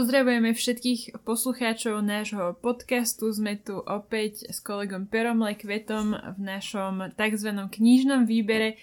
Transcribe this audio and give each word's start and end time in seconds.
pozdravujeme 0.00 0.56
všetkých 0.56 1.20
poslucháčov 1.28 2.00
nášho 2.00 2.56
podcastu. 2.56 3.28
Sme 3.36 3.60
tu 3.60 3.84
opäť 3.84 4.48
s 4.48 4.56
kolegom 4.64 5.04
Perom 5.04 5.44
Lekvetom 5.44 6.16
v 6.16 6.38
našom 6.40 7.12
tzv. 7.20 7.52
knižnom 7.68 8.24
výbere, 8.24 8.80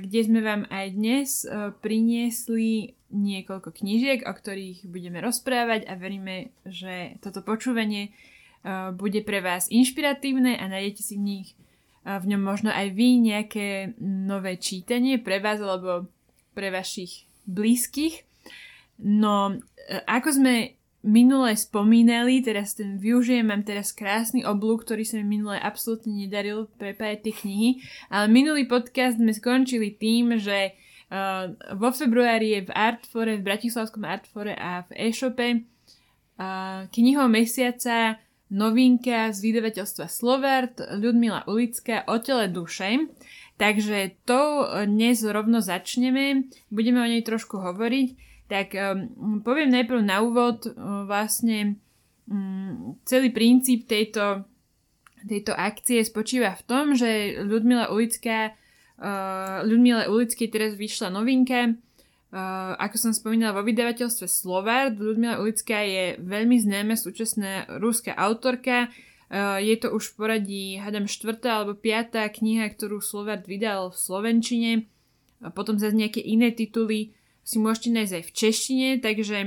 kde 0.00 0.20
sme 0.24 0.40
vám 0.40 0.64
aj 0.72 0.86
dnes 0.96 1.44
priniesli 1.84 2.96
niekoľko 3.12 3.68
knížiek, 3.68 4.24
o 4.24 4.32
ktorých 4.32 4.88
budeme 4.88 5.20
rozprávať 5.20 5.84
a 5.84 6.00
veríme, 6.00 6.56
že 6.64 7.20
toto 7.20 7.44
počúvanie 7.44 8.08
bude 8.96 9.20
pre 9.20 9.44
vás 9.44 9.68
inšpiratívne 9.68 10.56
a 10.56 10.64
nájdete 10.72 11.02
si 11.04 11.20
v 11.20 11.24
nich 11.36 11.48
v 12.08 12.24
ňom 12.24 12.40
možno 12.40 12.72
aj 12.72 12.96
vy 12.96 13.20
nejaké 13.20 13.92
nové 14.00 14.56
čítanie 14.56 15.20
pre 15.20 15.36
vás 15.36 15.60
alebo 15.60 16.08
pre 16.56 16.72
vašich 16.72 17.28
blízkych. 17.44 18.24
No, 19.00 19.56
e, 19.88 20.04
ako 20.04 20.28
sme 20.36 20.54
minule 21.00 21.56
spomínali, 21.56 22.44
teraz 22.44 22.76
ten 22.76 23.00
využijem, 23.00 23.48
mám 23.48 23.64
teraz 23.64 23.96
krásny 23.96 24.44
oblúk, 24.44 24.84
ktorý 24.84 25.08
sa 25.08 25.16
mi 25.24 25.40
minule 25.40 25.56
absolútne 25.56 26.12
nedaril 26.12 26.68
prepájať 26.76 27.18
tie 27.24 27.34
knihy, 27.40 27.70
ale 28.12 28.28
minulý 28.28 28.68
podcast 28.68 29.16
sme 29.16 29.32
skončili 29.32 29.96
tým, 29.96 30.36
že 30.36 30.76
uh, 31.08 31.56
vo 31.72 31.88
februári 31.88 32.52
je 32.52 32.60
v 32.68 32.70
Artfore, 32.76 33.40
v 33.40 33.46
Bratislavskom 33.48 34.04
Artfore 34.04 34.52
a 34.52 34.84
v 34.92 35.08
e-shope 35.08 35.48
uh, 35.56 36.84
knihou 36.92 37.32
mesiaca 37.32 38.20
novinka 38.52 39.32
z 39.32 39.38
vydavateľstva 39.40 40.04
Slovart 40.04 40.84
Ľudmila 40.84 41.48
Ulická 41.48 42.04
o 42.12 42.20
tele 42.20 42.52
duše. 42.52 43.08
Takže 43.56 44.20
to 44.24 44.68
dnes 44.88 45.20
rovno 45.24 45.60
začneme, 45.64 46.48
budeme 46.68 46.98
o 47.00 47.08
nej 47.08 47.24
trošku 47.24 47.60
hovoriť. 47.60 48.29
Tak 48.50 48.74
um, 48.74 49.38
poviem 49.46 49.70
najprv 49.70 50.02
na 50.02 50.26
úvod 50.26 50.66
uh, 50.66 51.06
vlastne 51.06 51.78
um, 52.26 52.98
celý 53.06 53.30
princíp 53.30 53.86
tejto, 53.86 54.42
tejto 55.22 55.54
akcie 55.54 56.02
spočíva 56.02 56.58
v 56.58 56.66
tom, 56.66 56.98
že 56.98 57.38
Ľudmila 57.46 57.94
Ulická 57.94 58.50
uh, 58.50 59.62
Ľudmila 59.62 60.10
Ulickej 60.10 60.50
teraz 60.50 60.74
vyšla 60.74 61.14
novinka 61.14 61.78
Uh, 62.30 62.78
ako 62.78 62.94
som 62.94 63.10
spomínala 63.10 63.58
vo 63.58 63.66
vydavateľstve 63.66 64.30
Slovard, 64.30 64.94
Ľudmila 64.94 65.42
Ulická 65.42 65.82
je 65.82 66.14
veľmi 66.22 66.62
známa 66.62 66.94
súčasná 66.94 67.66
rúska 67.82 68.14
autorka. 68.14 68.86
Je 69.58 69.74
to 69.78 69.90
už 69.90 70.10
v 70.10 70.14
poradí, 70.14 70.64
hádam, 70.78 71.10
štvrtá 71.10 71.62
alebo 71.62 71.74
piatá 71.74 72.26
kniha, 72.30 72.70
ktorú 72.70 73.02
Slovard 73.02 73.46
vydal 73.50 73.90
v 73.90 73.98
Slovenčine. 73.98 74.72
A 75.42 75.50
potom 75.50 75.74
zase 75.74 75.94
nejaké 75.94 76.22
iné 76.22 76.54
tituly 76.54 77.14
si 77.50 77.58
môžete 77.58 77.90
nájsť 77.90 78.14
aj 78.14 78.24
v 78.30 78.34
češtine, 78.38 78.88
takže 79.02 79.38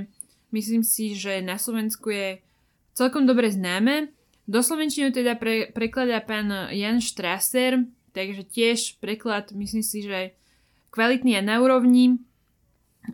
myslím 0.51 0.83
si, 0.83 1.15
že 1.15 1.39
na 1.39 1.55
Slovensku 1.55 2.11
je 2.11 2.43
celkom 2.91 3.23
dobre 3.23 3.47
známe. 3.47 4.11
Do 4.43 4.59
Slovenčinu 4.59 5.15
teda 5.15 5.39
pre, 5.39 5.71
prekladá 5.71 6.19
pán 6.19 6.51
Jan 6.75 6.99
Strasser, 6.99 7.87
takže 8.11 8.43
tiež 8.43 8.99
preklad 8.99 9.55
myslím 9.55 9.79
si, 9.79 10.03
že 10.03 10.35
kvalitný 10.91 11.39
a 11.39 11.47
na 11.47 11.63
úrovni. 11.63 12.19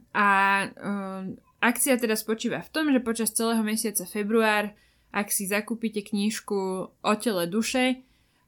A 0.09 0.27
um, 0.73 1.38
akcia 1.61 2.01
teda 2.01 2.17
spočíva 2.17 2.66
v 2.66 2.73
tom, 2.73 2.89
že 2.89 2.97
počas 2.97 3.29
celého 3.29 3.61
mesiaca 3.61 4.09
február, 4.09 4.73
ak 5.13 5.29
si 5.29 5.45
zakúpite 5.45 6.01
knížku 6.01 6.89
o 6.89 7.13
tele 7.17 7.45
duše 7.45 8.01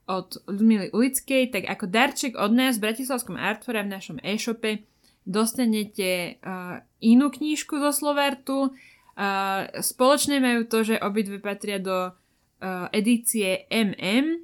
od 0.09 0.41
Ludmily 0.49 0.89
Ulickej, 0.89 1.53
tak 1.53 1.69
ako 1.69 1.85
darček 1.85 2.33
od 2.33 2.49
nás 2.49 2.81
v 2.81 2.89
Bratislavskom 2.89 3.37
Artfore 3.37 3.85
v 3.85 3.93
našom 3.93 4.17
e-shope 4.25 4.89
dostanete 5.25 6.41
uh, 6.41 6.81
inú 7.01 7.29
knížku 7.29 7.77
zo 7.77 7.91
Slovertu. 7.93 8.73
Uh, 9.13 9.67
spoločné 9.81 10.41
majú 10.41 10.65
to, 10.65 10.81
že 10.81 11.01
obidve 11.01 11.37
patria 11.37 11.77
do 11.77 12.09
uh, 12.09 12.87
edície 12.89 13.69
MM 13.69 14.41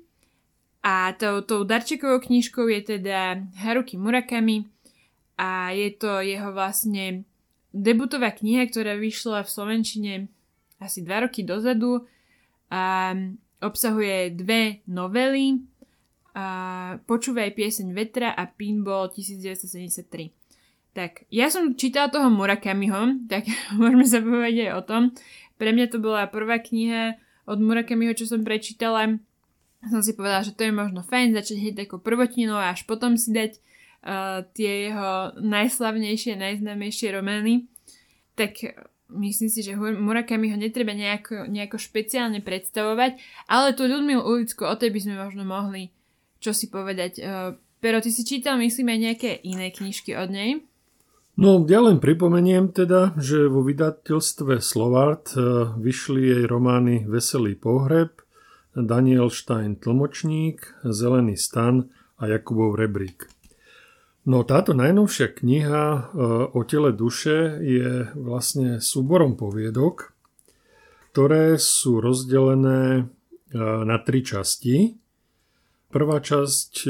a 0.85 1.11
tou, 1.17 1.41
tou 1.41 1.65
darčekovou 1.65 2.21
knížkou 2.21 2.69
je 2.69 2.97
teda 2.97 3.41
Haruki 3.59 3.97
Murakami 3.97 4.69
a 5.37 5.73
je 5.73 5.89
to 5.93 6.21
jeho 6.21 6.53
vlastne 6.53 7.25
debutová 7.73 8.31
kniha, 8.33 8.69
ktorá 8.69 8.97
vyšla 8.97 9.45
v 9.45 9.49
Slovenčine 9.49 10.13
asi 10.77 11.01
dva 11.01 11.25
roky 11.25 11.41
dozadu 11.41 12.05
a 12.69 13.13
obsahuje 13.61 14.37
dve 14.37 14.85
novely 14.85 15.57
a 16.37 16.45
Počúvaj 17.01 17.49
pieseň 17.57 17.97
vetra 17.97 18.29
a 18.29 18.45
Pinball 18.45 19.09
1973. 19.09 20.46
Tak, 20.97 21.29
ja 21.29 21.53
som 21.53 21.77
čítala 21.77 22.09
toho 22.09 22.33
Murakamiho, 22.33 23.29
tak 23.29 23.45
môžeme 23.77 24.05
sa 24.09 24.17
povedať 24.17 24.65
aj 24.65 24.71
o 24.73 24.81
tom. 24.81 25.01
Pre 25.61 25.69
mňa 25.69 25.85
to 25.93 26.01
bola 26.01 26.25
prvá 26.25 26.57
kniha 26.57 27.21
od 27.45 27.61
Murakamiho, 27.61 28.17
čo 28.17 28.25
som 28.25 28.41
prečítala. 28.41 29.21
Som 29.85 30.01
si 30.01 30.17
povedala, 30.17 30.41
že 30.41 30.57
to 30.57 30.65
je 30.65 30.73
možno 30.73 31.05
fajn 31.05 31.37
začať 31.37 31.61
hneď 31.61 31.75
takou 31.85 32.01
prvotninou 32.01 32.57
a 32.57 32.73
až 32.73 32.89
potom 32.89 33.13
si 33.13 33.29
dať 33.29 33.61
uh, 33.61 34.41
tie 34.57 34.89
jeho 34.89 35.37
najslavnejšie, 35.37 36.33
najznámejšie 36.33 37.13
romány. 37.13 37.69
Tak 38.33 38.57
myslím 39.13 39.53
si, 39.53 39.61
že 39.61 39.77
Murakami 39.77 40.49
ho 40.49 40.57
netreba 40.57 40.97
nejako, 40.97 41.45
nejako 41.45 41.77
špeciálne 41.77 42.41
predstavovať, 42.41 43.21
ale 43.45 43.77
tú 43.77 43.85
Ľudmilu 43.85 44.25
Ulicku, 44.25 44.65
o 44.65 44.73
tej 44.73 44.89
by 44.89 44.99
sme 45.05 45.15
možno 45.21 45.45
mohli 45.45 45.93
čo 46.41 46.57
si 46.57 46.69
povedať. 46.69 47.21
Uh, 47.21 47.53
Pero 47.77 48.01
ty 48.01 48.09
si 48.09 48.25
čítal, 48.25 48.57
myslím, 48.57 48.89
aj 48.89 48.99
nejaké 48.99 49.31
iné 49.45 49.69
knižky 49.69 50.17
od 50.17 50.33
nej? 50.33 50.65
No, 51.37 51.61
ja 51.69 51.85
len 51.85 52.01
pripomeniem 52.01 52.73
teda, 52.73 53.13
že 53.21 53.45
vo 53.45 53.61
vydateľstve 53.61 54.57
Slovart 54.57 55.37
e, 55.37 55.69
vyšli 55.77 56.33
jej 56.33 56.43
romány 56.49 57.05
Veselý 57.05 57.53
pohreb, 57.53 58.25
Daniel 58.73 59.29
Stein 59.29 59.77
Tlmočník, 59.77 60.81
Zelený 60.81 61.37
stan 61.37 61.93
a 62.17 62.25
Jakubov 62.25 62.73
rebrík. 62.73 63.29
No 64.25 64.41
táto 64.49 64.73
najnovšia 64.73 65.37
kniha 65.37 65.85
e, 65.85 65.99
o 66.57 66.61
tele 66.65 66.89
duše 66.89 67.61
je 67.61 68.09
vlastne 68.17 68.81
súborom 68.81 69.37
poviedok, 69.37 70.17
ktoré 71.13 71.61
sú 71.61 72.01
rozdelené 72.01 72.81
e, 72.97 73.01
na 73.61 74.01
tri 74.01 74.25
časti. 74.25 74.97
Prvá 75.93 76.17
časť 76.17 76.89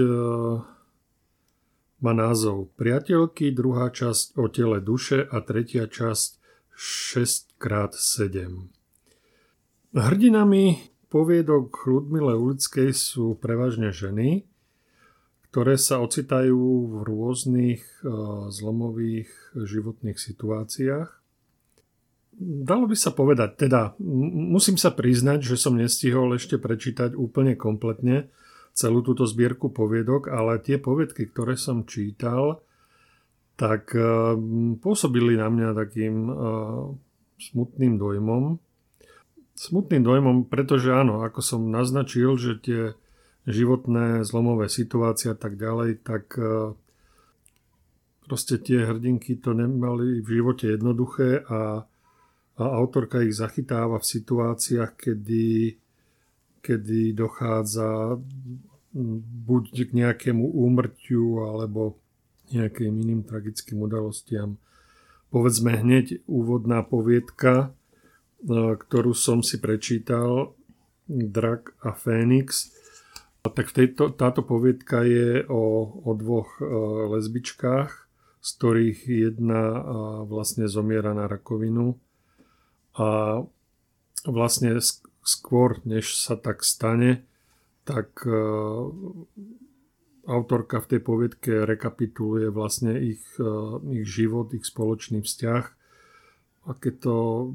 má 2.02 2.14
názov 2.14 2.70
Priateľky, 2.78 3.50
druhá 3.50 3.90
časť 3.90 4.38
o 4.38 4.46
tele 4.50 4.78
duše 4.78 5.26
a 5.26 5.42
tretia 5.42 5.90
časť 5.90 6.38
6x7. 6.78 8.70
Hrdinami 9.98 10.94
poviedok 11.10 11.90
Ludmile 11.90 12.38
Ulickej 12.38 12.94
sú 12.94 13.34
prevažne 13.42 13.90
ženy, 13.90 14.46
ktoré 15.50 15.80
sa 15.80 16.04
ocitajú 16.04 16.62
v 16.86 16.94
rôznych 17.02 17.82
e, 17.82 18.06
zlomových 18.54 19.32
životných 19.58 20.20
situáciách. 20.20 21.10
Dalo 22.38 22.86
by 22.86 22.94
sa 22.94 23.10
povedať, 23.10 23.66
teda 23.66 23.98
musím 24.54 24.78
sa 24.78 24.94
priznať, 24.94 25.42
že 25.42 25.58
som 25.58 25.74
nestihol 25.74 26.38
ešte 26.38 26.62
prečítať 26.62 27.18
úplne 27.18 27.58
kompletne 27.58 28.30
celú 28.78 29.02
túto 29.02 29.26
zbierku 29.26 29.74
poviedok, 29.74 30.30
ale 30.30 30.62
tie 30.62 30.78
poviedky, 30.78 31.26
ktoré 31.34 31.58
som 31.58 31.90
čítal, 31.90 32.62
tak 33.58 33.90
eh, 33.98 34.38
pôsobili 34.78 35.34
na 35.34 35.50
mňa 35.50 35.70
takým 35.74 36.16
eh, 36.30 36.36
smutným 37.42 37.98
dojmom. 37.98 38.62
Smutným 39.58 40.06
dojmom, 40.06 40.38
pretože 40.46 40.94
áno, 40.94 41.26
ako 41.26 41.42
som 41.42 41.74
naznačil, 41.74 42.38
že 42.38 42.62
tie 42.62 42.82
životné 43.50 44.22
zlomové 44.22 44.70
situácie 44.70 45.34
a 45.34 45.38
tak 45.38 45.58
ďalej, 45.58 46.06
tak 46.06 46.38
eh, 46.38 46.78
proste 48.30 48.62
tie 48.62 48.86
hrdinky 48.86 49.42
to 49.42 49.58
nemali 49.58 50.22
v 50.22 50.28
živote 50.30 50.70
jednoduché 50.70 51.42
a, 51.50 51.82
a 52.62 52.64
autorka 52.78 53.26
ich 53.26 53.34
zachytáva 53.34 53.98
v 53.98 54.06
situáciách, 54.06 54.94
kedy 54.94 55.46
kedy 56.68 57.16
dochádza 57.16 58.20
buď 59.46 59.64
k 59.88 59.92
nejakému 59.94 60.42
úmrtiu 60.42 61.46
alebo 61.46 62.02
nejakým 62.50 62.94
iným 62.98 63.22
tragickým 63.28 63.84
udalostiam. 63.84 64.58
Povedzme 65.30 65.76
hneď 65.76 66.24
úvodná 66.26 66.82
poviedka, 66.82 67.54
e, 67.68 68.78
ktorú 68.80 69.12
som 69.12 69.44
si 69.44 69.60
prečítal, 69.60 70.56
Drak 71.08 71.72
a 71.88 71.96
Fénix. 71.96 72.72
Tak 73.48 73.72
tejto, 73.72 74.12
táto 74.12 74.44
poviedka 74.44 75.08
je 75.08 75.44
o, 75.48 75.88
o 76.04 76.12
dvoch 76.16 76.60
e, 76.60 76.68
lesbičkách, 77.16 77.92
z 78.44 78.50
ktorých 78.60 79.00
jedna 79.08 79.64
e, 79.72 79.80
vlastne 80.28 80.68
zomiera 80.68 81.16
na 81.16 81.32
rakovinu. 81.32 81.96
A 83.00 83.40
vlastne 84.28 84.80
skôr, 85.24 85.80
než 85.84 86.16
sa 86.16 86.40
tak 86.40 86.64
stane, 86.64 87.28
tak 87.88 88.28
e, 88.28 88.36
autorka 90.28 90.84
v 90.84 90.90
tej 90.92 91.02
poviedke 91.02 91.64
rekapituluje 91.64 92.52
vlastne 92.52 93.00
ich, 93.00 93.24
e, 93.40 93.48
ich 93.96 94.06
život, 94.06 94.52
ich 94.52 94.68
spoločný 94.68 95.24
vzťah. 95.24 95.64
aké 96.68 96.92
to 96.92 97.48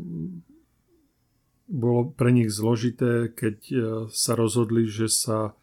bolo 1.69 2.09
pre 2.17 2.33
nich 2.33 2.49
zložité, 2.49 3.33
keď 3.33 3.59
sa 4.13 4.37
rozhodli, 4.37 4.85
že 4.89 5.09
sa 5.09 5.57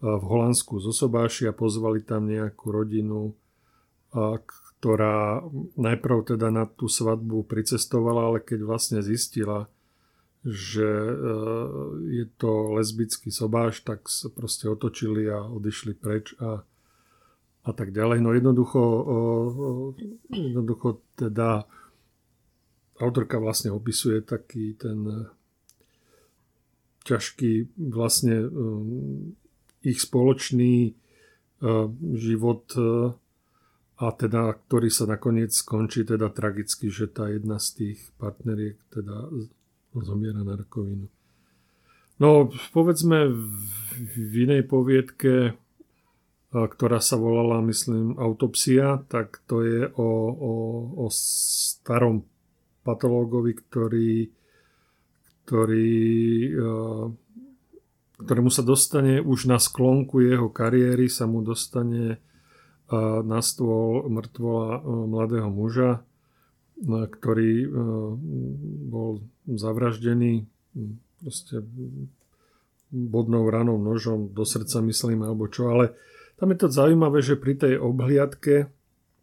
v 0.00 0.24
Holandsku 0.24 0.80
zosobášia, 0.80 1.52
pozvali 1.52 2.00
tam 2.00 2.24
nejakú 2.24 2.72
rodinu, 2.72 3.36
ktorá 4.82 5.46
najprv 5.78 6.34
teda 6.34 6.50
na 6.50 6.66
tú 6.66 6.90
svadbu 6.90 7.46
pricestovala, 7.46 8.34
ale 8.34 8.38
keď 8.42 8.66
vlastne 8.66 8.98
zistila, 8.98 9.70
že 10.42 10.86
e, 10.86 11.14
je 12.10 12.24
to 12.34 12.74
lesbický 12.74 13.30
sobáš, 13.30 13.86
tak 13.86 14.10
sa 14.10 14.26
proste 14.26 14.66
otočili 14.66 15.30
a 15.30 15.46
odišli 15.46 15.94
preč 15.94 16.34
a, 16.42 16.66
a 17.62 17.70
tak 17.70 17.94
ďalej. 17.94 18.18
No 18.18 18.34
jednoducho, 18.34 18.82
jednoducho 20.34 20.98
teda 21.14 21.62
autorka 22.98 23.38
vlastne 23.38 23.70
opisuje 23.70 24.22
taký 24.22 24.74
ten 24.74 25.30
ťažký 27.02 27.82
vlastne 27.90 28.46
ich 29.82 29.98
spoločný 29.98 30.94
život 32.14 32.62
a 34.02 34.06
teda, 34.10 34.58
ktorý 34.66 34.90
sa 34.90 35.06
nakoniec 35.06 35.54
skončí 35.54 36.02
teda 36.02 36.30
tragicky, 36.34 36.90
že 36.90 37.06
tá 37.06 37.30
jedna 37.30 37.62
z 37.62 37.68
tých 37.74 37.98
partneriek 38.18 38.78
teda 38.90 39.30
zomiera 40.00 40.40
na 40.40 40.56
rakovinu. 40.56 41.10
No, 42.16 42.48
povedzme 42.72 43.28
v 44.16 44.34
inej 44.48 44.64
poviedke, 44.70 45.58
ktorá 46.52 47.00
sa 47.00 47.16
volala, 47.16 47.64
myslím, 47.64 48.20
Autopsia, 48.20 49.02
tak 49.08 49.40
to 49.48 49.64
je 49.64 49.88
o, 49.88 50.08
o, 50.30 50.52
o 51.02 51.06
starom 51.10 52.28
patológovi, 52.84 53.56
ktorý, 53.56 54.12
ktorý, 55.44 55.92
ktorému 58.20 58.50
sa 58.52 58.62
dostane 58.62 59.18
už 59.24 59.48
na 59.48 59.56
sklonku 59.56 60.20
jeho 60.20 60.52
kariéry, 60.52 61.08
sa 61.08 61.24
mu 61.24 61.40
dostane 61.40 62.20
na 63.24 63.40
stôl 63.40 64.04
mŕtvola 64.12 64.84
mladého 64.84 65.48
muža, 65.48 66.04
ktorý 66.82 67.70
bol 68.90 69.22
zavraždený 69.46 70.46
proste 71.22 71.62
bodnou 72.92 73.48
ranou, 73.48 73.78
nožom 73.78 74.34
do 74.34 74.42
srdca 74.42 74.82
myslím, 74.84 75.24
alebo 75.24 75.46
čo, 75.48 75.70
ale 75.70 75.94
tam 76.36 76.50
je 76.52 76.58
to 76.60 76.68
zaujímavé, 76.68 77.22
že 77.22 77.40
pri 77.40 77.54
tej 77.54 77.74
obhliadke 77.78 78.68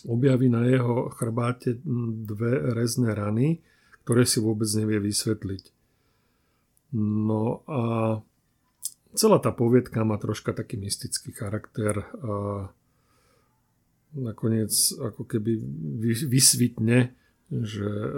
objaví 0.08 0.48
na 0.48 0.64
jeho 0.66 1.12
chrbáte 1.12 1.78
dve 2.24 2.72
rezné 2.72 3.12
rany, 3.12 3.60
ktoré 4.08 4.24
si 4.24 4.40
vôbec 4.40 4.72
nevie 4.74 5.04
vysvetliť. 5.04 5.64
No 6.96 7.62
a 7.70 7.82
celá 9.14 9.38
tá 9.44 9.52
poviedka 9.52 10.02
má 10.08 10.18
troška 10.18 10.56
taký 10.56 10.80
mystický 10.80 11.36
charakter. 11.36 12.08
A 12.24 12.66
nakoniec 14.18 14.74
ako 14.98 15.28
keby 15.28 15.62
vysvitne 16.26 17.14
že 17.50 17.90
e, 17.90 18.12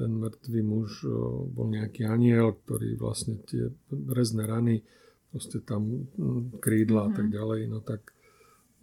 ten 0.00 0.10
mŕtvý 0.16 0.60
muž 0.64 1.04
e, 1.04 1.08
bol 1.52 1.68
nejaký 1.68 2.08
aniel, 2.08 2.56
ktorý 2.64 2.96
vlastne 2.96 3.40
tie 3.44 3.68
rezné 3.92 4.48
rany, 4.48 4.76
proste 5.28 5.60
tam 5.60 6.08
krídla 6.64 7.06
mm-hmm. 7.06 7.12
a 7.12 7.16
tak 7.16 7.26
mhm. 7.28 7.34
ďalej, 7.36 7.60
no 7.68 7.78
tak 7.84 8.16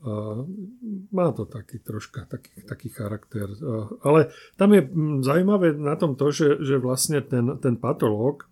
a 0.03 0.43
má 1.15 1.31
to 1.31 1.47
taký 1.47 1.79
troška 1.79 2.27
taký, 2.27 2.67
taký 2.67 2.91
charakter. 2.91 3.47
Ale 4.03 4.35
tam 4.59 4.75
je 4.75 4.83
zaujímavé 5.23 5.79
na 5.79 5.95
tom 5.95 6.19
to, 6.19 6.27
že, 6.27 6.59
že 6.59 6.75
vlastne 6.75 7.23
ten, 7.23 7.55
ten 7.63 7.79
patológ, 7.79 8.43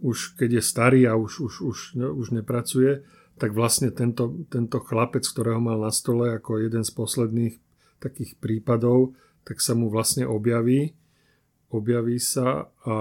už 0.00 0.40
keď 0.40 0.58
je 0.58 0.62
starý 0.64 1.00
a 1.04 1.12
už, 1.12 1.44
už, 1.44 1.54
už, 1.60 1.78
už 1.92 2.26
nepracuje, 2.32 3.04
tak 3.36 3.52
vlastne 3.52 3.92
tento, 3.92 4.32
tento 4.48 4.80
chlapec, 4.80 5.28
ktorého 5.28 5.60
mal 5.60 5.76
na 5.76 5.92
stole 5.92 6.32
ako 6.40 6.56
jeden 6.56 6.80
z 6.80 6.92
posledných 6.96 7.54
takých 8.00 8.40
prípadov, 8.40 9.12
tak 9.48 9.64
sa 9.64 9.72
mu 9.72 9.88
vlastne 9.88 10.28
objaví, 10.28 10.92
objaví 11.72 12.20
sa 12.20 12.68
a, 12.84 12.96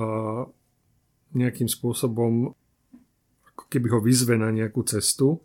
a 0.00 0.06
nejakým 1.36 1.68
spôsobom 1.68 2.56
ako 3.52 3.64
keby 3.68 3.92
ho 3.92 4.00
vyzve 4.00 4.40
na 4.40 4.48
nejakú 4.48 4.80
cestu. 4.88 5.44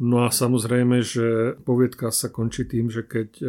No 0.00 0.24
a 0.24 0.32
samozrejme, 0.32 1.00
že 1.04 1.56
poviedka 1.64 2.12
sa 2.12 2.32
končí 2.32 2.64
tým, 2.64 2.88
že 2.88 3.04
keď 3.04 3.28
e, 3.40 3.46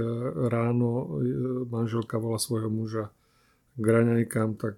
ráno 0.52 1.20
e, 1.20 1.28
manželka 1.68 2.20
volá 2.20 2.36
svojho 2.36 2.68
muža 2.68 3.12
k 3.80 3.86
raňajkám, 3.88 4.60
tak 4.60 4.76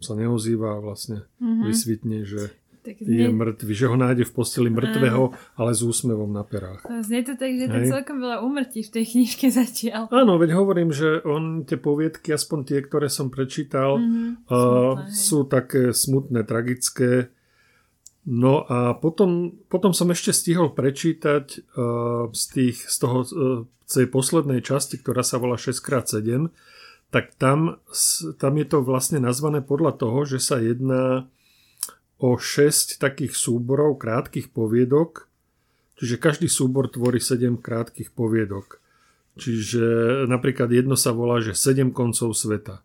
sa 0.00 0.12
neozýva 0.12 0.76
a 0.76 0.84
vlastne 0.84 1.24
mm-hmm. 1.40 1.64
vysvitne, 1.64 2.18
že 2.28 2.52
tak 2.80 3.02
znie... 3.02 3.26
je 3.26 3.28
mŕtvy, 3.30 3.72
že 3.74 3.86
ho 3.90 3.96
nájde 3.98 4.24
v 4.24 4.32
posteli 4.32 4.70
mŕtvého, 4.70 5.34
ale 5.58 5.70
s 5.74 5.80
úsmevom 5.82 6.30
na 6.30 6.46
perách. 6.46 6.86
Znie 7.04 7.26
to 7.26 7.34
tak, 7.34 7.54
že 7.58 7.66
to 7.68 7.78
celkom 7.88 8.22
veľa 8.22 8.40
umrtí 8.40 8.86
v 8.86 8.90
tej 8.90 9.04
knižke 9.04 9.52
zatiaľ. 9.60 10.08
Áno, 10.08 10.38
veď 10.38 10.56
hovorím, 10.56 10.94
že 10.94 11.20
on 11.26 11.66
tie 11.66 11.76
poviedky, 11.76 12.32
aspoň 12.32 12.58
tie, 12.64 12.78
ktoré 12.82 13.10
som 13.12 13.28
prečítal, 13.28 13.98
mm-hmm, 13.98 14.30
uh, 14.48 15.06
sú 15.10 15.48
také 15.48 15.90
smutné, 15.90 16.46
tragické. 16.46 17.30
No 18.28 18.62
a 18.68 18.92
potom, 18.92 19.56
potom 19.72 19.96
som 19.96 20.12
ešte 20.12 20.36
stihol 20.36 20.76
prečítať 20.76 21.46
uh, 21.74 22.28
z, 22.30 22.44
tých, 22.52 22.76
z 22.84 22.96
toho 23.00 23.18
uh, 23.24 23.28
tej 23.88 24.06
poslednej 24.12 24.60
časti, 24.60 25.00
ktorá 25.00 25.24
sa 25.24 25.40
volá 25.40 25.56
6x7, 25.56 26.52
tak 27.08 27.32
tam, 27.40 27.80
tam 28.36 28.52
je 28.60 28.66
to 28.68 28.84
vlastne 28.84 29.24
nazvané 29.24 29.64
podľa 29.64 29.96
toho, 29.96 30.28
že 30.28 30.38
sa 30.44 30.60
jedná 30.60 31.24
o 32.18 32.34
6 32.34 32.98
takých 32.98 33.38
súborov 33.38 34.02
krátkých 34.02 34.50
poviedok, 34.50 35.30
čiže 36.02 36.18
každý 36.18 36.50
súbor 36.50 36.90
tvorí 36.90 37.22
7 37.22 37.62
krátkých 37.62 38.10
poviedok. 38.10 38.82
Čiže 39.38 40.26
napríklad 40.26 40.66
jedno 40.74 40.98
sa 40.98 41.14
volá, 41.14 41.38
že 41.38 41.54
7 41.54 41.94
koncov 41.94 42.34
sveta. 42.34 42.82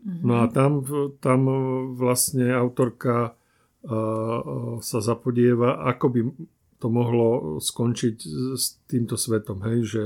Mm-hmm. 0.00 0.24
No 0.24 0.34
a 0.40 0.48
tam, 0.48 0.80
tam 1.20 1.40
vlastne 1.92 2.48
autorka 2.56 3.36
sa 4.80 4.98
zapodieva, 5.00 5.84
ako 5.88 6.06
by 6.08 6.20
to 6.80 6.88
mohlo 6.88 7.60
skončiť 7.60 8.16
s 8.56 8.80
týmto 8.88 9.20
svetom. 9.20 9.60
Hej, 9.64 9.78
že 9.84 10.02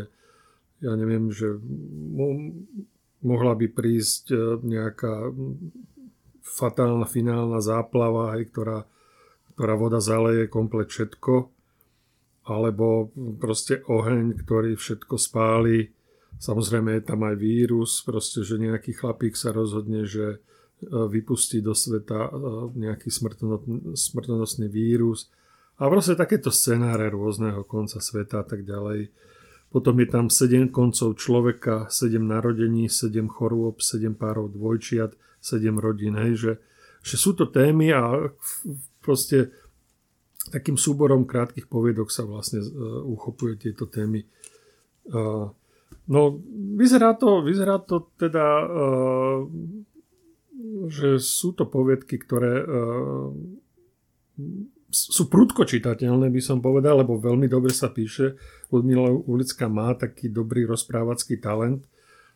ja 0.83 0.99
neviem, 0.99 1.31
že 1.31 1.59
mo- 2.11 2.55
mohla 3.23 3.55
by 3.55 3.71
prísť 3.71 4.35
nejaká 4.63 5.31
fatálna 6.55 7.05
finálna 7.11 7.59
záplava, 7.59 8.39
hej, 8.39 8.55
ktorá, 8.55 8.87
ktorá 9.59 9.75
voda 9.75 9.99
zaleje 9.99 10.47
komplet 10.47 10.87
všetko, 10.87 11.51
alebo 12.47 13.11
proste 13.43 13.83
oheň, 13.91 14.39
ktorý 14.39 14.79
všetko 14.79 15.19
spáli. 15.19 15.91
Samozrejme 16.39 17.01
je 17.01 17.03
tam 17.03 17.27
aj 17.27 17.35
vírus, 17.41 18.05
proste, 18.07 18.47
že 18.47 18.61
nejaký 18.63 18.95
chlapík 18.95 19.35
sa 19.35 19.51
rozhodne, 19.51 20.05
že 20.05 20.27
e, 20.35 20.39
vypustí 20.91 21.65
do 21.65 21.73
sveta 21.73 22.29
e, 22.29 22.31
nejaký 22.79 23.09
smrtonosný 23.97 24.69
vírus. 24.69 25.33
A 25.81 25.91
proste 25.91 26.15
takéto 26.15 26.55
scenáre 26.55 27.11
rôzneho 27.11 27.65
konca 27.67 27.99
sveta 27.99 28.45
a 28.45 28.47
tak 28.47 28.63
ďalej. 28.63 29.11
Potom 29.75 29.99
je 29.99 30.07
tam 30.07 30.31
7 30.31 30.71
koncov 30.71 31.19
človeka, 31.19 31.91
7 31.91 32.23
narodení, 32.23 32.87
7 32.87 33.27
chorôb, 33.27 33.83
7 33.83 34.15
párov 34.15 34.53
dvojčiat, 34.55 35.19
sedem 35.45 35.77
rodín, 35.77 36.17
hej, 36.17 36.33
že, 36.41 36.53
že 37.05 37.21
sú 37.21 37.37
to 37.37 37.53
témy 37.53 37.93
a 37.93 38.33
proste 39.05 39.53
takým 40.49 40.81
súborom 40.81 41.29
krátkých 41.29 41.69
poviedok 41.69 42.09
sa 42.09 42.25
vlastne 42.25 42.65
uh, 42.65 43.05
uchopuje 43.05 43.61
tieto 43.61 43.85
témy. 43.85 44.25
No, 46.09 46.21
vyzerá 46.81 47.13
to, 47.13 47.45
vyzerá 47.45 47.77
to 47.85 48.09
teda, 48.17 48.65
uh, 48.65 49.45
že 50.89 51.21
sú 51.21 51.53
to 51.53 51.69
poviedky, 51.69 52.17
ktoré 52.17 52.65
uh, 52.65 53.29
sú 54.89 55.27
prudko 55.27 55.69
čitateľné, 55.69 56.31
by 56.31 56.41
som 56.41 56.65
povedal, 56.65 57.05
lebo 57.05 57.21
veľmi 57.21 57.51
dobre 57.51 57.75
sa 57.75 57.91
píše. 57.91 58.39
Ludmila 58.71 59.11
Ulická 59.11 59.69
má 59.69 59.93
taký 59.93 60.31
dobrý 60.31 60.65
rozprávacký 60.65 61.37
talent 61.43 61.85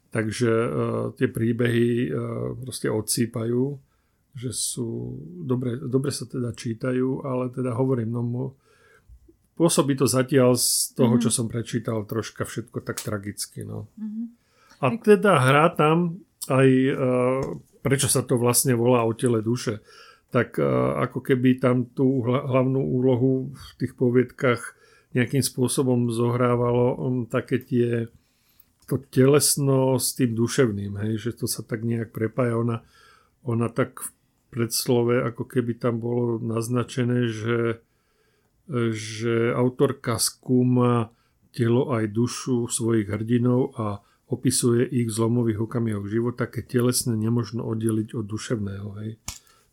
Takže 0.08 0.50
uh, 0.50 0.68
tie 1.12 1.28
príbehy 1.28 2.08
uh, 2.08 2.56
proste 2.56 2.88
odsýpajú, 2.88 3.62
že 4.38 4.50
sú, 4.54 5.18
dobre, 5.44 5.76
dobre 5.76 6.08
sa 6.14 6.24
teda 6.24 6.54
čítajú, 6.56 7.26
ale 7.26 7.52
teda 7.52 7.76
hovorím, 7.76 8.16
no 8.16 8.56
pôsobí 9.58 9.98
to 9.98 10.06
zatiaľ 10.06 10.54
z 10.54 10.94
toho, 10.94 11.18
mm-hmm. 11.18 11.24
čo 11.26 11.30
som 11.34 11.50
prečítal, 11.50 12.06
troška 12.06 12.46
všetko 12.46 12.78
tak 12.86 13.02
tragicky. 13.02 13.66
No. 13.66 13.90
Mm-hmm. 13.98 14.26
A 14.78 14.86
teda 15.02 15.42
hrá 15.42 15.66
tam 15.74 16.22
aj, 16.46 16.68
uh, 16.94 17.42
prečo 17.82 18.06
sa 18.06 18.22
to 18.22 18.38
vlastne 18.38 18.78
volá 18.78 19.02
o 19.02 19.12
tele 19.12 19.42
duše, 19.42 19.82
tak 20.30 20.56
uh, 20.62 21.02
ako 21.02 21.20
keby 21.20 21.58
tam 21.58 21.90
tú 21.90 22.22
hlavnú 22.22 22.78
úlohu 22.78 23.50
v 23.50 23.68
tých 23.82 23.98
poviedkach 23.98 24.78
nejakým 25.18 25.42
spôsobom 25.42 26.06
zohrávalo 26.12 26.94
um, 26.94 27.26
také 27.26 27.58
tie 27.58 28.06
to 28.88 28.96
telesno 29.12 30.00
s 30.00 30.16
tým 30.16 30.32
duševným, 30.32 30.96
hej, 31.04 31.20
že 31.20 31.30
to 31.36 31.44
sa 31.44 31.60
tak 31.60 31.84
nejak 31.84 32.08
prepája. 32.10 32.56
Ona, 32.56 32.80
ona 33.44 33.68
tak 33.68 34.00
v 34.00 34.08
predslove, 34.48 35.20
ako 35.28 35.44
keby 35.44 35.76
tam 35.76 36.00
bolo 36.00 36.40
naznačené, 36.40 37.28
že, 37.28 37.84
že 38.96 39.52
autorka 39.52 40.16
skúma 40.16 41.12
telo 41.52 41.92
aj 41.92 42.08
dušu 42.08 42.72
svojich 42.72 43.12
hrdinov 43.12 43.76
a 43.76 44.00
opisuje 44.28 44.88
ich 44.88 45.08
zlomových 45.12 45.68
okamihoch 45.68 46.08
života, 46.08 46.48
keď 46.48 46.80
telesné 46.80 47.16
nemožno 47.16 47.64
oddeliť 47.64 48.16
od 48.16 48.24
duševného. 48.24 48.88
Hej. 49.04 49.10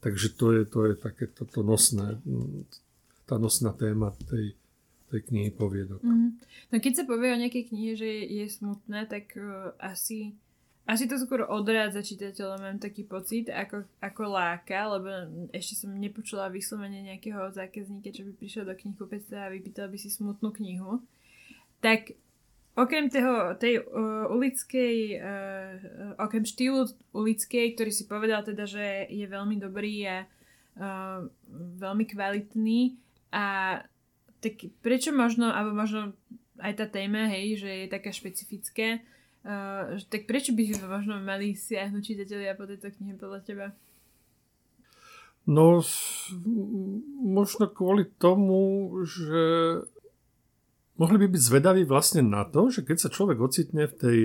Takže 0.03 0.27
to 0.35 0.45
je, 0.55 0.61
to 0.67 0.79
je 0.91 0.93
také 0.99 1.31
toto 1.31 1.63
nosné, 1.63 2.19
tá 3.23 3.39
nosná 3.39 3.71
téma 3.71 4.11
tej, 4.27 4.55
tej 5.15 5.23
knihy 5.31 5.49
poviedok. 5.55 6.03
Mm. 6.03 6.35
No 6.69 6.75
keď 6.83 6.93
sa 6.99 7.03
povie 7.07 7.31
o 7.31 7.41
nejakej 7.41 7.71
knihe, 7.71 7.95
že 7.95 8.03
je, 8.03 8.43
je 8.43 8.45
smutné, 8.51 9.07
tak 9.07 9.31
uh, 9.39 9.71
asi, 9.79 10.35
asi 10.83 11.07
to 11.07 11.15
skôr 11.15 11.47
odrádza 11.47 12.03
čitateľa, 12.03 12.59
mám 12.59 12.77
taký 12.83 13.07
pocit, 13.07 13.47
ako, 13.47 13.87
ako 14.03 14.23
láka, 14.27 14.91
lebo 14.91 15.09
ešte 15.55 15.79
som 15.79 15.95
nepočula 15.95 16.51
vyslovene 16.51 16.99
nejakého 17.07 17.55
zákazníka, 17.55 18.11
čo 18.11 18.27
by 18.27 18.35
prišiel 18.35 18.67
do 18.67 18.75
knihkupectva 18.75 19.47
a 19.47 19.53
vypýtal 19.55 19.87
by 19.87 19.97
si 19.97 20.11
smutnú 20.11 20.51
knihu. 20.51 20.99
Tak 21.79 22.13
Okrem 22.75 23.07
toho, 23.07 23.55
tej 23.55 23.79
uh, 23.79 24.27
ulickej, 24.27 25.15
uh, 25.15 26.19
okrem 26.19 26.43
štýlu 26.43 26.91
ulickej, 27.15 27.71
ktorý 27.71 27.87
si 27.87 28.03
povedal 28.03 28.43
teda, 28.43 28.67
že 28.67 29.07
je 29.07 29.23
veľmi 29.23 29.55
dobrý 29.63 30.03
a 30.03 30.27
uh, 30.27 31.23
veľmi 31.79 32.03
kvalitný 32.03 32.99
a 33.31 33.79
tak 34.45 34.69
prečo 34.85 35.09
možno, 35.09 35.49
alebo 35.49 35.73
možno 35.73 36.13
aj 36.61 36.73
tá 36.77 36.85
téma, 36.85 37.25
hej, 37.33 37.65
že 37.65 37.71
je 37.85 37.87
taká 37.89 38.13
špecifická, 38.13 39.01
uh, 39.41 39.97
tak 40.05 40.29
prečo 40.29 40.53
by 40.53 40.85
možno 40.85 41.17
mali 41.17 41.57
siahnuť 41.57 42.03
čitatelia 42.05 42.53
po 42.53 42.69
tejto 42.69 42.93
knihe 42.93 43.17
podľa 43.17 43.41
teba? 43.41 43.67
No, 45.45 45.81
možno 47.21 47.69
kvôli 47.69 48.09
tomu, 48.17 48.89
že 49.05 49.43
mohli 50.97 51.17
by 51.21 51.27
byť 51.29 51.41
zvedaví 51.41 51.83
vlastne 51.85 52.25
na 52.25 52.49
to, 52.49 52.73
že 52.73 52.81
keď 52.81 52.97
sa 52.97 53.13
človek 53.13 53.37
ocitne 53.37 53.85
v 53.85 53.93
tej, 53.93 54.19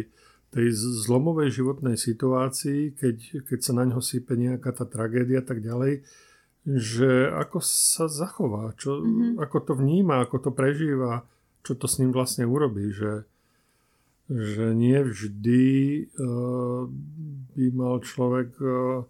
tej 0.48 0.66
zlomovej 1.04 1.60
životnej 1.60 2.00
situácii, 2.00 2.96
keď, 2.96 3.44
keď 3.52 3.58
sa 3.60 3.72
na 3.76 3.84
ňo 3.84 4.00
sype 4.00 4.32
nejaká 4.32 4.72
tá 4.72 4.88
tragédia 4.88 5.44
a 5.44 5.46
tak 5.46 5.60
ďalej, 5.60 6.08
že 6.68 7.32
ako 7.32 7.64
sa 7.64 8.04
zachová, 8.06 8.76
čo, 8.76 9.00
mm-hmm. 9.00 9.40
ako 9.40 9.56
to 9.64 9.72
vníma, 9.76 10.24
ako 10.24 10.36
to 10.48 10.50
prežíva, 10.52 11.24
čo 11.64 11.72
to 11.76 11.88
s 11.88 11.96
ním 12.00 12.12
vlastne 12.12 12.44
urobí, 12.44 12.92
že, 12.92 13.24
že 14.28 14.76
nie 14.76 15.00
vždy 15.00 15.66
uh, 16.20 16.84
by 17.56 17.66
mal 17.72 18.04
človek 18.04 18.50
uh, 18.60 19.04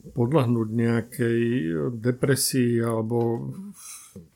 podľahnúť 0.00 0.68
nejakej 0.72 1.40
depresii 2.00 2.80
alebo 2.80 3.52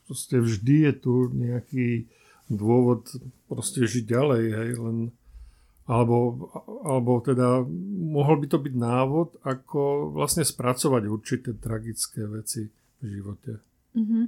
proste 0.04 0.40
vždy 0.40 0.76
je 0.88 0.92
tu 1.00 1.14
nejaký 1.32 1.88
dôvod 2.52 3.08
proste 3.48 3.88
žiť 3.88 4.04
ďalej, 4.04 4.44
hej, 4.52 4.70
len 4.76 4.96
alebo, 5.84 6.48
alebo 6.80 7.20
teda 7.20 7.60
mohol 8.08 8.40
by 8.40 8.46
to 8.48 8.58
byť 8.60 8.74
návod, 8.74 9.28
ako 9.44 10.12
vlastne 10.16 10.40
spracovať 10.40 11.02
určité 11.12 11.52
tragické 11.52 12.24
veci 12.24 12.72
v 13.00 13.04
živote. 13.04 13.52
Mm-hmm. 13.92 14.24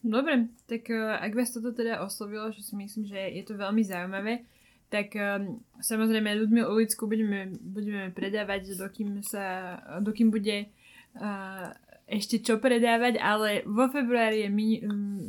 Dobre, 0.00 0.48
tak 0.64 0.88
uh, 0.88 1.20
ak 1.20 1.36
vás 1.36 1.52
toto 1.52 1.76
teda 1.76 2.00
oslovilo, 2.00 2.48
že 2.56 2.64
si 2.64 2.72
myslím, 2.72 3.04
že 3.04 3.20
je 3.20 3.44
to 3.44 3.60
veľmi 3.60 3.84
zaujímavé, 3.84 4.48
tak 4.88 5.12
um, 5.12 5.60
samozrejme 5.84 6.40
ľuďmi 6.40 6.64
ulicku 6.64 7.04
budeme, 7.04 7.52
budeme 7.60 8.08
predávať, 8.08 8.80
dokým, 8.80 9.20
sa, 9.20 9.76
dokým 10.00 10.32
bude 10.32 10.72
uh, 11.20 11.68
ešte 12.08 12.40
čo 12.40 12.56
predávať, 12.56 13.20
ale 13.20 13.62
vo 13.68 13.92
februári 13.92 14.48
je 14.48 14.50
mini, 14.50 14.80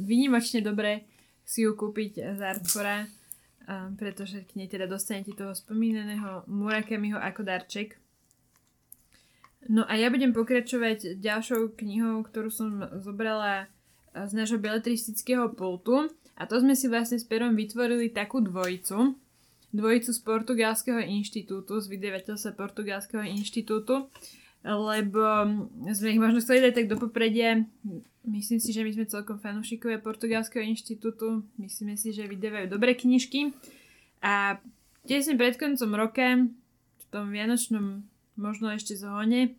vynimočne 0.08 0.64
dobré 0.64 1.04
si 1.44 1.68
ju 1.68 1.76
kúpiť 1.76 2.32
z 2.34 2.40
Artfora, 2.40 3.06
pretože 3.96 4.44
k 4.48 4.58
nej 4.58 4.68
teda 4.68 4.90
dostanete 4.90 5.32
toho 5.34 5.56
spomínaného 5.56 6.44
Murakamiho 6.50 7.20
ako 7.20 7.46
darček. 7.46 7.98
No 9.70 9.86
a 9.86 9.94
ja 9.94 10.10
budem 10.10 10.34
pokračovať 10.34 11.22
ďalšou 11.22 11.78
knihou, 11.78 12.26
ktorú 12.26 12.50
som 12.50 12.82
zobrala 12.98 13.70
z 14.12 14.32
nášho 14.34 14.58
beletristického 14.58 15.54
pultu. 15.54 16.10
A 16.34 16.50
to 16.50 16.58
sme 16.58 16.74
si 16.74 16.90
vlastne 16.90 17.22
s 17.22 17.26
Perom 17.28 17.54
vytvorili 17.54 18.10
takú 18.10 18.42
dvojicu. 18.42 19.14
Dvojicu 19.72 20.10
z 20.12 20.20
Portugalského 20.26 21.00
inštitútu, 21.00 21.78
z 21.80 21.88
vydavateľstva 21.94 22.58
Portugalského 22.58 23.24
inštitútu 23.24 24.10
lebo 24.62 25.22
sme 25.92 26.14
ich 26.14 26.22
možno 26.22 26.40
chceli 26.42 26.70
dať 26.70 26.74
tak 26.74 26.88
do 26.90 26.98
popredia. 27.02 27.66
Myslím 28.22 28.62
si, 28.62 28.70
že 28.70 28.86
my 28.86 28.92
sme 28.94 29.10
celkom 29.10 29.42
fanúšikovia 29.42 29.98
Portugalského 29.98 30.62
inštitútu. 30.62 31.42
Myslíme 31.58 31.98
si, 31.98 32.14
že 32.14 32.30
vydávajú 32.30 32.70
dobré 32.70 32.94
knižky. 32.94 33.58
A 34.22 34.62
tesne 35.10 35.34
pred 35.34 35.58
koncom 35.58 35.98
roka, 35.98 36.46
v 37.02 37.06
tom 37.10 37.34
vianočnom 37.34 38.06
možno 38.38 38.70
ešte 38.70 38.94
zhone, 38.94 39.58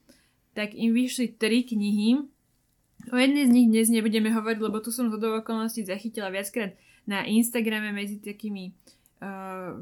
tak 0.55 0.79
im 0.79 0.95
vyšli 0.95 1.35
tri 1.35 1.67
knihy. 1.67 2.23
O 3.11 3.17
jednej 3.19 3.51
z 3.51 3.55
nich 3.55 3.67
dnes 3.67 3.91
nebudeme 3.91 4.31
hovoriť, 4.31 4.61
lebo 4.63 4.79
tu 4.79 4.95
som 4.95 5.11
z 5.11 5.19
okolností 5.19 5.83
zachytila 5.83 6.31
viackrát 6.31 6.79
na 7.03 7.27
Instagrame 7.27 7.91
medzi 7.91 8.23
takými 8.23 8.71
uh, 9.19 9.75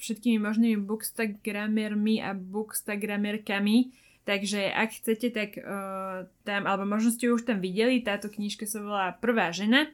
všetkými 0.00 0.40
možnými 0.40 0.80
bookstagramermi 0.80 2.24
a 2.24 2.32
bookstagramerkami, 2.32 3.92
Takže 4.24 4.72
ak 4.72 5.04
chcete, 5.04 5.28
tak 5.36 5.60
uh, 5.60 6.24
tam, 6.48 6.64
alebo 6.64 6.88
možno 6.88 7.12
ste 7.12 7.28
už 7.28 7.44
tam 7.44 7.60
videli, 7.60 8.00
táto 8.00 8.32
knižka 8.32 8.64
sa 8.64 8.80
volá 8.80 9.06
Prvá 9.20 9.52
žena. 9.52 9.92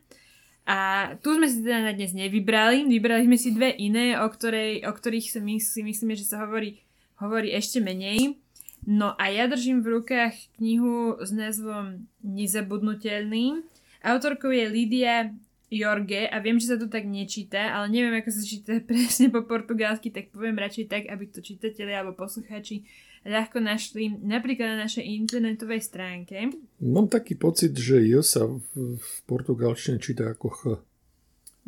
A 0.71 1.11
tu 1.19 1.35
sme 1.35 1.51
si 1.51 1.67
teda 1.67 1.83
na 1.83 1.91
dnes 1.91 2.15
nevybrali, 2.15 2.87
vybrali 2.87 3.27
sme 3.27 3.35
si 3.35 3.51
dve 3.51 3.75
iné, 3.75 4.15
o, 4.23 4.27
ktorej, 4.31 4.87
o 4.87 4.93
ktorých 4.95 5.35
sa 5.35 5.43
my, 5.43 5.59
si 5.59 5.83
myslíme, 5.83 6.15
že 6.15 6.31
sa 6.31 6.47
hovorí, 6.47 6.79
hovorí 7.19 7.51
ešte 7.51 7.83
menej. 7.83 8.39
No 8.87 9.19
a 9.19 9.35
ja 9.35 9.51
držím 9.51 9.83
v 9.83 9.99
rukách 9.99 10.35
knihu 10.63 11.19
s 11.19 11.35
názvom 11.35 12.07
Nezabudnutelný. 12.23 13.67
Autorkou 14.01 14.55
je 14.55 14.65
Lídia 14.71 15.35
Jorge 15.75 16.31
a 16.31 16.39
viem, 16.39 16.59
že 16.63 16.75
sa 16.75 16.77
to 16.79 16.87
tak 16.87 17.03
nečíta, 17.03 17.75
ale 17.75 17.91
neviem, 17.91 18.23
ako 18.23 18.31
sa 18.31 18.43
číta 18.47 18.79
presne 18.91 19.27
po 19.27 19.43
portugalsky, 19.43 20.15
tak 20.15 20.31
poviem 20.31 20.55
radšej 20.55 20.87
tak, 20.87 21.11
aby 21.11 21.27
to 21.27 21.43
čitatelia 21.43 22.03
alebo 22.03 22.15
poslucháči 22.15 22.87
ľahko 23.25 23.61
našli 23.61 24.17
napríklad 24.21 24.77
na 24.77 24.89
našej 24.89 25.05
internetovej 25.05 25.85
stránke. 25.85 26.57
Mám 26.81 27.13
taký 27.13 27.37
pocit, 27.37 27.77
že 27.77 28.01
J 28.01 28.25
sa 28.25 28.49
v, 28.49 28.61
v 28.97 29.09
portugalčine 29.29 30.01
číta 30.01 30.33
ako 30.33 30.47
Ch. 30.49 30.63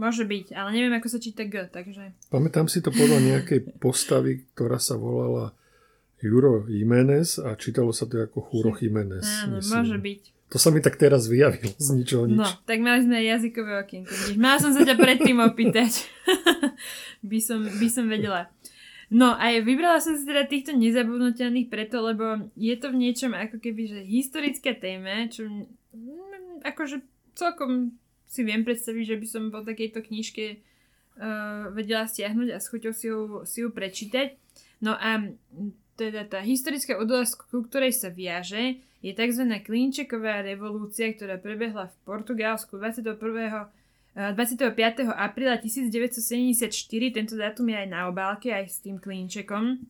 Môže 0.00 0.25
byť, 0.25 0.56
ale 0.56 0.73
neviem, 0.73 0.97
ako 0.97 1.09
sa 1.12 1.18
číta 1.21 1.44
G, 1.44 1.68
takže... 1.68 2.16
Pamätám 2.32 2.64
si 2.64 2.80
to 2.80 2.88
podľa 2.88 3.21
nejakej 3.21 3.76
postavy, 3.76 4.49
ktorá 4.56 4.80
sa 4.80 4.97
volala 4.97 5.52
Juro 6.25 6.64
Jiménez 6.64 7.37
a 7.37 7.52
čítalo 7.61 7.92
sa 7.92 8.09
to 8.09 8.25
ako 8.25 8.49
Juro 8.49 8.73
Jiménez. 8.73 9.26
Áno, 9.44 9.61
myslím. 9.61 9.73
môže 9.76 9.99
byť. 10.00 10.23
To 10.52 10.61
sa 10.61 10.68
mi 10.68 10.85
tak 10.85 11.00
teraz 11.00 11.28
vyjavilo 11.28 11.73
z 11.80 11.88
ničoho 11.97 12.28
nič. 12.28 12.37
No, 12.37 12.44
tak 12.68 12.85
mali 12.85 13.04
sme 13.04 13.25
jazykové 13.25 13.73
okienko. 13.85 14.12
Mala 14.37 14.61
som 14.61 14.73
sa 14.76 14.85
ťa 14.85 14.97
predtým 15.00 15.40
opýtať. 15.40 16.09
by, 17.30 17.38
som, 17.40 17.64
by 17.64 17.88
som 17.88 18.04
vedela. 18.09 18.52
No 19.12 19.37
a 19.37 19.52
vybrala 19.61 20.00
som 20.00 20.16
si 20.16 20.25
teda 20.25 20.49
týchto 20.49 20.73
nezabudnutelných 20.73 21.69
preto, 21.69 22.00
lebo 22.00 22.49
je 22.57 22.73
to 22.81 22.88
v 22.88 22.97
niečom 22.97 23.37
ako 23.37 23.61
keby, 23.61 23.83
že 23.85 24.00
historická 24.09 24.73
téma, 24.73 25.28
čo 25.28 25.45
akože 26.64 27.04
celkom 27.37 27.92
si 28.25 28.40
viem 28.40 28.64
predstaviť, 28.64 29.04
že 29.04 29.21
by 29.21 29.26
som 29.28 29.52
po 29.52 29.61
takejto 29.61 30.00
knižke 30.00 30.57
uh, 30.57 31.69
vedela 31.76 32.09
stiahnuť 32.09 32.49
a 32.57 32.59
s 32.59 32.73
si 32.73 33.07
ju, 33.12 33.45
si 33.45 33.61
ju 33.61 33.69
prečítať. 33.69 34.33
No 34.81 34.97
a 34.97 35.28
teda 36.00 36.25
tá 36.25 36.40
historická 36.40 36.97
udalosť, 36.97 37.52
ku 37.52 37.61
ktorej 37.69 37.92
sa 37.92 38.09
viaže, 38.09 38.81
je 39.04 39.12
tzv. 39.12 39.45
Klinčeková 39.61 40.40
revolúcia, 40.40 41.12
ktorá 41.12 41.37
prebehla 41.37 41.92
v 41.92 41.97
Portugalsku 42.09 42.81
21 42.81 43.21
25. 44.12 44.76
apríla 45.09 45.57
1974, 45.57 46.69
tento 47.16 47.33
dátum 47.33 47.64
je 47.73 47.76
aj 47.81 47.88
na 47.88 48.12
obálke, 48.12 48.52
aj 48.52 48.69
s 48.69 48.85
tým 48.85 49.00
klínčekom. 49.00 49.81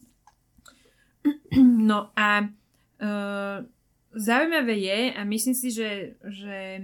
No 1.58 2.10
a 2.14 2.46
uh, 2.46 3.58
zaujímavé 4.14 4.74
je, 4.78 5.00
a 5.14 5.20
myslím 5.26 5.54
si, 5.54 5.74
že, 5.74 6.18
že 6.22 6.82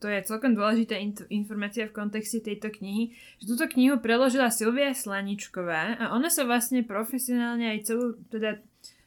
to 0.00 0.08
je 0.08 0.22
celkom 0.24 0.56
dôležitá 0.56 0.96
informácia 1.28 1.84
v 1.90 1.94
kontexte 1.94 2.40
tejto 2.40 2.72
knihy, 2.72 3.12
že 3.42 3.44
túto 3.50 3.68
knihu 3.76 4.00
preložila 4.00 4.48
Silvia 4.48 4.96
Slaničková 4.96 6.00
a 6.00 6.04
ona 6.16 6.32
sa 6.32 6.48
vlastne 6.48 6.86
profesionálne 6.86 7.74
aj 7.76 7.90
celú, 7.90 8.16
teda 8.32 8.62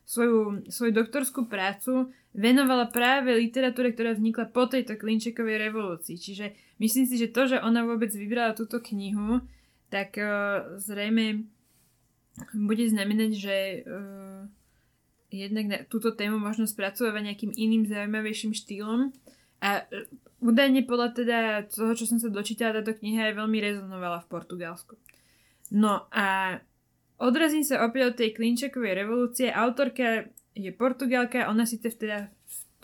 svoju, 0.06 0.70
svoju 0.70 0.92
doktorskú 0.94 1.50
prácu 1.50 2.14
venovala 2.34 2.90
práve 2.90 3.38
literatúre, 3.38 3.94
ktorá 3.94 4.18
vznikla 4.18 4.50
po 4.50 4.66
tejto 4.66 4.98
Klinčekovej 4.98 5.70
revolúcii. 5.70 6.18
Čiže 6.18 6.78
myslím 6.82 7.06
si, 7.06 7.16
že 7.22 7.30
to, 7.30 7.46
že 7.46 7.62
ona 7.62 7.86
vôbec 7.86 8.10
vybrala 8.10 8.58
túto 8.58 8.82
knihu, 8.82 9.46
tak 9.94 10.18
uh, 10.18 10.78
zrejme 10.82 11.46
bude 12.58 12.90
znamenať, 12.90 13.32
že 13.38 13.58
uh, 13.86 14.42
jednak 15.30 15.66
na 15.70 15.78
túto 15.86 16.18
tému 16.18 16.42
možno 16.42 16.66
spracovať 16.66 17.22
nejakým 17.22 17.54
iným 17.54 17.86
zaujímavejším 17.86 18.58
štýlom. 18.58 19.14
A 19.62 19.86
uh, 19.86 20.10
údajne 20.42 20.90
podľa 20.90 21.10
teda 21.14 21.40
toho, 21.70 21.94
čo 21.94 22.10
som 22.10 22.18
sa 22.18 22.34
dočítala, 22.34 22.82
táto 22.82 22.98
kniha 22.98 23.30
je 23.30 23.38
veľmi 23.38 23.58
rezonovala 23.62 24.26
v 24.26 24.30
Portugalsku. 24.34 24.98
No 25.70 26.10
a 26.10 26.58
odrazím 27.22 27.62
sa 27.62 27.86
opäť 27.86 28.02
od 28.10 28.16
tej 28.18 28.30
klinčekovej 28.34 28.94
revolúcie. 29.06 29.54
Autorka 29.54 30.26
je 30.54 30.72
Portugalka, 30.72 31.50
ona 31.50 31.66
síce 31.66 31.90
teda 31.94 32.30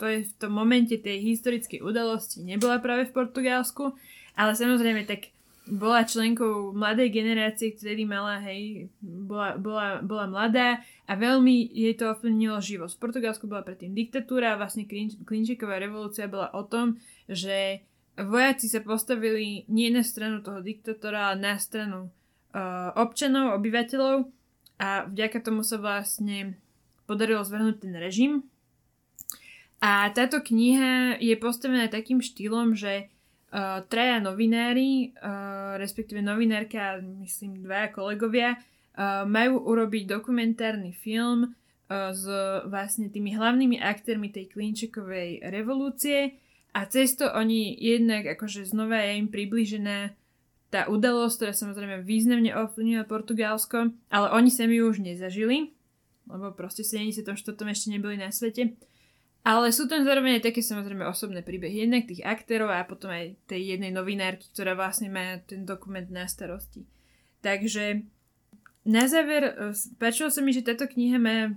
to 0.00 0.08
je 0.08 0.24
v 0.24 0.32
tom 0.40 0.56
momente 0.56 0.96
tej 0.96 1.20
historickej 1.20 1.84
udalosti 1.84 2.40
nebola 2.40 2.80
práve 2.80 3.12
v 3.12 3.14
Portugalsku, 3.20 3.92
ale 4.32 4.56
samozrejme 4.56 5.04
tak 5.04 5.28
bola 5.68 6.08
členkou 6.08 6.72
mladej 6.72 7.12
generácie, 7.12 7.76
ktorý 7.76 8.08
mala, 8.08 8.40
hej, 8.42 8.88
bola, 9.04 9.60
bola, 9.60 10.00
bola 10.00 10.26
mladá 10.26 10.80
a 11.04 11.12
veľmi 11.14 11.68
jej 11.70 11.94
to 11.94 12.10
ovplyvnilo 12.10 12.58
život. 12.64 12.90
V 12.90 13.02
Portugalsku 13.06 13.44
bola 13.46 13.62
predtým 13.62 13.92
diktatúra 13.92 14.56
a 14.56 14.58
vlastne 14.58 14.88
Klinčíková 15.22 15.76
revolúcia 15.76 16.26
bola 16.26 16.50
o 16.56 16.64
tom, 16.66 16.98
že 17.28 17.84
vojaci 18.16 18.66
sa 18.66 18.80
postavili 18.82 19.68
nie 19.70 19.92
na 19.92 20.02
stranu 20.02 20.42
toho 20.42 20.64
diktatora, 20.64 21.30
ale 21.30 21.36
na 21.38 21.54
stranu 21.60 22.08
uh, 22.56 22.90
občanov, 22.98 23.54
obyvateľov 23.60 24.26
a 24.80 25.06
vďaka 25.06 25.38
tomu 25.44 25.62
sa 25.62 25.76
vlastne 25.78 26.56
podarilo 27.10 27.42
zvrhnúť 27.42 27.82
ten 27.82 27.98
režim. 27.98 28.46
A 29.82 30.06
táto 30.14 30.38
kniha 30.38 31.18
je 31.18 31.34
postavená 31.34 31.90
takým 31.90 32.22
štýlom, 32.22 32.78
že 32.78 33.10
uh, 33.50 33.82
traja 33.90 34.22
novinári, 34.22 35.10
uh, 35.18 35.74
respektíve 35.74 36.22
novinárka, 36.22 37.02
myslím 37.18 37.66
dvaja 37.66 37.90
kolegovia, 37.90 38.50
uh, 38.54 39.26
majú 39.26 39.58
urobiť 39.66 40.06
dokumentárny 40.06 40.94
film 40.94 41.58
s 41.90 42.22
vlastne 42.70 43.10
tými 43.10 43.34
hlavnými 43.34 43.82
aktérmi 43.82 44.30
tej 44.30 44.54
Klinčekovej 44.54 45.42
revolúcie 45.50 46.38
a 46.70 46.86
cez 46.86 47.18
to 47.18 47.26
oni 47.26 47.74
jednak 47.74 48.30
akože 48.38 48.62
znova 48.62 49.02
je 49.02 49.18
im 49.18 49.26
približená 49.26 50.14
tá 50.70 50.86
udalosť, 50.86 51.34
ktorá 51.34 51.52
samozrejme 51.52 52.06
významne 52.06 52.54
ovplyvnila 52.54 53.10
Portugalsko, 53.10 53.90
ale 54.06 54.26
oni 54.30 54.54
sa 54.54 54.70
ju 54.70 54.86
už 54.86 55.02
nezažili, 55.02 55.74
lebo 56.30 56.54
proste 56.54 56.86
v 56.86 57.12
74. 57.12 57.26
ešte 57.52 57.88
neboli 57.90 58.16
na 58.16 58.30
svete. 58.30 58.78
Ale 59.40 59.72
sú 59.72 59.88
tam 59.88 60.04
zároveň 60.04 60.36
aj 60.36 60.52
také 60.52 60.60
samozrejme 60.60 61.00
osobné 61.08 61.40
príbehy. 61.40 61.88
Jednak 61.88 62.06
tých 62.06 62.20
aktérov 62.20 62.68
a 62.68 62.84
potom 62.84 63.08
aj 63.08 63.40
tej 63.48 63.76
jednej 63.76 63.88
novinárky, 63.88 64.52
ktorá 64.52 64.76
vlastne 64.76 65.08
má 65.08 65.40
ten 65.48 65.64
dokument 65.64 66.04
na 66.12 66.28
starosti. 66.28 66.84
Takže 67.40 68.04
na 68.84 69.08
záver, 69.08 69.48
e, 69.48 69.52
páčilo 69.96 70.28
sa 70.28 70.44
mi, 70.44 70.52
že 70.52 70.64
táto 70.64 70.84
kniha 70.84 71.16
má 71.16 71.56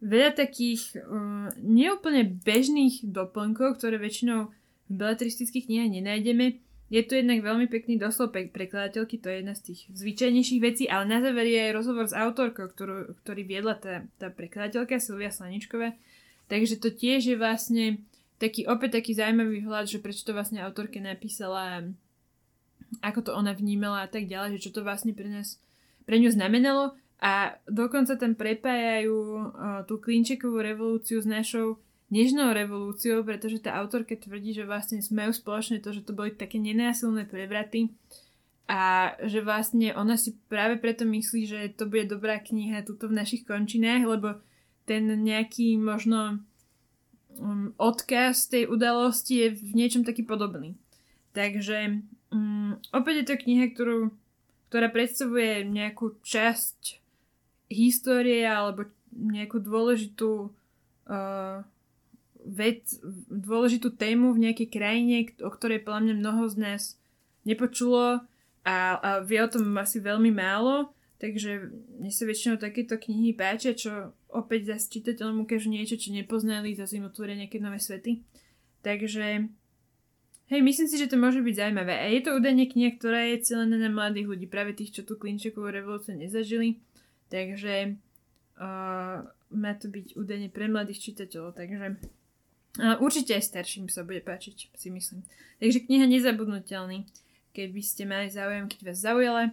veľa 0.00 0.32
takých 0.32 0.96
uh, 0.96 1.52
neúplne 1.60 2.24
bežných 2.24 3.04
doplnkov, 3.04 3.76
ktoré 3.76 4.00
väčšinou 4.00 4.48
v 4.88 4.92
beletristických 4.96 5.68
knihách 5.68 5.92
nenájdeme. 6.00 6.46
Je 6.90 7.06
tu 7.06 7.14
jednak 7.14 7.38
veľmi 7.38 7.70
pekný 7.70 8.02
doslov 8.02 8.34
prekladateľky, 8.34 9.22
to 9.22 9.30
je 9.30 9.36
jedna 9.40 9.54
z 9.54 9.62
tých 9.70 9.80
zvyčajnejších 9.94 10.60
vecí, 10.60 10.84
ale 10.90 11.06
na 11.06 11.22
záver 11.22 11.46
je 11.46 11.70
aj 11.70 11.76
rozhovor 11.78 12.10
s 12.10 12.18
autorkou, 12.18 12.66
ktorú, 12.66 13.14
ktorý 13.22 13.42
viedla 13.46 13.78
tá, 13.78 14.02
tá 14.18 14.26
prekladateľka 14.26 14.98
Silvia 14.98 15.30
Slaničková, 15.30 15.94
Takže 16.50 16.82
to 16.82 16.90
tiež 16.90 17.30
je 17.30 17.36
vlastne 17.38 18.02
taký 18.42 18.66
opäť 18.66 18.98
taký 18.98 19.14
zaujímavý 19.14 19.62
vhľad, 19.62 19.86
že 19.86 20.02
prečo 20.02 20.26
to 20.26 20.34
vlastne 20.34 20.58
autorke 20.58 20.98
napísala, 20.98 21.86
ako 22.98 23.20
to 23.22 23.30
ona 23.30 23.54
vnímala 23.54 24.02
a 24.02 24.10
tak 24.10 24.26
ďalej, 24.26 24.58
že 24.58 24.62
čo 24.66 24.74
to 24.74 24.82
vlastne 24.82 25.14
pre 25.14 25.30
nás, 25.30 25.62
pre 26.10 26.18
ňu 26.18 26.34
znamenalo. 26.34 26.98
A 27.22 27.54
dokonca 27.70 28.18
tam 28.18 28.34
prepájajú 28.34 29.14
uh, 29.14 29.40
tú 29.86 30.02
klinčekovú 30.02 30.58
revolúciu 30.58 31.22
s 31.22 31.28
našou 31.28 31.78
nežnou 32.10 32.50
revolúciou, 32.50 33.22
pretože 33.22 33.62
tá 33.62 33.78
autorka 33.78 34.18
tvrdí, 34.18 34.52
že 34.52 34.66
vlastne 34.66 34.98
majú 35.14 35.30
spoločné 35.30 35.78
to, 35.78 35.94
že 35.94 36.02
to 36.02 36.12
boli 36.12 36.34
také 36.34 36.58
nenásilné 36.58 37.24
prevraty 37.24 37.94
a 38.70 39.14
že 39.26 39.42
vlastne 39.42 39.94
ona 39.94 40.14
si 40.14 40.34
práve 40.50 40.78
preto 40.78 41.06
myslí, 41.06 41.42
že 41.46 41.60
to 41.74 41.90
bude 41.90 42.10
dobrá 42.10 42.38
kniha 42.38 42.86
tuto 42.86 43.10
v 43.10 43.18
našich 43.18 43.42
končinách, 43.46 44.06
lebo 44.06 44.28
ten 44.86 45.06
nejaký 45.06 45.78
možno 45.78 46.42
um, 47.38 47.74
odkaz 47.78 48.50
tej 48.50 48.66
udalosti 48.66 49.46
je 49.46 49.48
v 49.54 49.70
niečom 49.74 50.02
taký 50.02 50.26
podobný. 50.26 50.74
Takže 51.30 52.02
um, 52.34 52.78
opäť 52.90 53.14
je 53.22 53.26
to 53.26 53.42
kniha, 53.42 53.70
ktorú, 53.70 54.10
ktorá 54.70 54.90
predstavuje 54.90 55.62
nejakú 55.66 56.18
časť 56.22 57.02
histórie 57.70 58.42
alebo 58.46 58.90
nejakú 59.14 59.62
dôležitú 59.62 60.50
uh, 61.06 61.62
vec, 62.46 62.86
dôležitú 63.28 63.92
tému 63.94 64.32
v 64.32 64.48
nejakej 64.48 64.68
krajine, 64.72 65.28
o 65.44 65.50
ktorej 65.52 65.84
podľa 65.84 66.00
mňa 66.08 66.14
mnoho 66.20 66.42
z 66.48 66.56
nás 66.56 66.82
nepočulo 67.44 68.24
a, 68.64 68.76
a 69.00 69.10
vie 69.24 69.40
o 69.40 69.48
tom 69.48 69.76
asi 69.76 70.00
veľmi 70.00 70.32
málo 70.32 70.92
Takže 71.20 71.68
mne 72.00 72.08
sa 72.08 72.24
väčšinou 72.24 72.56
takéto 72.56 72.96
knihy 72.96 73.36
páčia, 73.36 73.76
čo 73.76 74.16
opäť 74.32 74.72
zase 74.72 74.88
čitateľom 74.88 75.44
ukážu 75.44 75.68
niečo, 75.68 76.00
čo 76.00 76.16
nepoznali, 76.16 76.72
zase 76.72 76.96
im 76.96 77.12
otvoria 77.12 77.36
nejaké 77.36 77.60
nové 77.60 77.76
svety. 77.76 78.24
Takže 78.80 79.44
hej, 80.48 80.60
myslím 80.64 80.88
si, 80.88 80.96
že 80.96 81.12
to 81.12 81.20
môže 81.20 81.44
byť 81.44 81.54
zaujímavé. 81.60 81.92
A 81.92 82.08
je 82.08 82.24
to 82.24 82.40
údajne 82.40 82.64
kniha, 82.64 82.96
ktorá 82.96 83.28
je 83.28 83.44
celená 83.44 83.76
na 83.76 83.92
mladých 83.92 84.32
ľudí, 84.32 84.48
práve 84.48 84.72
tých, 84.72 84.96
čo 84.96 85.02
tú 85.04 85.20
klinčekovú 85.20 85.68
revolúciu 85.68 86.16
nezažili. 86.16 86.80
Takže 87.28 88.00
uh, 88.56 89.20
má 89.52 89.72
to 89.76 89.92
byť 89.92 90.16
údajne 90.16 90.48
pre 90.48 90.72
mladých 90.72 91.12
čitateľov, 91.12 91.52
takže 91.52 92.00
určite 92.78 93.34
aj 93.34 93.48
starším 93.50 93.90
sa 93.90 94.06
bude 94.06 94.22
páčiť, 94.22 94.70
si 94.76 94.88
myslím. 94.92 95.26
Takže 95.58 95.86
kniha 95.88 96.06
nezabudnutelný. 96.06 97.08
Keby 97.50 97.80
ste 97.82 98.06
mali 98.06 98.30
záujem, 98.30 98.70
keď 98.70 98.80
vás 98.86 98.98
zaujala, 99.02 99.44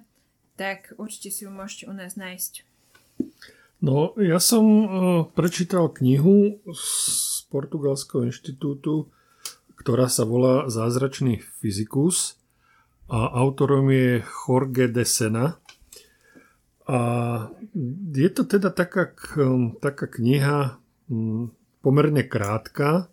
tak 0.54 0.94
určite 1.02 1.34
si 1.34 1.46
ju 1.46 1.50
môžete 1.50 1.90
u 1.90 1.94
nás 1.98 2.14
nájsť. 2.14 2.62
No, 3.82 4.14
ja 4.18 4.42
som 4.42 4.66
uh, 4.66 4.88
prečítal 5.34 5.90
knihu 5.94 6.62
z 6.74 6.86
Portugalského 7.50 8.26
inštitútu, 8.26 9.10
ktorá 9.78 10.10
sa 10.10 10.26
volá 10.26 10.66
Zázračný 10.66 11.42
fyzikus 11.62 12.42
a 13.06 13.30
autorom 13.38 13.88
je 13.94 14.26
Jorge 14.26 14.90
de 14.90 15.06
Sena. 15.06 15.62
A 16.90 17.00
je 18.14 18.30
to 18.32 18.48
teda 18.48 18.74
taká, 18.74 19.12
taká 19.84 20.06
kniha 20.08 20.80
pomerne 21.88 22.28
krátka, 22.28 23.08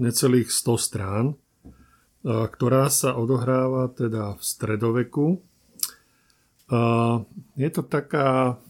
necelých 0.00 0.48
100 0.48 0.80
strán, 0.80 1.36
ktorá 2.24 2.88
sa 2.88 3.12
odohráva 3.20 3.92
teda 3.92 4.40
v 4.40 4.42
stredoveku 4.42 5.44
je 7.56 7.68
to 7.72 7.82
taká 7.84 8.60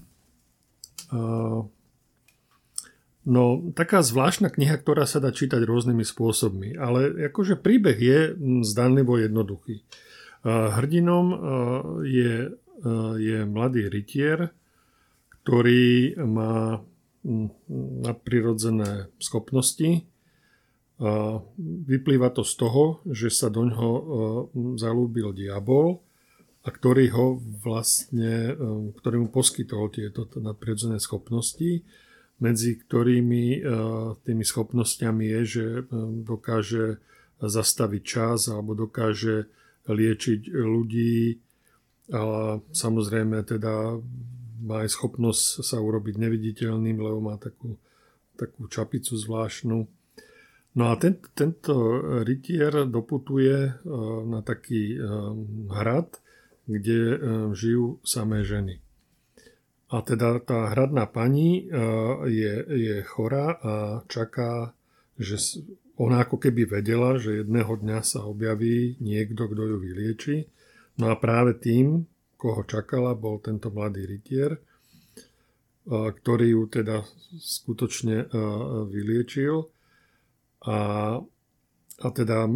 no, 3.27 3.43
taká 3.75 3.99
zvláštna 4.03 4.55
kniha, 4.55 4.79
ktorá 4.79 5.07
sa 5.07 5.19
dá 5.19 5.35
čítať 5.35 5.63
rôznymi 5.67 6.07
spôsobmi, 6.07 6.79
ale 6.79 7.31
akože 7.31 7.59
príbeh 7.59 7.99
je 7.99 8.19
zdanlivo 8.63 9.19
jednoduchý. 9.19 9.83
Hrdinom 10.47 11.27
je, 12.07 12.55
je 13.19 13.39
mladý 13.43 13.91
rytier, 13.91 14.55
ktorý 15.43 16.15
má 16.23 16.79
nadprirodzené 18.05 19.11
schopnosti. 19.19 20.07
Vyplýva 21.87 22.29
to 22.35 22.43
z 22.43 22.55
toho, 22.59 22.85
že 23.07 23.31
sa 23.31 23.51
do 23.51 23.67
ňoho 23.67 23.91
zalúbil 24.79 25.31
diabol 25.31 26.03
a 26.67 26.69
ktorý 26.69 27.07
ho 27.15 27.27
vlastne, 27.65 28.53
um, 28.59 28.91
ktorý 28.93 29.25
mu 29.25 29.29
poskytol 29.33 29.89
tieto 29.89 30.29
nadprirodzené 30.37 31.01
schopnosti, 31.01 31.81
medzi 32.43 32.77
ktorými 32.77 33.47
uh, 33.57 34.19
tými 34.27 34.45
schopnosťami 34.45 35.25
je, 35.39 35.41
že 35.47 35.67
dokáže 36.27 36.99
zastaviť 37.39 38.03
čas 38.03 38.51
alebo 38.51 38.75
dokáže 38.75 39.47
liečiť 39.87 40.51
ľudí 40.53 41.39
a 42.11 42.57
samozrejme 42.59 43.45
teda 43.45 44.01
má 44.63 44.87
aj 44.87 44.95
schopnosť 44.95 45.63
sa 45.63 45.79
urobiť 45.79 46.19
neviditeľným, 46.19 46.99
lebo 46.99 47.19
má 47.23 47.37
takú, 47.39 47.79
takú 48.35 48.67
čapicu 48.67 49.15
zvláštnu. 49.15 49.79
No 50.79 50.85
a 50.91 50.95
ten, 51.01 51.19
tento 51.35 51.75
rytier 52.23 52.87
doputuje 52.87 53.57
uh, 53.67 53.73
na 54.23 54.45
taký 54.45 54.95
um, 54.95 55.67
hrad, 55.73 56.21
kde 56.69 57.01
e, 57.01 57.17
žijú 57.57 57.97
samé 58.05 58.45
ženy. 58.45 58.77
A 59.89 60.05
teda 60.05 60.37
tá 60.45 60.69
hradná 60.69 61.09
pani 61.09 61.65
je, 62.29 62.55
je 62.69 63.01
chorá 63.09 63.57
a 63.57 63.73
čaká, 64.05 64.77
že 65.17 65.65
ona 65.97 66.23
ako 66.23 66.39
keby 66.39 66.69
vedela, 66.69 67.17
že 67.17 67.43
jedného 67.43 67.73
dňa 67.73 67.99
sa 68.05 68.23
objaví 68.23 69.01
niekto, 69.01 69.49
kto 69.49 69.63
ju 69.65 69.77
vylieči. 69.81 70.37
No 71.01 71.11
a 71.11 71.17
práve 71.17 71.59
tým, 71.59 72.07
koho 72.39 72.63
čakala, 72.63 73.19
bol 73.19 73.43
tento 73.43 73.69
mladý 73.75 74.07
rytier, 74.07 74.63
ktorý 75.91 76.47
ju 76.55 76.63
teda 76.71 77.03
skutočne 77.35 78.31
vyliečil. 78.87 79.67
A, 80.63 80.79
a 81.99 82.07
teda 82.15 82.47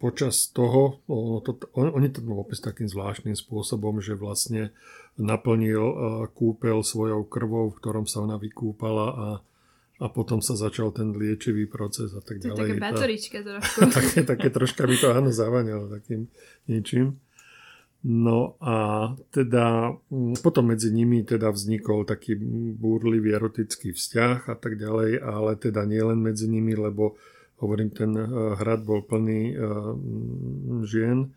počas 0.00 0.48
toho, 0.54 1.04
ono 1.10 1.44
to, 1.44 1.60
on, 1.76 1.92
oni 1.92 2.08
to 2.08 2.24
opäť 2.32 2.72
takým 2.72 2.88
zvláštnym 2.88 3.36
spôsobom, 3.36 4.00
že 4.00 4.16
vlastne 4.16 4.72
naplnil 5.20 5.84
kúpel 6.32 6.80
svojou 6.80 7.28
krvou, 7.28 7.68
v 7.68 7.78
ktorom 7.78 8.08
sa 8.08 8.24
ona 8.24 8.40
vykúpala 8.40 9.06
a, 9.12 9.28
a 10.00 10.06
potom 10.08 10.40
sa 10.40 10.56
začal 10.56 10.96
ten 10.96 11.12
liečivý 11.12 11.68
proces 11.68 12.16
a 12.16 12.24
tak 12.24 12.40
ďalej. 12.40 12.56
To 12.56 12.64
je 12.64 12.72
taká 12.72 12.80
batorička 12.80 13.38
trošku. 13.44 13.78
také, 14.00 14.18
také 14.24 14.48
troška 14.48 14.88
by 14.88 14.96
to 14.96 15.08
áno 15.12 15.28
zavaňalo 15.28 15.92
takým 15.92 16.32
niečím. 16.64 17.20
No 18.00 18.56
a 18.64 19.12
teda 19.28 19.92
potom 20.40 20.72
medzi 20.72 20.88
nimi 20.88 21.20
teda 21.20 21.52
vznikol 21.52 22.08
taký 22.08 22.32
búrlivý 22.72 23.36
erotický 23.36 23.92
vzťah 23.92 24.48
a 24.48 24.56
tak 24.56 24.80
ďalej, 24.80 25.20
ale 25.20 25.52
teda 25.60 25.84
nielen 25.84 26.16
medzi 26.16 26.48
nimi, 26.48 26.72
lebo 26.72 27.20
Hovorím, 27.60 27.92
ten 27.92 28.16
eh, 28.16 28.24
hrad 28.56 28.88
bol 28.88 29.04
plný 29.04 29.52
eh, 29.52 29.60
žien. 30.88 31.28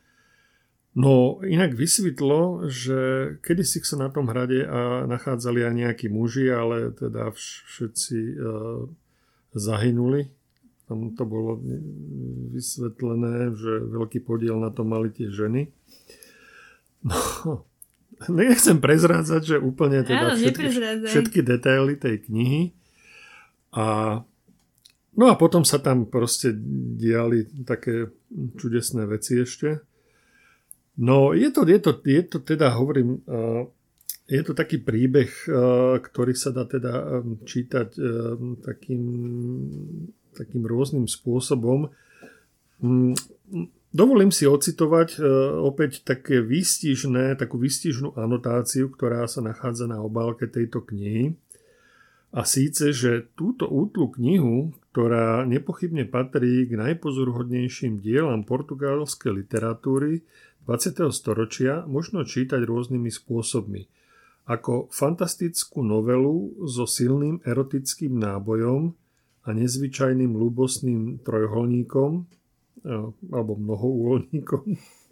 No 0.93 1.41
inak 1.41 1.73
vysvetlo, 1.73 2.69
že 2.69 3.33
kedysi 3.41 3.81
sa 3.81 3.97
na 3.97 4.13
tom 4.13 4.29
hrade 4.29 4.61
a 4.61 5.09
nachádzali 5.09 5.65
aj 5.65 5.73
nejakí 5.73 6.05
muži, 6.05 6.53
ale 6.53 6.93
teda 6.93 7.33
všetci 7.33 8.19
uh, 8.37 8.85
zahynuli. 9.57 10.29
Tam 10.85 11.17
to 11.17 11.25
bolo 11.25 11.57
vysvetlené, 12.53 13.57
že 13.57 13.89
veľký 13.89 14.21
podiel 14.21 14.61
na 14.61 14.69
to 14.69 14.85
mali 14.85 15.09
tie 15.09 15.33
ženy. 15.33 15.73
No, 17.03 17.67
nechcem 18.39 18.79
prezrádzať, 18.79 19.41
že 19.43 19.55
úplne 19.59 20.01
teda 20.07 20.39
všetky, 20.39 20.67
všetky 21.07 21.39
detaily 21.43 21.99
tej 21.99 22.23
knihy. 22.27 22.71
A 23.75 24.19
No 25.13 25.29
a 25.29 25.37
potom 25.37 25.61
sa 25.61 25.77
tam 25.77 26.09
proste 26.09 26.49
diali 26.97 27.45
také 27.65 28.09
čudesné 28.57 29.05
veci 29.05 29.45
ešte. 29.45 29.85
No 30.97 31.37
je 31.37 31.49
to, 31.53 31.65
je 31.69 31.79
to, 31.81 31.91
je 32.01 32.21
to 32.25 32.37
teda, 32.41 32.73
hovorím, 32.73 33.21
je 34.25 34.41
to 34.41 34.57
taký 34.57 34.81
príbeh, 34.81 35.29
ktorý 36.01 36.33
sa 36.33 36.49
dá 36.49 36.65
teda 36.65 37.21
čítať 37.45 37.93
takým, 38.65 39.03
takým 40.33 40.63
rôznym 40.65 41.05
spôsobom. 41.05 41.93
Dovolím 43.93 44.33
si 44.33 44.49
ocitovať 44.49 45.21
opäť 45.61 46.01
také 46.01 46.41
výstižné, 46.41 47.37
takú 47.37 47.61
výstižnú 47.61 48.17
anotáciu, 48.17 48.89
ktorá 48.89 49.29
sa 49.29 49.45
nachádza 49.45 49.85
na 49.85 50.01
obálke 50.01 50.49
tejto 50.49 50.81
knihy. 50.81 51.37
A 52.33 52.41
síce, 52.41 52.89
že 52.89 53.29
túto 53.37 53.69
útlu 53.69 54.09
knihu, 54.17 54.73
ktorá 54.89 55.45
nepochybne 55.45 56.09
patrí 56.09 56.65
k 56.65 56.73
najpozoruhodnejším 56.73 58.01
dielam 58.01 58.41
portugalskej 58.41 59.45
literatúry 59.45 60.25
20. 60.65 61.13
storočia, 61.13 61.85
možno 61.85 62.25
čítať 62.25 62.65
rôznymi 62.65 63.13
spôsobmi. 63.13 63.85
Ako 64.49 64.89
fantastickú 64.89 65.85
novelu 65.85 66.65
so 66.65 66.89
silným 66.89 67.45
erotickým 67.45 68.17
nábojom 68.17 68.97
a 69.45 69.49
nezvyčajným 69.53 70.33
ľubosným 70.33 71.21
trojholníkom 71.21 72.25
alebo 73.31 73.55
mnohoúholníkom 73.55 74.63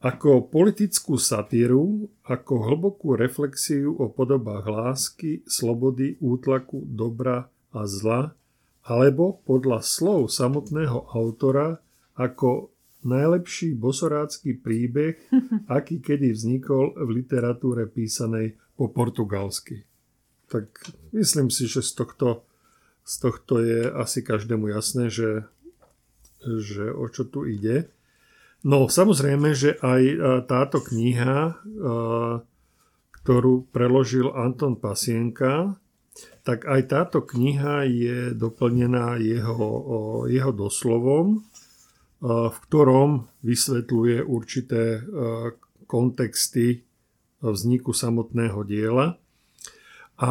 ako 0.00 0.48
politickú 0.48 1.20
satíru, 1.20 2.08
ako 2.24 2.52
hlbokú 2.72 3.20
reflexiu 3.20 3.92
o 4.00 4.08
podobách 4.08 4.64
lásky, 4.64 5.44
slobody, 5.44 6.16
útlaku, 6.24 6.88
dobra 6.88 7.52
a 7.70 7.84
zla, 7.84 8.32
alebo 8.80 9.44
podľa 9.44 9.84
slov 9.84 10.32
samotného 10.32 11.12
autora 11.12 11.84
ako 12.16 12.72
najlepší 13.04 13.76
bosorácky 13.76 14.56
príbeh, 14.56 15.20
aký 15.76 16.00
kedy 16.00 16.32
vznikol 16.32 16.96
v 16.96 17.20
literatúre 17.20 17.84
písanej 17.88 18.56
po 18.76 18.88
portugalsky. 18.88 19.84
Tak 20.48 20.66
myslím 21.12 21.52
si, 21.52 21.68
že 21.68 21.84
z 21.84 21.92
tohto, 21.94 22.48
z 23.04 23.14
tohto 23.20 23.60
je 23.60 23.86
asi 23.86 24.24
každému 24.24 24.72
jasné, 24.72 25.12
že, 25.12 25.44
že 26.44 26.88
o 26.90 27.06
čo 27.12 27.28
tu 27.28 27.44
ide. 27.44 27.92
No 28.60 28.92
samozrejme, 28.92 29.56
že 29.56 29.80
aj 29.80 30.02
e, 30.04 30.16
táto 30.44 30.84
kniha, 30.84 31.36
e, 31.48 31.52
ktorú 33.20 33.72
preložil 33.72 34.28
Anton 34.36 34.76
Pasienka, 34.76 35.80
tak 36.44 36.68
aj 36.68 36.80
táto 36.92 37.24
kniha 37.24 37.88
je 37.88 38.18
doplnená 38.36 39.16
jeho, 39.16 39.68
jeho 40.28 40.52
doslovom, 40.52 41.26
e, 41.32 41.38
v 42.28 42.56
ktorom 42.68 43.32
vysvetľuje 43.40 44.28
určité 44.28 45.00
kontexty 45.88 46.84
vzniku 47.40 47.96
samotného 47.96 48.60
diela. 48.68 49.16
A 50.20 50.30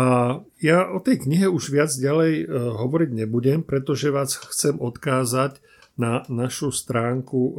ja 0.62 0.86
o 0.94 1.02
tej 1.02 1.26
knihe 1.26 1.50
už 1.50 1.74
viac 1.74 1.90
ďalej 1.90 2.46
hovoriť 2.54 3.10
nebudem, 3.10 3.66
pretože 3.66 4.14
vás 4.14 4.38
chcem 4.38 4.78
odkázať 4.78 5.58
na 6.00 6.24
našu 6.32 6.72
stránku 6.72 7.42
e, 7.44 7.54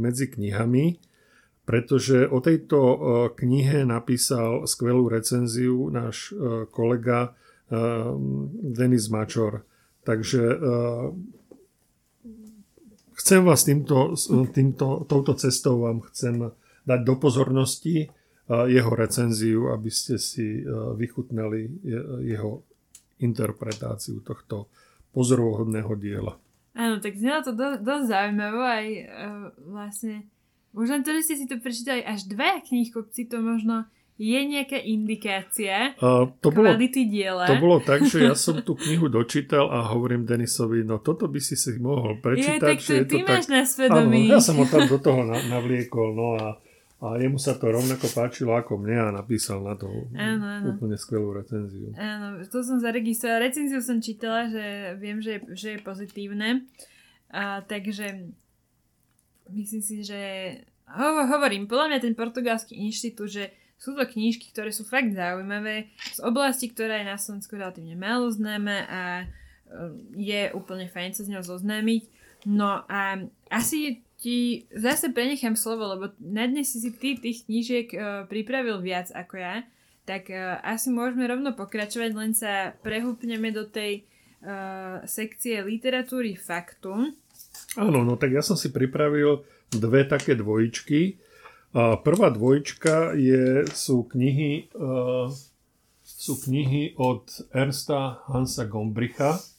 medzi 0.00 0.32
knihami, 0.32 0.96
pretože 1.68 2.24
o 2.24 2.40
tejto 2.40 2.80
e, 2.80 2.98
knihe 3.36 3.84
napísal 3.84 4.64
skvelú 4.64 5.12
recenziu 5.12 5.92
náš 5.92 6.32
e, 6.32 6.64
kolega 6.72 7.36
Denis 8.62 9.10
Mačor. 9.10 9.66
Takže 10.06 10.54
chcem 13.18 13.42
vás 13.42 13.66
týmto, 13.66 14.14
týmto, 14.54 15.02
touto 15.10 15.34
cestou 15.34 15.82
vám 15.82 15.98
chcem 16.06 16.46
dať 16.86 17.00
do 17.02 17.18
pozornosti 17.18 18.06
jeho 18.46 18.92
recenziu, 18.94 19.74
aby 19.74 19.90
ste 19.90 20.14
si 20.14 20.62
vychutnali 20.94 21.82
jeho 22.22 22.62
interpretáciu 23.18 24.22
tohto 24.22 24.70
pozoruhodného 25.10 25.90
diela. 25.98 26.38
Áno, 26.76 27.00
tak 27.00 27.16
znelo 27.16 27.40
to 27.40 27.56
do, 27.56 27.80
dosť 27.80 28.04
zaujímavé 28.04 28.60
aj 28.60 28.86
uh, 29.08 29.44
vlastne 29.64 30.28
možno 30.76 31.00
to, 31.00 31.16
že 31.16 31.24
ste 31.24 31.34
si 31.40 31.46
to 31.48 31.56
prečítali 31.56 32.04
až 32.04 32.28
dve 32.28 32.60
knihkopci, 32.60 33.32
to 33.32 33.40
možno 33.40 33.88
je 34.16 34.36
nejaká 34.36 34.80
indikácia 34.80 35.92
uh, 36.00 36.24
to 36.40 36.48
bolo, 36.48 36.72
diela. 36.76 37.44
To 37.48 37.56
bolo 37.60 37.80
tak, 37.84 38.04
že 38.04 38.24
ja 38.24 38.32
som 38.32 38.64
tú 38.64 38.72
knihu 38.76 39.12
dočítal 39.12 39.68
a 39.68 39.88
hovorím 39.92 40.24
Denisovi, 40.24 40.84
no 40.84 41.00
toto 41.00 41.28
by 41.28 41.40
si 41.40 41.56
si 41.56 41.76
mohol 41.76 42.20
prečítať. 42.20 42.60
Je, 42.60 42.60
tak 42.60 42.78
to, 42.80 42.92
že 42.92 43.04
ty 43.08 43.16
to 43.20 43.28
máš 43.28 43.44
tak, 43.48 43.52
na 43.52 43.62
svedomí. 43.68 44.20
Áno, 44.28 44.36
ja 44.36 44.40
som 44.40 44.56
ho 44.56 44.64
tam 44.68 44.88
do 44.88 44.96
toho 45.00 45.20
navliekol, 45.24 46.16
no 46.16 46.28
a 46.36 46.60
a 46.96 47.20
jemu 47.20 47.36
sa 47.36 47.52
to 47.52 47.68
rovnako 47.68 48.08
páčilo 48.08 48.56
ako 48.56 48.80
mne 48.80 48.96
a 48.96 49.08
napísal 49.12 49.60
na 49.60 49.76
to 49.76 50.08
áno, 50.16 50.44
áno. 50.48 50.66
úplne 50.72 50.96
skvelú 50.96 51.36
recenziu. 51.36 51.92
Áno, 51.92 52.40
to 52.48 52.64
som 52.64 52.80
zaregistrovala. 52.80 53.52
Recenziu 53.52 53.84
som 53.84 54.00
čítala, 54.00 54.48
že 54.48 54.96
viem, 54.96 55.20
že 55.20 55.36
je, 55.36 55.40
že 55.52 55.68
je 55.76 55.84
pozitívne. 55.84 56.64
A, 57.28 57.60
takže 57.68 58.32
myslím 59.52 59.82
si, 59.84 60.08
že 60.08 60.20
ho, 60.88 61.28
hovorím, 61.28 61.68
podľa 61.68 61.92
mňa 61.92 61.98
ten 62.00 62.14
portugalský 62.16 62.72
inštitút, 62.80 63.28
že 63.28 63.52
sú 63.76 63.92
to 63.92 64.08
knížky, 64.08 64.48
ktoré 64.56 64.72
sú 64.72 64.88
fakt 64.88 65.12
zaujímavé 65.12 65.92
z 66.00 66.24
oblasti, 66.24 66.72
ktorá 66.72 67.04
je 67.04 67.12
na 67.12 67.20
Slovensku 67.20 67.60
relatívne 67.60 67.92
málo 67.92 68.32
známa 68.32 68.88
a 68.88 69.02
e, 69.20 69.26
je 70.16 70.42
úplne 70.56 70.88
fajn 70.88 71.12
sa 71.12 71.22
s 71.28 71.30
ňou 71.30 71.44
zoznámiť. 71.44 72.08
No 72.48 72.88
a 72.88 73.20
asi 73.52 74.05
ti 74.16 74.64
zase 74.72 75.12
prenechám 75.12 75.56
slovo, 75.56 75.86
lebo 75.92 76.04
na 76.20 76.48
dnes 76.48 76.72
si 76.72 76.90
ty 76.92 77.16
tých 77.16 77.44
knížiek 77.44 77.88
uh, 77.92 78.00
pripravil 78.24 78.80
viac 78.80 79.12
ako 79.12 79.34
ja, 79.36 79.54
tak 80.08 80.32
uh, 80.32 80.60
asi 80.64 80.88
môžeme 80.88 81.28
rovno 81.28 81.52
pokračovať, 81.52 82.10
len 82.16 82.32
sa 82.32 82.72
prehúpneme 82.80 83.52
do 83.52 83.68
tej 83.68 84.08
uh, 84.42 85.04
sekcie 85.04 85.60
literatúry 85.60 86.34
faktu. 86.36 87.12
Áno, 87.76 88.00
no 88.04 88.16
tak 88.16 88.32
ja 88.32 88.40
som 88.40 88.56
si 88.56 88.72
pripravil 88.72 89.44
dve 89.68 90.06
také 90.08 90.38
dvojičky. 90.38 91.20
Prvá 91.76 92.32
dvojička 92.32 93.12
je, 93.18 93.68
sú 93.68 94.08
knihy 94.08 94.72
uh, 94.72 95.28
sú 96.06 96.40
knihy 96.40 96.96
od 96.96 97.28
Ernsta 97.52 98.24
Hansa 98.30 98.64
Gombricha, 98.64 99.36
E, 99.36 99.55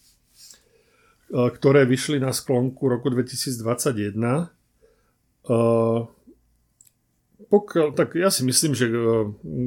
ktoré 1.31 1.83
vyšli 1.83 2.23
na 2.23 2.31
sklonku 2.31 2.87
roku 2.87 3.11
2021. 3.11 4.15
E, 4.15 4.45
pokiaľ, 7.47 7.87
tak 7.95 8.15
ja 8.15 8.31
si 8.31 8.47
myslím, 8.47 8.71
že 8.75 8.87
e, 8.87 8.95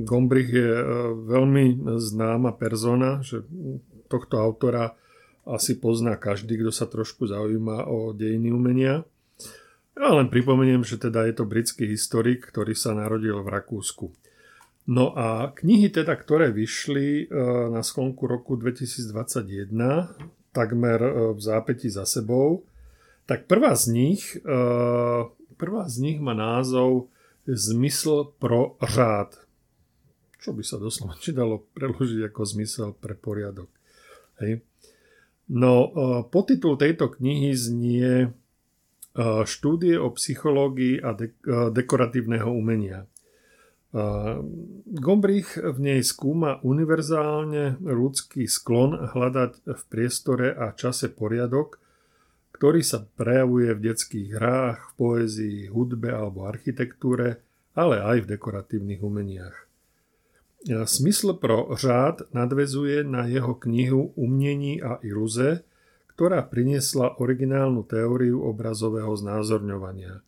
Gombrich 0.09 0.51
je 0.53 0.73
veľmi 1.29 1.85
známa 2.01 2.57
persona, 2.57 3.21
že 3.21 3.45
tohto 4.09 4.41
autora 4.41 4.97
asi 5.49 5.77
pozná 5.77 6.17
každý, 6.17 6.61
kto 6.61 6.73
sa 6.73 6.85
trošku 6.89 7.29
zaujíma 7.29 7.89
o 7.89 8.13
dejiny 8.13 8.53
umenia. 8.53 9.05
Ja 9.97 10.17
len 10.17 10.33
pripomeniem, 10.33 10.81
že 10.81 10.97
teda 10.97 11.29
je 11.29 11.35
to 11.37 11.45
britský 11.45 11.85
historik, 11.85 12.49
ktorý 12.49 12.73
sa 12.73 12.97
narodil 12.97 13.37
v 13.45 13.53
Rakúsku. 13.53 14.09
No 14.89 15.13
a 15.13 15.53
knihy 15.53 15.93
teda, 15.93 16.17
ktoré 16.17 16.51
vyšli 16.51 17.29
e, 17.29 17.37
na 17.69 17.85
sklonku 17.85 18.25
roku 18.25 18.57
2021, 18.57 20.40
takmer 20.51 21.01
e, 21.03 21.13
v 21.35 21.41
zápäti 21.41 21.91
za 21.91 22.07
sebou, 22.07 22.63
tak 23.27 23.47
prvá 23.47 23.75
z 23.77 23.95
nich, 23.95 24.37
e, 24.37 24.51
prvá 25.57 25.85
z 25.89 25.97
nich 25.99 26.19
má 26.19 26.35
názov 26.35 27.09
Zmysl 27.47 28.31
pro 28.39 28.79
řád. 28.79 29.35
Čo 30.41 30.55
by 30.55 30.63
sa 30.63 30.79
doslova 30.79 31.19
dalo 31.35 31.67
preložiť 31.75 32.31
ako 32.31 32.41
zmysel 32.47 32.89
pre 32.95 33.19
poriadok. 33.19 33.69
Hej. 34.41 34.63
No, 35.51 35.91
podtitul 36.31 36.79
tejto 36.79 37.11
knihy 37.11 37.51
znie 37.59 38.31
štúdie 39.43 39.99
o 39.99 40.15
psychológii 40.15 41.03
a 41.03 41.11
de- 41.13 41.35
dekoratívneho 41.75 42.47
umenia. 42.47 43.11
Gombrich 44.87 45.59
v 45.59 45.79
nej 45.83 46.01
skúma 46.07 46.63
univerzálne 46.63 47.83
ľudský 47.83 48.47
sklon 48.47 49.11
hľadať 49.11 49.67
v 49.67 49.83
priestore 49.91 50.55
a 50.55 50.71
čase 50.79 51.11
poriadok, 51.11 51.83
ktorý 52.55 52.87
sa 52.87 53.03
prejavuje 53.03 53.75
v 53.75 53.91
detských 53.91 54.29
hrách, 54.39 54.79
v 54.79 54.93
poézii, 54.95 55.59
hudbe 55.75 56.15
alebo 56.15 56.47
architektúre, 56.47 57.43
ale 57.75 57.99
aj 57.99 58.23
v 58.23 58.31
dekoratívnych 58.37 59.03
umeniach. 59.03 59.57
Smysl 60.69 61.41
pro 61.41 61.73
řád 61.73 62.31
nadvezuje 62.37 63.03
na 63.03 63.25
jeho 63.27 63.57
knihu 63.57 64.13
Umnení 64.13 64.79
a 64.85 65.01
iluze, 65.01 65.65
ktorá 66.15 66.45
priniesla 66.45 67.17
originálnu 67.17 67.81
teóriu 67.89 68.45
obrazového 68.45 69.17
znázorňovania. 69.17 70.21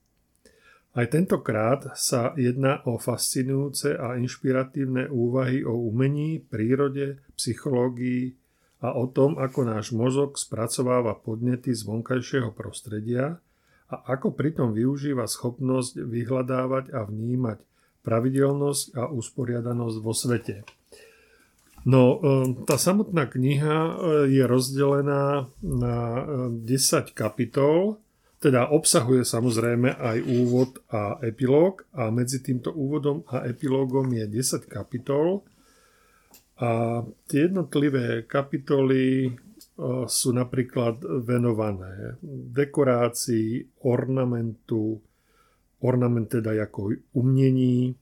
Aj 0.93 1.09
tentokrát 1.09 1.97
sa 1.97 2.37
jedná 2.37 2.85
o 2.85 3.01
fascinujúce 3.01 3.97
a 3.97 4.21
inšpiratívne 4.21 5.09
úvahy 5.09 5.65
o 5.65 5.73
umení, 5.89 6.45
prírode, 6.45 7.17
psychológii 7.33 8.37
a 8.85 8.93
o 8.93 9.09
tom, 9.09 9.41
ako 9.41 9.73
náš 9.73 9.97
mozog 9.97 10.37
spracováva 10.37 11.17
podnety 11.17 11.73
z 11.73 11.89
vonkajšieho 11.89 12.53
prostredia 12.53 13.41
a 13.89 13.95
ako 14.05 14.37
pritom 14.37 14.77
využíva 14.77 15.25
schopnosť 15.25 15.97
vyhľadávať 16.05 16.93
a 16.93 17.09
vnímať 17.09 17.65
pravidelnosť 18.05 18.93
a 18.93 19.09
usporiadanosť 19.09 19.97
vo 19.97 20.13
svete. 20.13 20.67
No, 21.83 22.21
e, 22.23 22.53
tá 22.63 22.79
samotná 22.79 23.27
kniha 23.27 23.75
e, 23.75 23.93
je 24.31 24.45
rozdelená 24.47 25.51
na 25.65 25.97
10 26.63 26.63
e, 26.63 27.03
kapitol, 27.11 27.99
teda 28.43 28.75
obsahuje 28.75 29.23
samozrejme 29.23 29.95
aj 29.95 30.19
úvod 30.27 30.83
a 30.91 31.23
epilóg 31.23 31.87
a 31.95 32.11
medzi 32.11 32.43
týmto 32.43 32.75
úvodom 32.75 33.23
a 33.31 33.47
epilógom 33.47 34.11
je 34.11 34.27
10 34.27 34.67
kapitol 34.67 35.47
a 36.59 37.01
tie 37.31 37.47
jednotlivé 37.47 38.27
kapitoly 38.27 39.31
sú 40.07 40.31
napríklad 40.37 41.01
venované 41.25 42.19
dekorácii, 42.53 43.81
ornamentu, 43.89 45.01
ornament 45.81 46.29
teda 46.29 46.55
ako 46.67 46.93
umnení, 47.17 47.95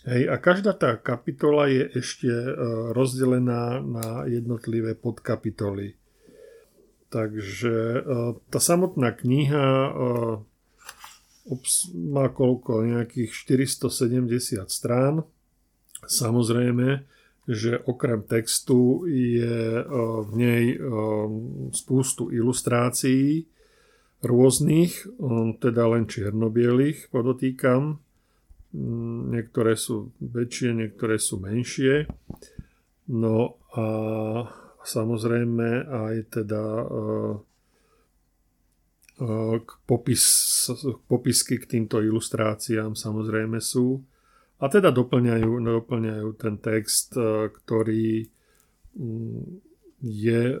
Hej, 0.00 0.32
a 0.32 0.40
každá 0.40 0.72
tá 0.72 0.96
kapitola 0.96 1.68
je 1.68 1.92
ešte 1.92 2.24
e, 2.24 2.52
rozdelená 2.96 3.84
na 3.84 4.24
jednotlivé 4.24 4.96
podkapitoly. 4.96 5.99
Takže 7.10 7.74
e, 7.74 8.00
tá 8.48 8.60
samotná 8.62 9.10
kniha 9.10 9.66
e, 9.66 9.92
má 11.98 12.30
koľko? 12.30 12.86
Nejakých 12.86 13.34
470 13.34 14.70
strán. 14.70 15.26
Samozrejme, 16.06 17.04
že 17.50 17.82
okrem 17.84 18.22
textu 18.24 19.04
je 19.10 19.82
v 20.22 20.30
nej 20.32 20.78
spústu 21.74 22.30
ilustrácií 22.30 23.50
rôznych, 24.22 25.10
teda 25.58 25.82
len 25.90 26.06
čiernobielých, 26.06 27.10
podotýkam 27.10 28.00
niektoré 29.30 29.74
sú 29.74 30.14
väčšie, 30.22 30.74
niektoré 30.74 31.18
sú 31.18 31.42
menšie. 31.42 32.06
No 33.10 33.58
a 33.74 33.84
samozrejme 34.84 35.88
aj 35.88 36.16
teda 36.40 36.64
uh, 36.84 37.34
uh, 39.20 39.56
popis, 39.84 40.24
popisky 41.08 41.60
k 41.60 41.68
týmto 41.76 42.00
ilustráciám 42.00 42.96
samozrejme 42.96 43.60
sú. 43.60 44.00
A 44.60 44.68
teda 44.68 44.92
doplňajú, 44.92 45.50
doplňajú 45.60 46.28
ten 46.36 46.60
text, 46.60 47.16
uh, 47.16 47.48
ktorý 47.48 48.28
um, 48.96 49.60
je 50.00 50.56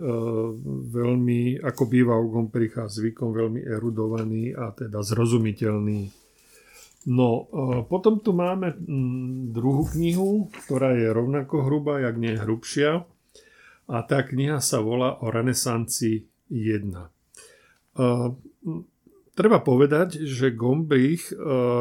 veľmi, 0.92 1.64
ako 1.64 1.82
býva 1.88 2.12
u 2.20 2.28
Gompricha 2.28 2.92
zvykom, 2.92 3.32
veľmi 3.32 3.64
erudovaný 3.64 4.52
a 4.52 4.68
teda 4.68 5.00
zrozumiteľný 5.00 6.12
No, 7.08 7.48
potom 7.88 8.20
tu 8.20 8.36
máme 8.36 8.76
mm, 8.76 9.56
druhú 9.56 9.88
knihu, 9.96 10.52
ktorá 10.52 10.92
je 10.92 11.08
rovnako 11.08 11.64
hrubá, 11.64 12.04
jak 12.04 12.20
nie 12.20 12.36
hrubšia. 12.36 13.08
A 13.90 14.06
tá 14.06 14.22
kniha 14.22 14.62
sa 14.62 14.78
volá 14.78 15.18
o 15.18 15.34
renesancii 15.34 16.22
1. 16.46 16.94
E, 16.94 17.06
treba 19.34 19.58
povedať, 19.58 20.22
že 20.22 20.54
Gombrich 20.54 21.34
e, 21.34 21.36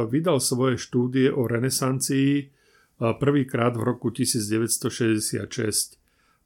vydal 0.10 0.42
svoje 0.42 0.82
štúdie 0.82 1.30
o 1.30 1.46
renesancii 1.46 2.58
prvýkrát 3.00 3.80
v 3.80 3.84
roku 3.88 4.12
1966. 4.12 5.96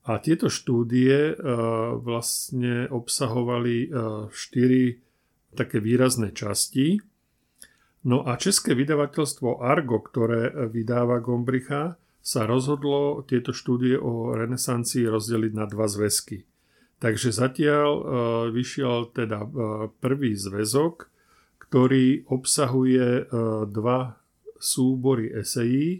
A 0.06 0.22
tieto 0.22 0.54
štúdie 0.54 1.34
vlastne 1.98 2.86
obsahovali 2.94 3.90
štyri 4.30 5.02
také 5.56 5.80
výrazné 5.80 6.34
časti. 6.36 7.00
No 8.04 8.28
a 8.28 8.36
české 8.36 8.76
vydavateľstvo 8.76 9.64
Argo, 9.64 10.04
ktoré 10.04 10.52
vydáva 10.68 11.24
Gombricha, 11.24 11.96
sa 12.24 12.48
rozhodlo 12.48 13.28
tieto 13.28 13.52
štúdie 13.52 14.00
o 14.00 14.32
renesancii 14.32 15.04
rozdeliť 15.12 15.52
na 15.52 15.68
dva 15.68 15.92
zväzky. 15.92 16.48
Takže 17.04 17.36
zatiaľ 17.36 17.90
e, 17.92 18.04
vyšiel 18.56 19.12
teda 19.12 19.44
e, 19.44 19.50
prvý 20.00 20.40
zväzok, 20.40 21.12
ktorý 21.68 22.24
obsahuje 22.32 23.08
e, 23.20 23.24
dva 23.68 24.16
súbory 24.56 25.36
esejí. 25.36 26.00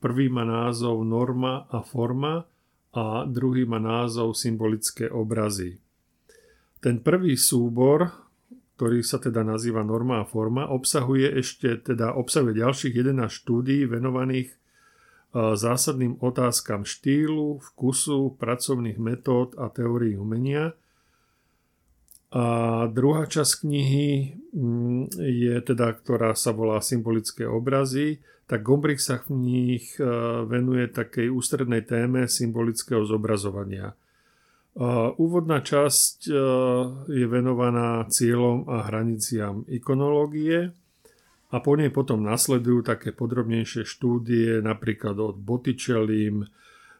Prvý 0.00 0.32
má 0.32 0.48
názov 0.48 1.04
Norma 1.04 1.68
a 1.68 1.84
forma 1.84 2.48
a 2.96 3.28
druhý 3.28 3.68
má 3.68 3.76
názov 3.76 4.32
Symbolické 4.32 5.12
obrazy. 5.12 5.76
Ten 6.80 7.04
prvý 7.04 7.36
súbor 7.36 8.28
ktorý 8.78 9.02
sa 9.02 9.18
teda 9.18 9.42
nazýva 9.42 9.82
Norma 9.82 10.22
a 10.22 10.24
forma, 10.24 10.70
obsahuje 10.70 11.34
ešte 11.42 11.82
teda 11.82 12.14
obsahuje 12.14 12.62
ďalších 12.62 12.94
11 12.94 13.26
štúdí 13.26 13.90
venovaných 13.90 14.54
zásadným 15.56 16.18
otázkam 16.18 16.82
štýlu, 16.82 17.60
vkusu, 17.72 18.38
pracovných 18.40 18.98
metód 18.98 19.54
a 19.60 19.70
teórií 19.70 20.18
umenia. 20.18 20.74
A 22.28 22.44
druhá 22.92 23.24
časť 23.24 23.64
knihy 23.64 24.36
mm, 24.52 25.16
je 25.16 25.56
teda, 25.64 25.96
ktorá 25.96 26.36
sa 26.36 26.52
volá 26.52 26.84
Symbolické 26.84 27.48
obrazy, 27.48 28.20
tak 28.44 28.64
Gombrich 28.64 29.00
sa 29.00 29.20
v 29.24 29.32
nich 29.36 29.96
e, 29.96 30.04
venuje 30.44 30.88
takej 30.92 31.32
ústrednej 31.32 31.84
téme 31.88 32.28
symbolického 32.28 33.04
zobrazovania– 33.04 33.92
Úvodná 35.18 35.58
časť 35.58 36.30
e, 36.30 36.32
je 37.10 37.26
venovaná 37.26 38.06
cieľom 38.06 38.62
a 38.70 38.86
hraniciam 38.86 39.66
ikonológie 39.66 40.70
a 41.48 41.56
po 41.64 41.72
nej 41.76 41.88
potom 41.88 42.20
nasledujú 42.20 42.84
také 42.84 43.16
podrobnejšie 43.16 43.88
štúdie 43.88 44.60
napríklad 44.60 45.16
od 45.16 45.36
Botticellim, 45.40 46.44
e, 46.44 46.46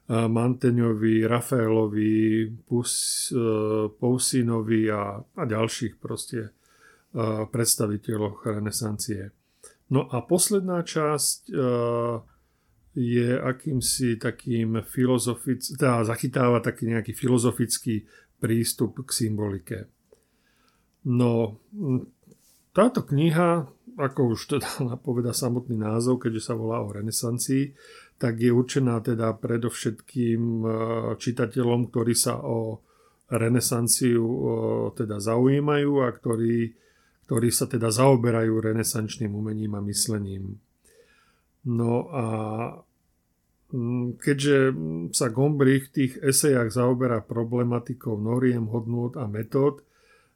Manteňovi, 0.08 1.28
Rafaelovi, 1.28 2.48
Pus, 2.64 2.92
e, 3.30 3.44
Pousinovi 3.92 4.88
a, 4.88 5.20
a 5.20 5.42
ďalších 5.44 5.96
proste 6.00 6.54
predstaviteľov 7.48 8.44
renesancie. 8.44 9.32
No 9.88 10.04
a 10.12 10.20
posledná 10.20 10.84
časť 10.84 11.48
je 12.98 13.30
akýmsi 13.38 14.18
takým 14.18 14.82
filozofic, 14.82 15.62
teda 15.62 16.02
zachytáva 16.02 16.58
taký 16.58 16.90
nejaký 16.90 17.14
filozofický 17.14 18.04
prístup 18.42 19.06
k 19.06 19.11
symbolike. 19.14 19.78
No, 21.06 21.62
táto 22.74 23.06
kniha, 23.06 23.70
ako 23.98 24.38
už 24.38 24.40
teda 24.56 24.70
napoveda 24.94 25.34
samotný 25.34 25.74
názov, 25.74 26.22
keďže 26.22 26.48
sa 26.48 26.54
volá 26.54 26.80
o 26.80 26.94
renesancii, 26.94 27.74
tak 28.18 28.38
je 28.38 28.50
určená 28.50 29.02
teda 29.02 29.34
predovšetkým 29.34 30.42
e, 30.62 30.66
čitateľom, 31.18 31.90
ktorí 31.90 32.14
sa 32.14 32.38
o 32.42 32.82
renesanciu 33.28 34.24
teda 34.96 35.20
zaujímajú 35.20 36.00
a 36.00 36.08
ktorí, 36.08 36.72
ktorí 37.28 37.48
sa 37.52 37.68
teda 37.68 37.92
zaoberajú 37.92 38.56
renesančným 38.56 39.37
umením 39.37 39.76
a 39.76 39.84
myslením. 39.84 40.56
No 41.68 42.08
a 42.08 42.26
mm, 43.68 44.16
keďže 44.16 44.56
sa 45.12 45.28
Gombrich 45.28 45.92
v 45.92 45.94
tých 45.94 46.12
esejach 46.24 46.72
zaoberá 46.72 47.20
problematikou 47.20 48.16
noriem, 48.16 48.64
hodnôt 48.72 49.12
a 49.20 49.28
metód, 49.28 49.84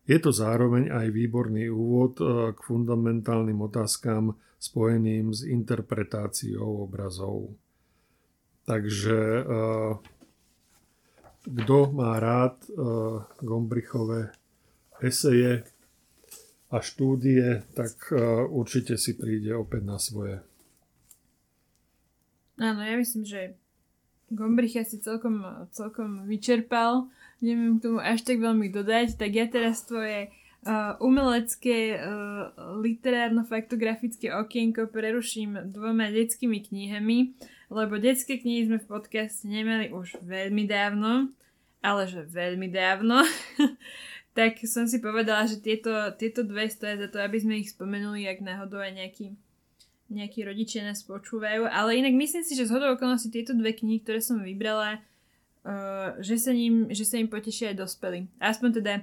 je 0.03 0.19
to 0.19 0.35
zároveň 0.35 0.91
aj 0.91 1.07
výborný 1.15 1.71
úvod 1.71 2.19
e, 2.19 2.51
k 2.55 2.59
fundamentálnym 2.59 3.59
otázkam 3.63 4.35
spojeným 4.59 5.31
s 5.31 5.47
interpretáciou 5.47 6.83
obrazov. 6.83 7.55
Takže 8.67 9.19
e, 9.19 9.43
kto 11.43 11.79
má 11.95 12.19
rád 12.19 12.59
e, 12.67 12.71
Gombrichové 13.47 14.35
eseje 14.99 15.63
a 16.73 16.81
štúdie, 16.81 17.69
tak 17.77 18.17
určite 18.49 18.97
si 18.97 19.13
príde 19.13 19.53
opäť 19.53 19.83
na 19.85 20.01
svoje. 20.01 20.41
Áno, 22.57 22.81
ja 22.81 22.97
myslím, 22.97 23.29
že 23.29 23.61
Gombrich 24.33 24.81
asi 24.81 24.97
celkom, 25.05 25.45
celkom 25.77 26.25
vyčerpal 26.25 27.13
neviem 27.43 27.77
k 27.77 27.91
tomu 27.91 27.99
až 27.99 28.23
tak 28.23 28.39
veľmi 28.39 28.71
dodať, 28.71 29.19
tak 29.19 29.31
ja 29.35 29.51
teraz 29.51 29.83
tvoje 29.85 30.31
uh, 30.65 30.95
umelecké 31.03 31.99
uh, 31.99 32.55
literárno-faktografické 32.81 34.31
okienko 34.31 34.89
preruším 34.89 35.69
dvoma 35.75 36.09
detskými 36.15 36.63
knihami, 36.63 37.35
lebo 37.69 37.99
detské 37.99 38.39
knihy 38.39 38.71
sme 38.71 38.79
v 38.79 38.87
podcaste 38.87 39.45
nemali 39.51 39.91
už 39.91 40.23
veľmi 40.23 40.65
dávno, 40.71 41.35
ale 41.83 42.07
že 42.07 42.23
veľmi 42.23 42.71
dávno. 42.71 43.27
tak 44.39 44.63
som 44.65 44.89
si 44.89 45.03
povedala, 45.03 45.45
že 45.45 45.61
tieto, 45.61 45.93
tieto 46.17 46.41
dve 46.41 46.69
stoja 46.73 46.97
za 46.97 47.09
to, 47.13 47.21
aby 47.21 47.37
sme 47.37 47.61
ich 47.61 47.73
spomenuli, 47.73 48.25
ak 48.25 48.41
náhodou 48.41 48.81
aj 48.81 48.97
nejakí, 48.97 49.37
nejakí 50.09 50.41
rodičia 50.41 50.89
nás 50.89 51.05
počúvajú. 51.05 51.69
Ale 51.69 52.01
inak 52.01 52.17
myslím 52.17 52.41
si, 52.45 52.57
že 52.57 52.65
z 52.65 52.73
hodou 52.73 52.97
okolností 52.97 53.29
tieto 53.29 53.53
dve 53.53 53.77
knihy, 53.77 54.01
ktoré 54.01 54.25
som 54.25 54.41
vybrala, 54.41 55.05
uh, 55.67 56.19
že, 56.23 56.39
sa 56.39 56.53
ním, 56.55 56.91
že 56.91 57.07
sa 57.07 57.19
im 57.19 57.31
potešia 57.31 57.75
aj 57.75 57.83
dospelí. 57.83 58.31
Aspoň 58.39 58.71
teda 58.83 58.95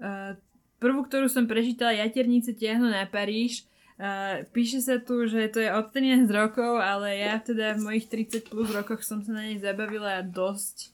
uh, 0.00 0.38
prvú, 0.80 1.04
ktorú 1.04 1.28
som 1.28 1.48
prečítala, 1.48 1.96
Jaternice 1.96 2.56
tiahnu 2.56 2.88
na 2.88 3.08
Paríž, 3.08 3.68
Uh, 3.94 4.42
píše 4.50 4.82
sa 4.82 4.98
tu, 4.98 5.22
že 5.30 5.46
to 5.54 5.62
je 5.62 5.70
od 5.70 5.94
13 5.94 6.26
rokov, 6.26 6.82
ale 6.82 7.14
ja 7.14 7.38
teda 7.38 7.78
v 7.78 7.94
mojich 7.94 8.10
30 8.10 8.50
plus 8.50 8.66
rokoch 8.74 9.06
som 9.06 9.22
sa 9.22 9.30
na 9.30 9.46
nej 9.46 9.62
zabavila 9.62 10.18
dosť. 10.26 10.90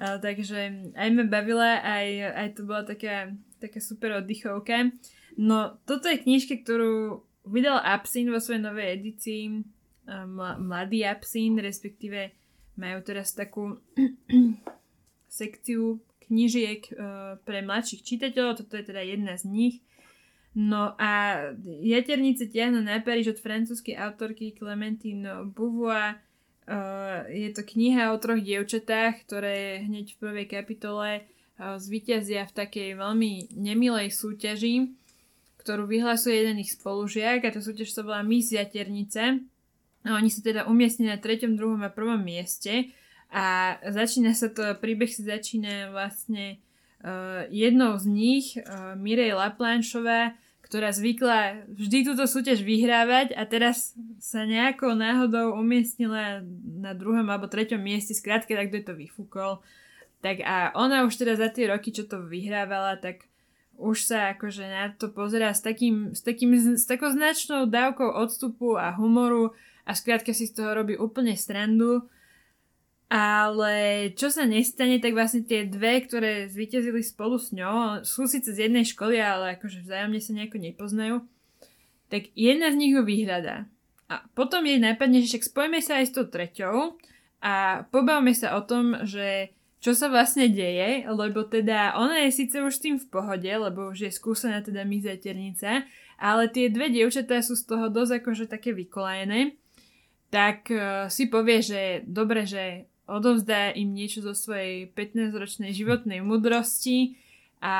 Uh, 0.00 0.16
takže 0.16 0.88
aj 0.96 1.08
ma 1.12 1.28
bavila, 1.28 1.84
aj, 1.84 2.08
aj 2.32 2.48
to 2.56 2.64
bola 2.64 2.88
taká, 2.88 3.36
taká 3.60 3.76
super 3.84 4.24
oddychovka. 4.24 4.88
No 5.36 5.76
toto 5.84 6.08
je 6.08 6.16
knižka, 6.24 6.64
ktorú 6.64 7.20
vydal 7.44 7.76
Absin 7.84 8.32
vo 8.32 8.40
svojej 8.40 8.64
novej 8.64 8.88
edícii, 8.96 9.60
Mladý 10.58 11.06
Absin, 11.06 11.60
respektíve 11.62 12.34
majú 12.80 13.04
teraz 13.04 13.36
takú 13.36 13.76
sekciu 15.28 16.00
knižiek 16.24 16.88
uh, 16.94 17.36
pre 17.44 17.60
mladších 17.60 18.06
čitateľov, 18.06 18.64
toto 18.64 18.80
je 18.80 18.88
teda 18.88 19.04
jedna 19.04 19.36
z 19.36 19.44
nich. 19.50 19.76
No 20.54 20.98
a 20.98 21.42
Jaternice 21.62 22.50
tiahnu 22.50 22.82
na 22.82 22.98
Paríž 22.98 23.38
od 23.38 23.38
francúzskej 23.38 23.94
autorky 23.94 24.50
Clementine 24.50 25.46
Beauvoir. 25.46 26.18
Uh, 26.66 27.26
je 27.30 27.50
to 27.54 27.62
kniha 27.66 28.14
o 28.14 28.18
troch 28.18 28.38
dievčatách, 28.38 29.26
ktoré 29.26 29.86
hneď 29.86 30.14
v 30.14 30.20
prvej 30.22 30.46
kapitole 30.50 31.08
uh, 31.22 31.78
zvíťazia 31.78 32.46
v 32.46 32.56
takej 32.56 32.88
veľmi 32.98 33.54
nemilej 33.58 34.10
súťaži, 34.14 34.90
ktorú 35.62 35.86
vyhlasuje 35.86 36.46
jeden 36.46 36.62
ich 36.62 36.74
spolužiak 36.74 37.46
a 37.46 37.54
tá 37.54 37.58
súťaž 37.62 37.90
sa 37.94 38.02
volá 38.06 38.22
Miss 38.22 38.54
Jaternice. 38.54 39.42
No, 40.00 40.16
oni 40.16 40.32
sa 40.32 40.40
teda 40.40 40.64
umiestnili 40.64 41.12
na 41.12 41.20
treťom, 41.20 41.60
druhom 41.60 41.84
a 41.84 41.92
prvom 41.92 42.20
mieste 42.20 42.88
a 43.28 43.76
začína 43.84 44.32
sa 44.32 44.48
to, 44.48 44.74
príbeh 44.80 45.12
sa 45.12 45.38
začína 45.38 45.92
vlastne 45.92 46.58
uh, 47.04 47.44
jednou 47.52 48.00
z 48.00 48.06
nich, 48.08 48.46
uh, 48.56 48.96
Mirej 48.96 49.36
Laplanšová, 49.36 50.34
ktorá 50.64 50.94
zvykla 50.94 51.66
vždy 51.66 52.06
túto 52.06 52.24
súťaž 52.30 52.62
vyhrávať 52.62 53.34
a 53.34 53.42
teraz 53.44 53.92
sa 54.22 54.46
nejakou 54.46 54.94
náhodou 54.94 55.58
umiestnila 55.58 56.46
na 56.78 56.94
druhom 56.94 57.26
alebo 57.26 57.50
treťom 57.50 57.82
mieste, 57.82 58.14
skrátka 58.14 58.54
tak 58.54 58.70
kto 58.70 58.92
to 58.92 58.94
vyfúkol. 58.94 59.60
Tak 60.20 60.44
a 60.46 60.70
ona 60.78 61.02
už 61.08 61.16
teda 61.16 61.34
za 61.34 61.50
tie 61.50 61.66
roky, 61.68 61.90
čo 61.90 62.06
to 62.06 62.22
vyhrávala, 62.22 63.00
tak 63.00 63.26
už 63.80 63.98
sa 64.04 64.36
akože 64.36 64.64
na 64.68 64.92
to 64.92 65.08
pozerá 65.08 65.56
s, 65.56 65.64
takým, 65.64 66.12
s, 66.12 66.20
takým, 66.20 66.52
s 66.54 66.84
takou 66.84 67.08
značnou 67.08 67.64
dávkou 67.64 68.06
odstupu 68.12 68.76
a 68.76 68.92
humoru 68.92 69.56
a 69.90 69.98
skrátka 69.98 70.30
si 70.30 70.46
z 70.46 70.62
toho 70.62 70.70
robí 70.70 70.94
úplne 70.94 71.34
strandu. 71.34 72.06
Ale 73.10 74.06
čo 74.14 74.30
sa 74.30 74.46
nestane, 74.46 75.02
tak 75.02 75.18
vlastne 75.18 75.42
tie 75.42 75.66
dve, 75.66 75.98
ktoré 76.06 76.46
zvíťazili 76.46 77.02
spolu 77.02 77.42
s 77.42 77.50
ňou, 77.50 78.06
sú 78.06 78.30
síce 78.30 78.54
z 78.54 78.70
jednej 78.70 78.86
školy, 78.86 79.18
ale 79.18 79.58
akože 79.58 79.82
vzájomne 79.82 80.22
sa 80.22 80.30
nejako 80.30 80.58
nepoznajú, 80.62 81.16
tak 82.06 82.30
jedna 82.38 82.70
z 82.70 82.78
nich 82.78 82.94
ju 82.94 83.02
vyhľadá. 83.02 83.66
A 84.06 84.22
potom 84.38 84.62
jej 84.62 84.78
napadne, 84.78 85.26
že 85.26 85.34
však 85.34 85.50
spojme 85.50 85.82
sa 85.82 85.98
aj 85.98 86.06
s 86.06 86.14
tou 86.14 86.26
treťou 86.30 87.02
a 87.42 87.82
pobavme 87.90 88.30
sa 88.30 88.54
o 88.54 88.62
tom, 88.62 89.02
že 89.02 89.58
čo 89.82 89.90
sa 89.90 90.06
vlastne 90.06 90.46
deje, 90.46 91.02
lebo 91.10 91.42
teda 91.42 91.98
ona 91.98 92.30
je 92.30 92.30
síce 92.30 92.62
už 92.62 92.78
tým 92.78 93.02
v 93.02 93.10
pohode, 93.10 93.50
lebo 93.50 93.90
už 93.90 94.06
je 94.06 94.10
skúsená 94.14 94.62
teda 94.62 94.86
mizaternica, 94.86 95.82
ale 96.14 96.46
tie 96.46 96.70
dve 96.70 96.94
dievčatá 96.94 97.42
sú 97.42 97.58
z 97.58 97.64
toho 97.66 97.90
dosť 97.90 98.22
akože 98.22 98.46
také 98.46 98.70
vykolajené 98.70 99.58
tak 100.30 100.70
uh, 100.70 101.10
si 101.10 101.26
povie, 101.26 101.60
že 101.60 102.06
dobre, 102.06 102.46
že 102.46 102.86
odovzdá 103.10 103.74
im 103.74 103.90
niečo 103.90 104.22
zo 104.22 104.32
svojej 104.32 104.86
15-ročnej 104.94 105.74
životnej 105.74 106.22
mudrosti 106.22 107.18
a 107.60 107.76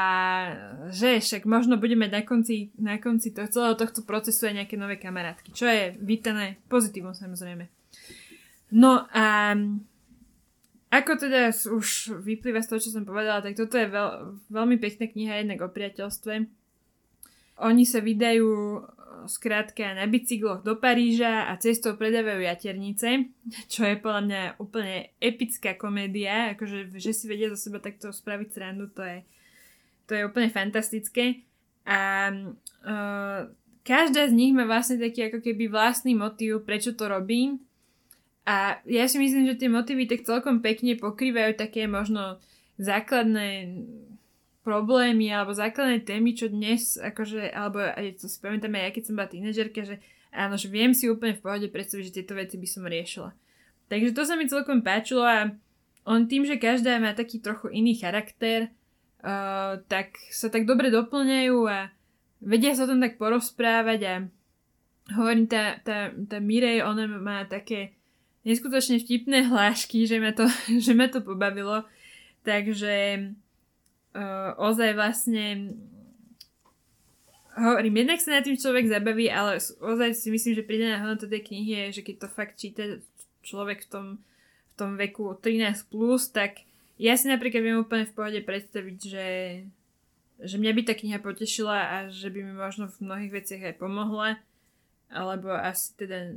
že 0.93 1.23
však 1.25 1.49
možno 1.49 1.81
budeme 1.81 2.05
na 2.11 2.21
konci, 2.21 2.75
na 2.77 3.01
konci 3.01 3.33
toho, 3.33 3.49
celého 3.49 3.79
tohto 3.79 4.05
procesu 4.05 4.51
aj 4.51 4.61
nejaké 4.61 4.77
nové 4.77 5.01
kamarátky, 5.01 5.57
čo 5.57 5.65
je 5.65 5.97
vítané 6.03 6.61
pozitívne 6.69 7.17
samozrejme. 7.17 7.65
No 8.77 9.09
a 9.09 9.57
ako 10.91 11.13
teda 11.17 11.55
už 11.55 12.19
vyplýva 12.19 12.61
z 12.67 12.69
toho, 12.75 12.81
čo 12.83 12.91
som 12.91 13.07
povedala, 13.07 13.41
tak 13.41 13.55
toto 13.55 13.79
je 13.79 13.87
veľ, 13.87 14.37
veľmi 14.51 14.77
pekná 14.83 15.07
kniha 15.07 15.41
jednak 15.41 15.63
o 15.63 15.71
priateľstve. 15.71 16.35
Oni 17.63 17.85
sa 17.87 18.03
vydajú 18.03 18.51
skrátka 19.29 19.97
na 19.97 20.07
bicykloch 20.07 20.63
do 20.63 20.79
Paríža 20.79 21.49
a 21.51 21.59
cestou 21.59 21.99
predávajú 21.99 22.41
jaternice, 22.45 23.29
čo 23.73 23.85
je 23.85 23.97
podľa 23.99 24.23
mňa 24.25 24.43
úplne 24.63 25.13
epická 25.19 25.77
komédia, 25.77 26.55
akože 26.57 26.95
že 26.97 27.13
si 27.13 27.25
vedia 27.27 27.53
zo 27.53 27.59
seba 27.59 27.83
takto 27.83 28.15
spraviť 28.15 28.49
srandu, 28.53 28.89
to 28.93 29.03
je, 29.03 29.19
to 30.09 30.13
je 30.17 30.23
úplne 30.25 30.49
fantastické. 30.49 31.45
A 31.85 32.31
uh, 32.87 33.51
každá 33.83 34.29
z 34.29 34.37
nich 34.37 34.53
má 34.53 34.69
vlastne 34.69 35.01
taký 35.01 35.33
ako 35.33 35.43
keby 35.43 35.73
vlastný 35.73 36.15
motív, 36.15 36.63
prečo 36.63 36.95
to 36.95 37.09
robí. 37.09 37.59
A 38.49 38.81
ja 38.89 39.05
si 39.07 39.21
myslím, 39.21 39.47
že 39.47 39.61
tie 39.61 39.71
motívy 39.71 40.09
tak 40.09 40.25
celkom 40.25 40.65
pekne 40.65 40.97
pokrývajú 40.97 41.61
také 41.61 41.85
možno 41.85 42.41
základné 42.81 43.69
problémy 44.71 45.35
alebo 45.35 45.51
základné 45.51 46.07
témy, 46.07 46.39
čo 46.39 46.47
dnes, 46.47 46.95
akože, 46.95 47.51
alebo 47.51 47.83
aj 47.83 48.23
to 48.23 48.31
si 48.31 48.39
pamätám 48.39 48.79
aj 48.79 48.83
ja, 48.87 48.95
keď 48.95 49.03
som 49.03 49.15
bola 49.19 49.27
tínežerka, 49.27 49.81
že 49.83 49.97
áno, 50.31 50.55
že 50.55 50.71
viem 50.71 50.95
si 50.95 51.11
úplne 51.11 51.35
v 51.35 51.43
pohode 51.43 51.67
predstaviť, 51.67 52.07
že 52.07 52.17
tieto 52.23 52.39
veci 52.39 52.55
by 52.55 52.69
som 52.71 52.87
riešila. 52.87 53.35
Takže 53.91 54.15
to 54.15 54.23
sa 54.23 54.39
mi 54.39 54.47
celkom 54.47 54.87
páčilo 54.87 55.27
a 55.27 55.51
on 56.07 56.31
tým, 56.31 56.47
že 56.47 56.63
každá 56.63 57.03
má 57.03 57.11
taký 57.19 57.43
trochu 57.43 57.75
iný 57.75 57.99
charakter, 57.99 58.71
uh, 59.27 59.83
tak 59.91 60.15
sa 60.31 60.47
tak 60.47 60.71
dobre 60.71 60.95
doplňajú 60.95 61.59
a 61.67 61.91
vedia 62.39 62.79
sa 62.79 62.87
o 62.87 62.91
tom 62.95 63.03
tak 63.03 63.19
porozprávať 63.19 64.01
a 64.07 64.15
hovorím, 65.19 65.51
tá, 65.51 65.83
tá, 65.83 66.15
tá 66.15 66.39
Mirej, 66.39 66.87
ona 66.87 67.11
má 67.11 67.43
také 67.51 67.99
neskutočne 68.47 69.03
vtipné 69.03 69.51
hlášky, 69.51 70.07
že 70.07 70.23
ma 70.23 70.31
to, 70.31 70.47
že 70.85 70.95
ma 70.95 71.11
to 71.11 71.21
pobavilo. 71.27 71.83
Takže 72.47 73.21
uh, 74.15 74.57
ozaj 74.59 74.95
vlastne 74.95 75.75
hovorím, 77.57 78.05
jednak 78.05 78.21
sa 78.23 78.39
na 78.39 78.43
tým 78.43 78.57
človek 78.57 78.87
zabaví, 78.87 79.27
ale 79.29 79.59
ozaj 79.61 80.15
si 80.15 80.29
myslím, 80.31 80.53
že 80.55 80.67
pridaná 80.67 81.03
hodnota 81.03 81.27
tej 81.27 81.43
knihy 81.51 81.71
je, 81.91 82.01
že 82.01 82.03
keď 82.07 82.17
to 82.27 82.29
fakt 82.31 82.55
číta 82.57 83.03
človek 83.43 83.85
v 83.87 83.89
tom, 83.91 84.07
v 84.71 84.75
tom 84.79 84.91
veku 84.95 85.35
13+, 85.37 85.91
plus, 85.91 86.31
tak 86.31 86.65
ja 87.01 87.17
si 87.17 87.27
napríklad 87.27 87.63
viem 87.65 87.83
úplne 87.83 88.07
v 88.07 88.15
pohode 88.15 88.41
predstaviť, 88.45 88.99
že, 89.01 89.29
že 90.41 90.57
mňa 90.61 90.73
by 90.77 90.83
tá 90.85 90.95
kniha 90.95 91.19
potešila 91.19 91.79
a 91.79 91.97
že 92.13 92.29
by 92.29 92.41
mi 92.45 92.55
možno 92.55 92.89
v 92.89 92.97
mnohých 93.03 93.33
veciach 93.33 93.63
aj 93.73 93.81
pomohla, 93.81 94.39
alebo 95.11 95.51
asi 95.51 95.97
teda, 95.97 96.33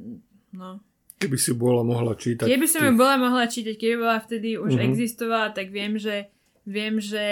no... 0.56 0.82
Keby 1.22 1.38
si 1.40 1.56
bola 1.56 1.88
mohla 1.88 2.20
čítať. 2.20 2.50
Keby 2.50 2.68
som 2.68 2.84
ju 2.84 2.92
bola 3.00 3.16
mohla 3.16 3.48
čítať, 3.48 3.80
keby 3.80 3.96
bola 4.02 4.20
vtedy 4.20 4.60
už 4.60 4.76
uh-huh. 4.76 4.88
existovala, 4.92 5.56
tak 5.56 5.72
viem, 5.72 5.96
že 5.96 6.28
viem, 6.64 7.00
že 7.00 7.24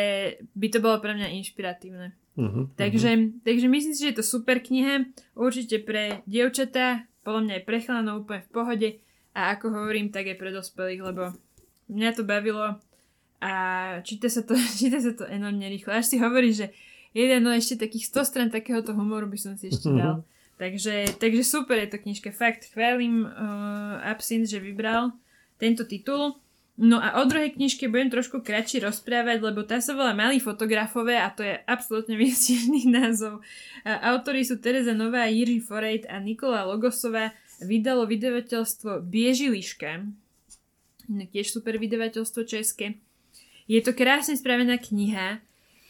by 0.55 0.67
to 0.71 0.79
bolo 0.83 0.97
pre 0.99 1.15
mňa 1.15 1.33
inšpiratívne. 1.41 2.15
Uh-huh, 2.39 2.71
takže, 2.79 3.11
uh-huh. 3.11 3.43
takže 3.43 3.67
myslím 3.67 3.93
si, 3.95 4.01
že 4.07 4.11
je 4.15 4.19
to 4.23 4.25
super 4.25 4.63
kniha, 4.63 5.07
určite 5.35 5.83
pre 5.83 6.23
dievčatá, 6.23 7.03
podľa 7.27 7.41
mňa 7.43 7.53
aj 7.59 7.63
pre 7.67 7.77
chlanov 7.83 8.23
úplne 8.23 8.41
v 8.47 8.51
pohode 8.51 8.89
a 9.35 9.55
ako 9.55 9.65
hovorím, 9.71 10.11
tak 10.15 10.31
aj 10.31 10.37
pre 10.39 10.49
dospelých, 10.55 11.01
lebo 11.03 11.23
mňa 11.91 12.09
to 12.15 12.23
bavilo 12.23 12.79
a 13.41 13.51
číta 14.05 14.29
sa 14.31 14.45
to, 14.45 14.55
číta 14.79 15.01
sa 15.01 15.11
to 15.11 15.27
enormne 15.27 15.65
rýchlo. 15.67 15.91
Až 15.91 16.15
si 16.15 16.17
hovorí, 16.21 16.55
že 16.55 16.71
jeden, 17.11 17.43
no 17.43 17.51
ešte 17.51 17.83
takých 17.83 18.13
100 18.13 18.29
stran 18.29 18.47
takéhoto 18.47 18.95
humoru 18.95 19.27
by 19.27 19.37
som 19.39 19.53
si 19.59 19.67
ešte 19.67 19.91
dal. 19.91 20.23
takže, 20.61 21.19
takže 21.19 21.43
super 21.43 21.75
je 21.81 21.89
to 21.91 21.97
knižka, 21.99 22.31
fakt 22.31 22.71
chválim 22.71 23.27
uh, 23.27 23.99
Absint, 24.07 24.47
že 24.47 24.63
vybral 24.63 25.11
tento 25.59 25.83
titul. 25.83 26.37
No 26.79 27.03
a 27.03 27.19
o 27.19 27.27
druhej 27.27 27.59
knižke 27.59 27.91
budem 27.91 28.09
trošku 28.09 28.39
kratšie 28.41 28.87
rozprávať, 28.87 29.43
lebo 29.43 29.61
tá 29.67 29.83
sa 29.83 29.91
volá 29.91 30.15
Malí 30.15 30.39
fotografové 30.39 31.19
a 31.19 31.27
to 31.29 31.43
je 31.43 31.59
absolútne 31.67 32.15
výstižný 32.21 32.87
názov. 32.87 33.43
Autori 33.83 34.47
sú 34.47 34.57
Teresa 34.57 34.95
Nová, 34.95 35.27
Jiří 35.27 35.59
Forejt 35.61 36.07
a 36.07 36.17
Nikola 36.23 36.65
Logosová. 36.65 37.35
Vydalo 37.61 38.09
vydavateľstvo 38.09 39.05
Biežiliška. 39.05 40.09
Tiež 41.11 41.53
super 41.53 41.77
vydavateľstvo 41.77 42.41
české. 42.47 42.97
Je 43.69 43.77
to 43.83 43.93
krásne 43.93 44.33
spravená 44.33 44.81
kniha. 44.81 45.43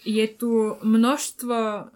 Je 0.03 0.25
tu 0.27 0.75
množstvo 0.81 1.87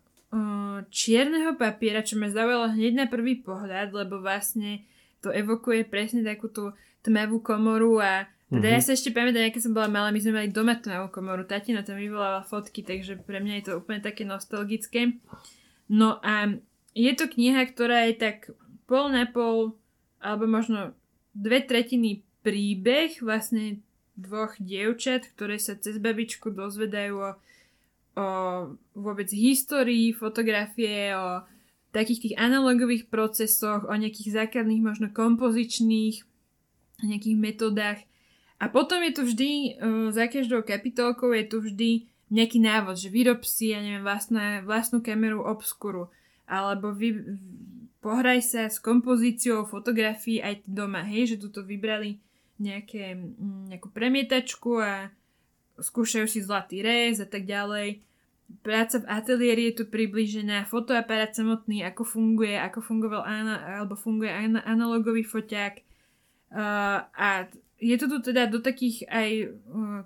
čierneho 0.91 1.55
papiera, 1.55 2.03
čo 2.03 2.19
ma 2.19 2.31
zaujalo 2.31 2.73
hneď 2.75 2.93
na 2.95 3.05
prvý 3.07 3.39
pohľad, 3.39 3.95
lebo 3.95 4.19
vlastne 4.19 4.83
to 5.23 5.31
evokuje 5.31 5.87
presne 5.87 6.21
takú 6.21 6.51
tú 6.51 6.75
tmavú 7.05 7.39
komoru 7.39 8.01
a 8.01 8.29
teda 8.45 8.61
mm-hmm. 8.61 8.77
ja 8.77 8.81
sa 8.81 8.93
ešte 8.93 9.09
pamätám, 9.09 9.49
keď 9.49 9.63
som 9.65 9.73
bola 9.73 9.89
malá, 9.89 10.13
my 10.13 10.21
sme 10.21 10.37
mali 10.37 10.49
doma 10.53 10.77
tmavú 10.77 11.09
komoru, 11.09 11.49
tatina 11.49 11.81
tam 11.81 11.97
vyvolala 11.97 12.45
fotky, 12.45 12.85
takže 12.85 13.17
pre 13.25 13.41
mňa 13.41 13.53
je 13.57 13.65
to 13.65 13.73
úplne 13.81 14.05
také 14.05 14.21
nostalgické. 14.21 15.17
No 15.89 16.21
a 16.21 16.53
je 16.93 17.11
to 17.17 17.25
kniha, 17.25 17.65
ktorá 17.65 18.05
je 18.05 18.21
tak 18.21 18.53
pol 18.85 19.09
na 19.09 19.25
pol, 19.25 19.73
alebo 20.21 20.45
možno 20.45 20.93
dve 21.33 21.65
tretiny 21.65 22.21
príbeh 22.45 23.17
vlastne 23.25 23.81
dvoch 24.13 24.53
dievčat, 24.61 25.25
ktoré 25.33 25.57
sa 25.57 25.73
cez 25.73 25.97
babičku 25.97 26.53
dozvedajú 26.53 27.15
o, 27.17 27.31
o 28.13 28.27
vôbec 28.93 29.27
histórii 29.33 30.13
fotografie, 30.13 31.17
o 31.17 31.41
takých 31.89 32.29
tých 32.29 32.35
analogových 32.37 33.09
procesoch, 33.09 33.89
o 33.89 33.93
nejakých 33.97 34.37
základných 34.37 34.85
možno 34.85 35.09
kompozičných 35.09 36.21
nejakých 37.03 37.35
metodách 37.35 37.99
a 38.65 38.73
potom 38.73 38.97
je 39.05 39.13
tu 39.13 39.21
vždy, 39.21 39.77
uh, 39.77 40.09
za 40.09 40.25
každou 40.25 40.65
kapitolkou 40.65 41.29
je 41.37 41.45
tu 41.45 41.61
vždy 41.61 42.09
nejaký 42.33 42.57
návod, 42.57 42.97
že 42.97 43.13
vyrob 43.13 43.45
si, 43.45 43.69
ja 43.69 43.77
neviem, 43.77 44.01
vlastná, 44.01 44.65
vlastnú 44.65 45.05
kameru 45.05 45.45
obskuru, 45.45 46.09
alebo 46.49 46.89
vy, 46.89 47.37
pohraj 48.01 48.41
sa 48.41 48.65
s 48.65 48.81
kompozíciou 48.81 49.69
fotografií 49.69 50.41
aj 50.41 50.65
doma, 50.65 51.05
hej, 51.05 51.37
že 51.37 51.41
tuto 51.45 51.61
vybrali 51.61 52.17
nejaké, 52.57 53.13
nejakú 53.69 53.93
premietačku 53.93 54.81
a 54.81 55.13
skúšajú 55.77 56.25
si 56.25 56.39
zlatý 56.41 56.81
rez 56.81 57.21
a 57.21 57.27
tak 57.27 57.45
ďalej. 57.45 58.01
Práca 58.61 59.01
v 59.01 59.09
ateliéri 59.09 59.73
je 59.73 59.81
tu 59.81 59.83
približená, 59.89 60.69
fotoaparát 60.69 61.33
samotný, 61.33 61.85
ako 61.85 62.05
funguje, 62.05 62.57
ako 62.57 62.79
fungoval 62.81 63.25
ana, 63.25 63.81
alebo 63.81 63.97
funguje 63.97 64.29
analogový 64.65 65.25
foťák. 65.25 65.81
Uh, 66.55 67.03
a 67.09 67.49
je 67.75 67.95
to 67.99 68.07
tu 68.07 68.31
teda 68.31 68.47
do 68.47 68.63
takých 68.63 69.03
aj 69.11 69.29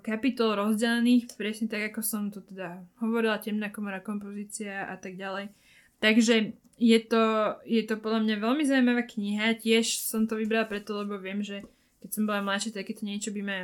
kapitol 0.02 0.58
rozdelených, 0.58 1.30
presne 1.38 1.70
tak, 1.70 1.94
ako 1.94 2.00
som 2.02 2.26
to 2.28 2.42
teda 2.42 2.82
hovorila, 2.98 3.38
temná 3.38 3.70
komora, 3.70 4.02
kompozícia 4.02 4.90
a 4.90 4.98
tak 4.98 5.14
ďalej. 5.14 5.54
Takže 6.02 6.58
je 6.80 6.98
to, 7.04 7.22
je 7.62 7.82
to 7.86 7.94
podľa 8.00 8.20
mňa 8.26 8.36
veľmi 8.40 8.64
zaujímavá 8.66 9.04
kniha, 9.06 9.60
tiež 9.60 10.00
som 10.00 10.26
to 10.26 10.40
vybrala 10.40 10.66
preto, 10.66 10.96
lebo 10.96 11.20
viem, 11.20 11.44
že 11.44 11.62
keď 12.00 12.10
som 12.10 12.24
bola 12.24 12.40
mladšia, 12.40 12.80
takéto 12.80 13.04
niečo 13.04 13.30
by 13.30 13.42
ma 13.44 13.58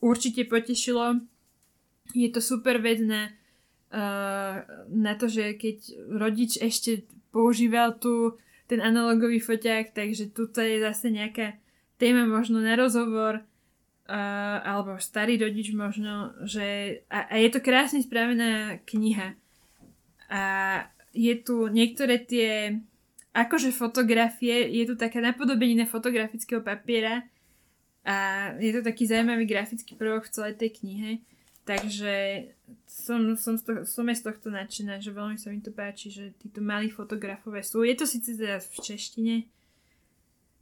určite 0.00 0.48
potešilo. 0.48 1.20
Je 2.16 2.32
to 2.32 2.40
super 2.40 2.80
vec 2.80 3.04
na, 3.04 3.28
na 4.88 5.12
to, 5.20 5.28
že 5.28 5.54
keď 5.60 5.76
rodič 6.16 6.56
ešte 6.56 7.04
používal 7.28 8.00
tu 8.00 8.40
ten 8.66 8.80
analogový 8.80 9.38
foťák, 9.38 9.92
takže 9.92 10.32
tuto 10.32 10.64
je 10.64 10.80
zase 10.80 11.12
nejaká 11.12 11.60
téma 11.96 12.28
možno 12.28 12.60
na 12.60 12.76
rozhovor, 12.76 13.40
uh, 13.40 14.58
alebo 14.62 14.96
starý 15.00 15.40
rodič 15.40 15.72
možno, 15.72 16.32
že 16.44 17.00
a, 17.10 17.26
a 17.32 17.34
je 17.40 17.48
to 17.50 17.60
krásne 17.60 18.00
spravená 18.04 18.80
kniha. 18.84 19.34
A 20.30 20.42
je 21.16 21.34
tu 21.40 21.66
niektoré 21.72 22.20
tie 22.20 22.76
akože 23.36 23.72
fotografie, 23.72 24.68
je 24.72 24.84
tu 24.88 24.94
taká 24.96 25.20
napodobenina 25.20 25.84
fotografického 25.84 26.64
papiera 26.64 27.24
a 28.06 28.48
je 28.56 28.72
to 28.72 28.80
taký 28.80 29.04
zaujímavý 29.04 29.44
grafický 29.44 29.92
prvok 29.98 30.24
v 30.24 30.34
celej 30.34 30.54
tej 30.56 30.70
knihe. 30.80 31.10
Takže 31.66 32.46
som, 32.86 33.34
som, 33.34 33.58
z 33.58 33.62
toho, 33.66 33.80
som 33.82 34.06
z 34.06 34.22
tohto 34.22 34.54
nadšená, 34.54 35.02
že 35.02 35.10
veľmi 35.10 35.34
sa 35.34 35.50
mi 35.50 35.58
to 35.58 35.74
páči, 35.74 36.14
že 36.14 36.30
títo 36.38 36.62
malí 36.62 36.94
fotografové 36.94 37.66
sú. 37.66 37.82
Je 37.82 37.98
to 37.98 38.06
síce 38.06 38.38
teda 38.38 38.62
v 38.62 38.74
češtine, 38.78 39.34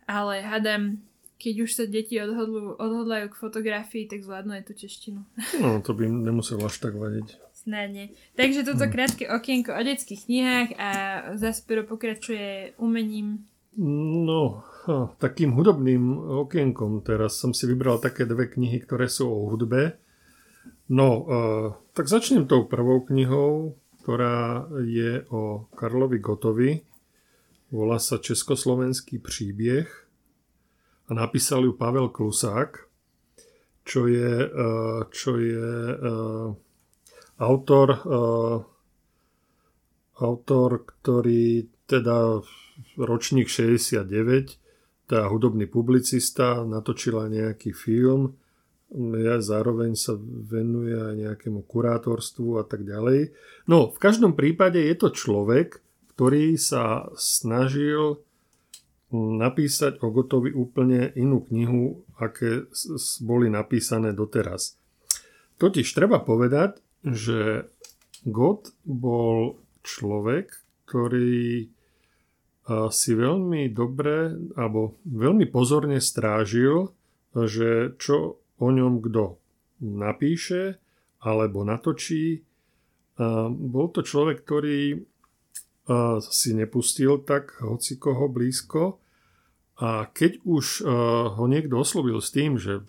ale 0.09 0.41
hadam, 0.41 1.05
keď 1.45 1.69
už 1.69 1.71
sa 1.77 1.85
deti 1.85 2.17
odhodlú, 2.17 2.81
odhodlajú 2.81 3.29
k 3.29 3.37
fotografii, 3.37 4.09
tak 4.09 4.25
zvládnu 4.25 4.57
aj 4.57 4.65
tú 4.65 4.73
češtinu. 4.73 5.21
No, 5.61 5.85
to 5.85 5.93
by 5.93 6.09
nemuselo 6.09 6.65
až 6.65 6.81
tak 6.81 6.97
vadiť. 6.97 7.37
Snadne. 7.53 8.17
Takže 8.33 8.65
toto 8.65 8.89
hmm. 8.89 8.93
krátke 8.93 9.25
okienko 9.29 9.77
o 9.77 9.83
detských 9.85 10.25
knihách 10.25 10.71
a 10.81 10.91
Zaspero 11.37 11.85
pokračuje 11.85 12.77
umením. 12.81 13.45
No, 13.77 14.65
takým 15.21 15.53
hudobným 15.53 16.17
okienkom 16.49 17.05
teraz 17.05 17.41
som 17.41 17.53
si 17.53 17.69
vybral 17.69 18.01
také 18.01 18.25
dve 18.25 18.49
knihy, 18.49 18.81
ktoré 18.85 19.09
sú 19.09 19.29
o 19.29 19.49
hudbe. 19.53 20.01
No, 20.89 21.09
uh, 21.25 21.69
tak 21.97 22.09
začnem 22.09 22.45
tou 22.45 22.69
prvou 22.69 23.01
knihou, 23.09 23.81
ktorá 24.05 24.69
je 24.85 25.25
o 25.33 25.65
Karlovi 25.73 26.21
Gotovi. 26.21 26.85
Volá 27.73 27.97
sa 27.97 28.21
Československý 28.21 29.19
príbeh 29.25 30.04
a 31.09 31.11
napísal 31.13 31.65
ju 31.65 31.73
Pavel 31.77 32.09
Klusák, 32.09 32.89
čo 33.85 34.09
je, 34.09 34.49
eh, 34.49 35.01
čo 35.13 35.37
je 35.37 35.69
uh, 35.93 36.49
autor, 37.37 37.89
uh, 38.09 38.57
autor, 40.25 40.71
ktorý 40.89 41.69
teda 41.85 42.41
ročník 42.97 43.53
69, 43.53 44.57
teda 45.05 45.29
hudobný 45.29 45.69
publicista, 45.69 46.65
natočila 46.65 47.29
nejaký 47.29 47.77
film, 47.77 48.33
ja 48.95 49.43
zároveň 49.43 49.99
sa 49.99 50.15
venuje 50.23 50.95
aj 50.95 51.15
nejakému 51.19 51.67
kurátorstvu 51.67 52.63
a 52.63 52.65
tak 52.65 52.87
ďalej. 52.87 53.35
No, 53.67 53.91
v 53.91 53.99
každom 53.99 54.39
prípade 54.39 54.79
je 54.79 54.95
to 54.95 55.11
človek, 55.11 55.83
ktorý 56.15 56.55
sa 56.55 57.11
snažil 57.19 58.23
napísať 59.15 60.03
o 60.03 60.11
Gotovi 60.11 60.51
úplne 60.51 61.15
inú 61.15 61.47
knihu, 61.47 62.03
aké 62.19 62.67
boli 63.23 63.47
napísané 63.47 64.11
doteraz. 64.11 64.75
Totiž 65.63 65.87
treba 65.95 66.19
povedať, 66.19 66.83
že 67.07 67.71
Gott 68.27 68.75
bol 68.83 69.63
človek, 69.87 70.51
ktorý 70.91 71.71
si 72.91 73.13
veľmi 73.13 73.71
dobre 73.71 74.35
alebo 74.57 74.99
veľmi 75.05 75.47
pozorne 75.53 76.01
strážil, 76.03 76.91
že 77.37 77.95
čo 78.01 78.41
o 78.57 78.69
ňom 78.73 79.05
kto 79.05 79.37
napíše 79.85 80.81
alebo 81.21 81.63
natočí. 81.63 82.41
Bol 83.53 83.87
to 83.93 84.01
človek, 84.01 84.43
ktorý 84.43 85.05
si 86.25 86.51
nepustil 86.57 87.21
tak 87.29 87.61
hoci 87.61 88.01
koho 88.01 88.33
blízko 88.33 89.04
a 89.75 90.07
keď 90.07 90.39
už 90.47 90.87
uh, 90.87 91.35
ho 91.35 91.45
niekto 91.51 91.75
oslovil 91.75 92.23
s 92.23 92.31
tým, 92.31 92.63
že 92.63 92.87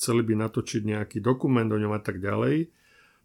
chceli 0.00 0.24
by 0.24 0.40
natočiť 0.40 0.80
nejaký 0.80 1.18
dokument 1.20 1.68
o 1.68 1.76
ňom 1.76 1.92
a 1.92 2.00
tak 2.00 2.16
ďalej, 2.24 2.72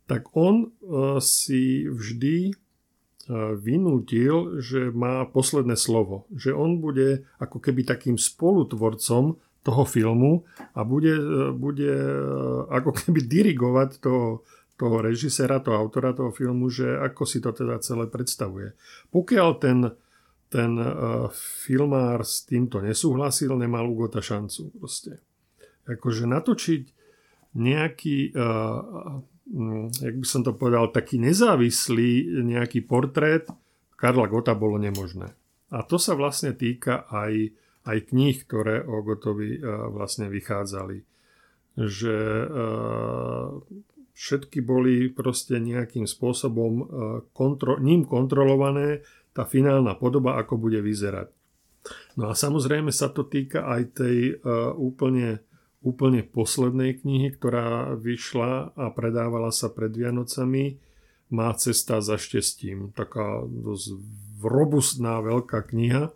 tak 0.04 0.36
on 0.36 0.68
uh, 0.68 1.24
si 1.24 1.88
vždy 1.88 2.52
uh, 2.52 3.56
vynútil, 3.56 4.60
že 4.60 4.92
má 4.92 5.24
posledné 5.24 5.80
slovo. 5.80 6.28
Že 6.36 6.52
on 6.60 6.84
bude 6.84 7.24
ako 7.40 7.64
keby 7.64 7.88
takým 7.88 8.20
spolutvorcom 8.20 9.40
toho 9.60 9.84
filmu 9.84 10.48
a 10.72 10.88
bude, 10.88 11.20
bude 11.52 11.92
ako 12.72 12.96
keby 12.96 13.28
dirigovať 13.28 14.00
toho, 14.00 14.48
toho 14.80 15.04
režisera, 15.04 15.60
toho 15.60 15.76
autora 15.76 16.16
toho 16.16 16.32
filmu, 16.32 16.72
že 16.72 16.88
ako 16.88 17.28
si 17.28 17.44
to 17.44 17.52
teda 17.52 17.84
celé 17.84 18.08
predstavuje. 18.08 18.72
Pokiaľ 19.12 19.50
ten 19.60 19.92
ten 20.50 20.82
uh, 20.82 21.30
filmár 21.32 22.26
s 22.26 22.44
týmto 22.50 22.82
nesúhlasil, 22.82 23.54
nemal 23.54 23.86
Ugota 23.86 24.20
šancu 24.20 24.74
proste. 24.82 25.22
Akože 25.86 26.26
natočiť 26.26 26.84
nejaký 27.54 28.34
uh, 28.34 29.22
mm, 29.46 29.86
jak 30.02 30.16
by 30.18 30.26
som 30.26 30.42
to 30.42 30.58
povedal, 30.58 30.90
taký 30.90 31.22
nezávislý 31.22 32.42
nejaký 32.46 32.86
portrét 32.86 33.50
Karla 33.94 34.26
Gota 34.26 34.58
bolo 34.58 34.82
nemožné. 34.82 35.30
A 35.70 35.86
to 35.86 36.02
sa 36.02 36.18
vlastne 36.18 36.58
týka 36.58 37.06
aj, 37.14 37.54
aj 37.86 37.98
kníh, 38.10 38.38
ktoré 38.48 38.82
o 38.82 39.06
Gotovi 39.06 39.60
vlastne 39.92 40.32
vychádzali. 40.32 41.04
Že 41.78 42.18
všetky 44.16 44.60
boli 44.64 45.12
proste 45.12 45.60
nejakým 45.60 46.08
spôsobom 46.08 46.74
kontro, 47.36 47.78
ním 47.78 48.08
kontrolované 48.08 49.04
tá 49.34 49.46
finálna 49.46 49.96
podoba, 49.96 50.38
ako 50.42 50.58
bude 50.58 50.82
vyzerať. 50.82 51.30
No 52.20 52.30
a 52.30 52.34
samozrejme 52.36 52.92
sa 52.92 53.08
to 53.08 53.24
týka 53.24 53.64
aj 53.64 53.82
tej 53.96 54.36
uh, 54.36 54.76
úplne, 54.76 55.40
úplne 55.80 56.28
poslednej 56.28 57.00
knihy, 57.00 57.34
ktorá 57.40 57.96
vyšla 57.96 58.76
a 58.76 58.86
predávala 58.92 59.50
sa 59.56 59.72
pred 59.72 59.96
Vianocami. 59.96 60.76
Má 61.30 61.54
cesta 61.56 62.02
za 62.02 62.18
štestím. 62.18 62.92
Taká 62.92 63.46
dosť 63.46 64.02
robustná 64.42 65.22
veľká 65.22 65.62
kniha. 65.72 66.12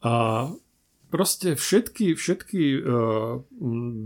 A 0.00 0.14
proste 1.10 1.58
všetky, 1.58 2.14
všetky 2.14 2.62
uh, 2.78 3.42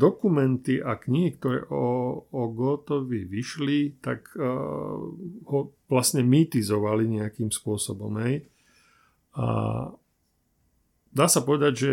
dokumenty 0.01 0.81
a 0.81 0.97
knihy, 0.97 1.37
ktoré 1.37 1.69
o, 1.69 2.19
o 2.25 2.43
Gotovi 2.51 3.29
vyšli, 3.29 4.01
tak 4.01 4.33
uh, 4.35 4.99
ho 5.45 5.61
vlastne 5.87 6.25
mýtizovali 6.25 7.21
nejakým 7.21 7.53
spôsobom. 7.53 8.17
Hej. 8.25 8.49
A 9.37 9.47
dá 11.13 11.27
sa 11.29 11.45
povedať, 11.45 11.73
že 11.77 11.93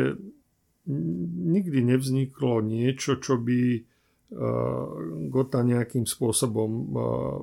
nikdy 1.51 1.85
nevzniklo 1.85 2.63
niečo, 2.63 3.19
čo 3.19 3.35
by 3.37 3.61
uh, 3.75 4.87
Gota 5.29 5.61
nejakým 5.61 6.07
spôsobom 6.07 6.71
uh, 6.71 7.39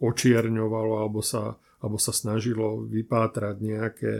očierňovalo 0.00 1.06
alebo 1.06 1.22
sa, 1.22 1.54
alebo 1.80 1.96
sa 1.96 2.10
snažilo 2.10 2.82
vypátrať 2.84 3.56
nejaké, 3.62 4.14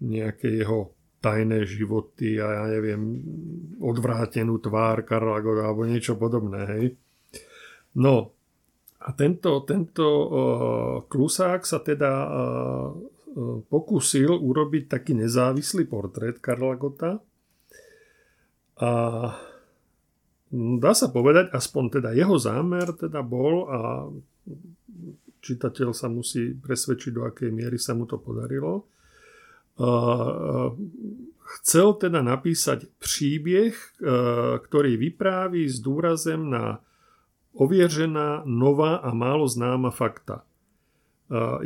nejaké 0.00 0.48
jeho 0.64 0.96
tajné 1.20 1.68
životy 1.68 2.40
a 2.40 2.64
ja 2.64 2.64
neviem, 2.72 3.20
odvrátenú 3.76 4.56
tvár 4.56 5.04
Karla 5.04 5.38
Goda 5.44 5.68
alebo 5.68 5.84
niečo 5.84 6.16
podobné, 6.16 6.60
hej. 6.76 6.84
No, 8.00 8.32
a 9.00 9.08
tento, 9.12 9.64
tento 9.68 10.04
uh, 10.04 10.28
klusák 11.08 11.64
sa 11.64 11.80
teda 11.84 12.12
uh, 12.24 12.88
pokúsil 13.68 14.32
urobiť 14.32 14.90
taký 14.90 15.12
nezávislý 15.14 15.86
portrét 15.86 16.42
Karla 16.42 16.74
Gota. 16.76 17.20
A 18.80 18.90
dá 20.52 20.92
sa 20.96 21.08
povedať, 21.12 21.52
aspoň 21.52 22.00
teda 22.00 22.10
jeho 22.16 22.36
zámer 22.40 22.90
teda 22.96 23.20
bol 23.20 23.68
a 23.68 23.78
čitateľ 25.40 25.96
sa 25.96 26.08
musí 26.12 26.52
presvedčiť, 26.52 27.12
do 27.16 27.22
akej 27.24 27.50
miery 27.52 27.80
sa 27.80 27.96
mu 27.96 28.04
to 28.04 28.20
podarilo, 28.20 28.88
chcel 31.60 31.88
teda 31.96 32.20
napísať 32.20 32.86
príbeh, 33.00 33.74
ktorý 34.60 35.00
vypráví 35.00 35.64
s 35.64 35.80
dôrazem 35.80 36.52
na 36.52 36.84
ovieržená, 37.56 38.46
nová 38.46 39.02
a 39.02 39.10
málo 39.10 39.48
známa 39.48 39.90
fakta. 39.90 40.46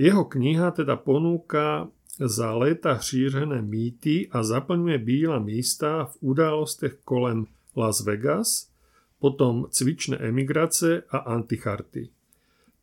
Jeho 0.01 0.25
kniha 0.25 0.73
teda 0.73 0.97
ponúka 0.97 1.93
za 2.15 2.55
léta 2.55 2.97
šířené 2.97 3.61
mýty 3.61 4.31
a 4.31 4.41
zaplňuje 4.47 4.99
bíla 5.03 5.43
místa 5.43 6.09
v 6.15 6.15
událostech 6.33 7.03
kolem 7.05 7.51
Las 7.75 8.07
Vegas, 8.07 8.71
potom 9.19 9.67
cvičné 9.69 10.23
emigrace 10.23 11.03
a 11.11 11.27
anticharty. 11.35 12.15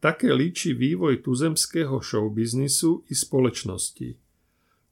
Také 0.02 0.34
líči 0.34 0.74
vývoj 0.74 1.22
tuzemského 1.22 2.02
showbiznisu 2.02 3.08
i 3.08 3.14
spoločnosti. 3.16 4.10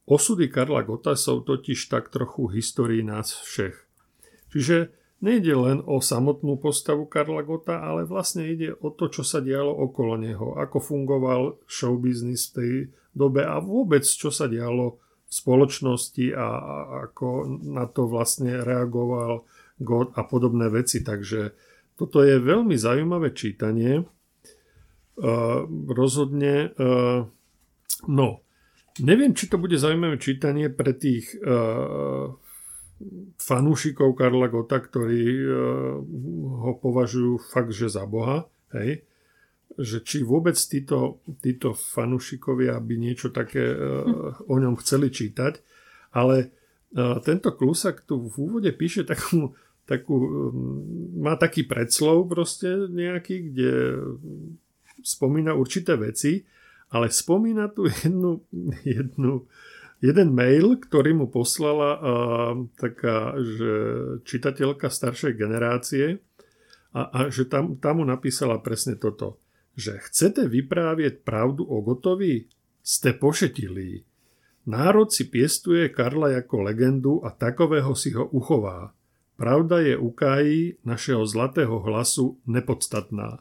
Osudy 0.09 0.49
Karla 0.49 0.81
Gota 0.81 1.13
sú 1.13 1.45
totiž 1.45 1.85
tak 1.85 2.09
trochu 2.09 2.49
histórii 2.49 3.05
nás 3.05 3.29
všech. 3.29 3.77
Čiže 4.49 4.89
nejde 5.21 5.53
len 5.53 5.77
o 5.85 6.01
samotnú 6.01 6.57
postavu 6.57 7.05
Karla 7.05 7.45
Gota, 7.45 7.77
ale 7.77 8.09
vlastne 8.09 8.49
ide 8.49 8.73
o 8.73 8.89
to, 8.89 9.13
čo 9.13 9.21
sa 9.21 9.37
dialo 9.37 9.69
okolo 9.69 10.17
neho, 10.17 10.57
ako 10.57 10.81
fungoval 10.81 11.61
showbiznis 11.69 12.49
v 12.49 12.53
tej 12.57 12.71
dobe 13.13 13.45
a 13.45 13.61
vôbec 13.61 14.01
čo 14.01 14.33
sa 14.33 14.49
dialo 14.49 14.97
v 15.29 15.31
spoločnosti 15.31 16.33
a, 16.33 16.47
ako 17.05 17.45
na 17.69 17.85
to 17.85 18.09
vlastne 18.09 18.65
reagoval 18.65 19.45
God 19.77 20.17
a 20.17 20.25
podobné 20.25 20.73
veci. 20.73 21.05
Takže 21.05 21.53
toto 21.93 22.25
je 22.25 22.41
veľmi 22.41 22.73
zaujímavé 22.73 23.37
čítanie. 23.37 24.01
Uh, 25.19 25.67
rozhodne 25.91 26.73
uh, 26.79 27.27
no, 28.07 28.29
Neviem, 28.99 29.31
či 29.31 29.47
to 29.47 29.55
bude 29.55 29.79
zaujímavé 29.79 30.19
čítanie 30.19 30.67
pre 30.67 30.91
tých 30.91 31.31
uh, 31.39 32.35
fanúšikov 33.39 34.11
Karla 34.15 34.51
Gota, 34.51 34.83
ktorí 34.83 35.23
uh, 35.39 35.51
ho 36.67 36.73
považujú 36.83 37.39
fakt, 37.39 37.71
že 37.71 37.87
za 37.87 38.03
Boha. 38.03 38.51
Hej? 38.75 39.07
Že 39.79 39.97
či 40.03 40.17
vôbec 40.27 40.59
títo, 40.59 41.23
títo 41.39 41.71
fanúšikovia 41.71 42.75
by 42.83 42.95
niečo 42.99 43.31
také 43.31 43.71
uh, 43.71 44.35
o 44.51 44.55
ňom 44.59 44.75
chceli 44.83 45.15
čítať. 45.15 45.63
Ale 46.11 46.51
uh, 46.91 47.23
tento 47.23 47.55
klusak 47.55 48.03
tu 48.03 48.27
v 48.27 48.35
úvode 48.35 48.71
píše 48.75 49.07
takú, 49.07 49.55
takú, 49.87 50.15
um, 50.19 50.51
má 51.23 51.39
taký 51.39 51.63
predslov 51.63 52.27
proste 52.27 52.67
nejaký, 52.91 53.35
kde 53.47 53.71
spomína 54.99 55.55
určité 55.55 55.95
veci 55.95 56.43
ale 56.89 57.13
spomína 57.13 57.69
tu 57.69 57.85
jednu, 58.03 58.41
jednu, 58.85 59.45
jeden 60.01 60.29
mail, 60.33 60.77
ktorý 60.81 61.13
mu 61.13 61.27
poslala 61.29 61.89
uh, 61.95 62.01
taká 62.77 63.37
že 63.37 63.73
čitateľka 64.25 64.89
staršej 64.89 65.33
generácie 65.37 66.19
a, 66.91 67.01
a 67.09 67.19
že 67.29 67.45
tam, 67.45 67.77
tam 67.77 68.01
mu 68.01 68.05
napísala 68.05 68.57
presne 68.59 68.97
toto, 68.97 69.37
že 69.77 70.01
chcete 70.09 70.49
vyprávieť 70.49 71.21
pravdu 71.21 71.63
o 71.63 71.79
Gotovi? 71.85 72.49
Ste 72.79 73.13
pošetilí. 73.13 74.01
Národ 74.65 75.13
si 75.13 75.29
piestuje 75.29 75.93
Karla 75.93 76.41
ako 76.41 76.55
legendu 76.65 77.13
a 77.21 77.29
takového 77.29 77.93
si 77.93 78.13
ho 78.17 78.25
uchová. 78.33 78.97
Pravda 79.39 79.79
je 79.79 79.95
u 79.95 80.09
Káji 80.11 80.81
našeho 80.83 81.23
zlatého 81.23 81.79
hlasu 81.85 82.41
nepodstatná. 82.49 83.39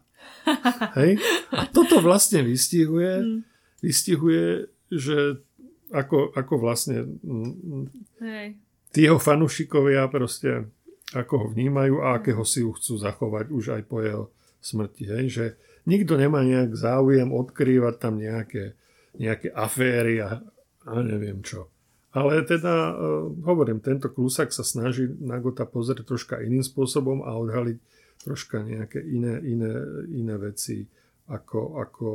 Hej? 0.98 1.20
A 1.52 1.68
toto 1.68 2.00
vlastne 2.00 2.40
vystihuje, 2.44 3.12
mm. 3.20 3.40
vystihuje 3.84 4.72
že 4.88 5.44
ako, 5.92 6.32
ako 6.32 6.54
vlastne 6.60 7.04
mm, 7.04 7.84
Hej. 8.20 8.46
tí 8.92 9.08
jeho 9.08 9.20
fanúšikovia 9.20 10.08
proste 10.08 10.68
ako 11.16 11.34
ho 11.40 11.46
vnímajú 11.52 12.04
a 12.04 12.20
akého 12.20 12.44
si 12.44 12.60
ho 12.60 12.72
chcú 12.76 13.00
zachovať 13.00 13.48
už 13.48 13.64
aj 13.80 13.82
po 13.88 14.04
jeho 14.04 14.28
smrti. 14.60 15.04
Hej? 15.08 15.24
Že 15.32 15.44
nikto 15.88 16.20
nemá 16.20 16.44
nejak 16.44 16.76
záujem 16.76 17.32
odkrývať 17.32 17.94
tam 17.96 18.20
nejaké, 18.20 18.76
nejaké 19.16 19.48
aféry 19.52 20.20
a, 20.20 20.44
a 20.84 20.92
neviem 21.00 21.40
čo. 21.40 21.72
Ale 22.12 22.40
teda, 22.44 22.92
uh, 22.92 23.28
hovorím, 23.44 23.84
tento 23.84 24.08
klusák 24.08 24.48
sa 24.48 24.64
snaží 24.64 25.08
na 25.20 25.36
Gota 25.40 25.68
pozrieť 25.68 26.08
troška 26.08 26.40
iným 26.40 26.64
spôsobom 26.64 27.20
a 27.24 27.36
odhaliť 27.36 27.78
troška 28.22 28.62
nejaké 28.62 29.00
iné, 29.02 29.38
iné, 29.46 29.72
iné 30.10 30.34
veci, 30.36 30.84
ako, 31.28 31.80
ako 31.80 32.08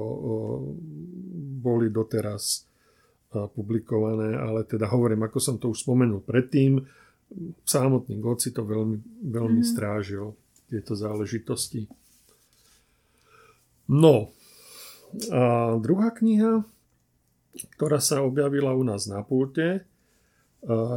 boli 1.61 1.93
doteraz 1.93 2.65
publikované, 3.33 4.37
ale 4.37 4.65
teda 4.65 4.89
hovorím, 4.89 5.25
ako 5.25 5.39
som 5.41 5.55
to 5.57 5.73
už 5.73 5.85
spomenul 5.85 6.21
predtým, 6.21 6.81
samotný 7.65 8.21
God 8.21 8.37
si 8.41 8.53
to 8.53 8.61
veľmi, 8.61 9.25
veľmi 9.25 9.61
mm. 9.65 9.69
strážil, 9.73 10.37
tieto 10.69 10.93
záležitosti. 10.93 11.89
No, 13.89 14.33
a 15.29 15.75
druhá 15.77 16.09
kniha, 16.13 16.65
ktorá 17.77 18.01
sa 18.01 18.25
objavila 18.25 18.73
u 18.73 18.81
nás 18.81 19.05
na 19.05 19.21
pulte, 19.21 19.85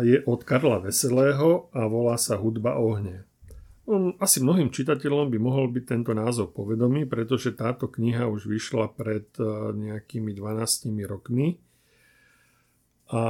je 0.01 0.19
od 0.25 0.41
Karla 0.47 0.79
Veselého 0.79 1.69
a 1.75 1.85
volá 1.91 2.17
sa 2.17 2.39
Hudba 2.39 2.79
ohne. 2.79 3.27
Asi 4.19 4.43
mnohým 4.43 4.75
čitateľom 4.75 5.31
by 5.31 5.39
mohol 5.39 5.71
byť 5.71 5.85
tento 5.87 6.11
názov 6.11 6.51
povedomý, 6.59 7.07
pretože 7.07 7.55
táto 7.55 7.87
kniha 7.87 8.27
už 8.27 8.51
vyšla 8.51 8.91
pred 8.91 9.31
e, 9.39 9.47
nejakými 9.79 10.35
12 10.35 10.91
rokmi. 11.07 11.55
A 13.15 13.23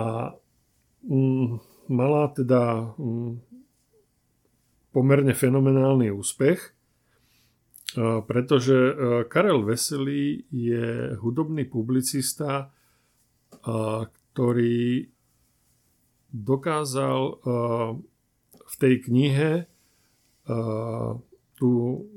mm, 1.05 1.61
mala 1.93 2.33
teda 2.33 2.89
mm, 2.97 3.33
pomerne 4.97 5.37
fenomenálny 5.37 6.09
úspech, 6.09 6.57
e, 6.65 6.71
pretože 8.25 8.73
e, 8.73 8.93
Karel 9.29 9.61
Veselý 9.61 10.49
je 10.49 11.21
hudobný 11.21 11.69
publicista, 11.69 12.73
ktorý 13.67 15.11
dokázal 16.31 17.21
v 18.63 18.75
tej 18.79 18.95
knihe 19.03 19.67
tú 21.57 21.71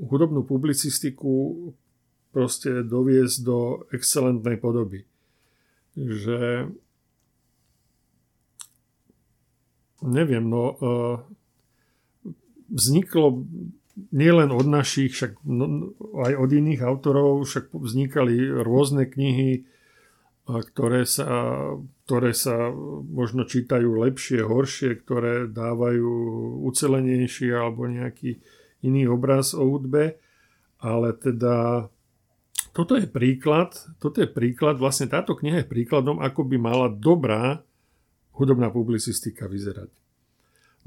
hudobnú 0.06 0.46
publicistiku 0.46 1.74
proste 2.30 2.86
doviesť 2.86 3.38
do 3.42 3.90
excelentnej 3.90 4.62
podoby. 4.62 5.10
Že 5.98 6.70
neviem, 10.06 10.46
no 10.46 10.64
uh, 10.78 11.18
vzniklo 12.70 13.44
nielen 14.16 14.56
od 14.56 14.64
našich, 14.64 15.12
však 15.12 15.44
no, 15.44 15.92
aj 16.24 16.34
od 16.40 16.50
iných 16.56 16.82
autorov, 16.86 17.44
však 17.44 17.76
vznikali 17.76 18.64
rôzne 18.64 19.04
knihy, 19.10 19.68
ktoré 20.50 21.06
sa, 21.06 21.30
ktoré 22.10 22.34
sa 22.34 22.74
možno 23.06 23.46
čítajú 23.46 24.02
lepšie, 24.02 24.42
horšie, 24.42 25.06
ktoré 25.06 25.46
dávajú 25.46 26.10
ucelenejší 26.66 27.54
alebo 27.54 27.86
nejaký 27.86 28.42
iný 28.82 29.06
obraz 29.14 29.54
o 29.54 29.62
hudbe, 29.62 30.18
ale 30.82 31.14
teda 31.14 31.86
toto 32.74 32.98
je 32.98 33.06
príklad, 33.06 33.78
toto 34.02 34.26
je 34.26 34.30
príklad, 34.30 34.82
vlastne 34.82 35.06
táto 35.06 35.38
kniha 35.38 35.62
je 35.62 35.72
príkladom, 35.72 36.18
ako 36.18 36.42
by 36.50 36.58
mala 36.58 36.88
dobrá 36.90 37.62
hudobná 38.34 38.74
publicistika 38.74 39.46
vyzerať. 39.46 39.92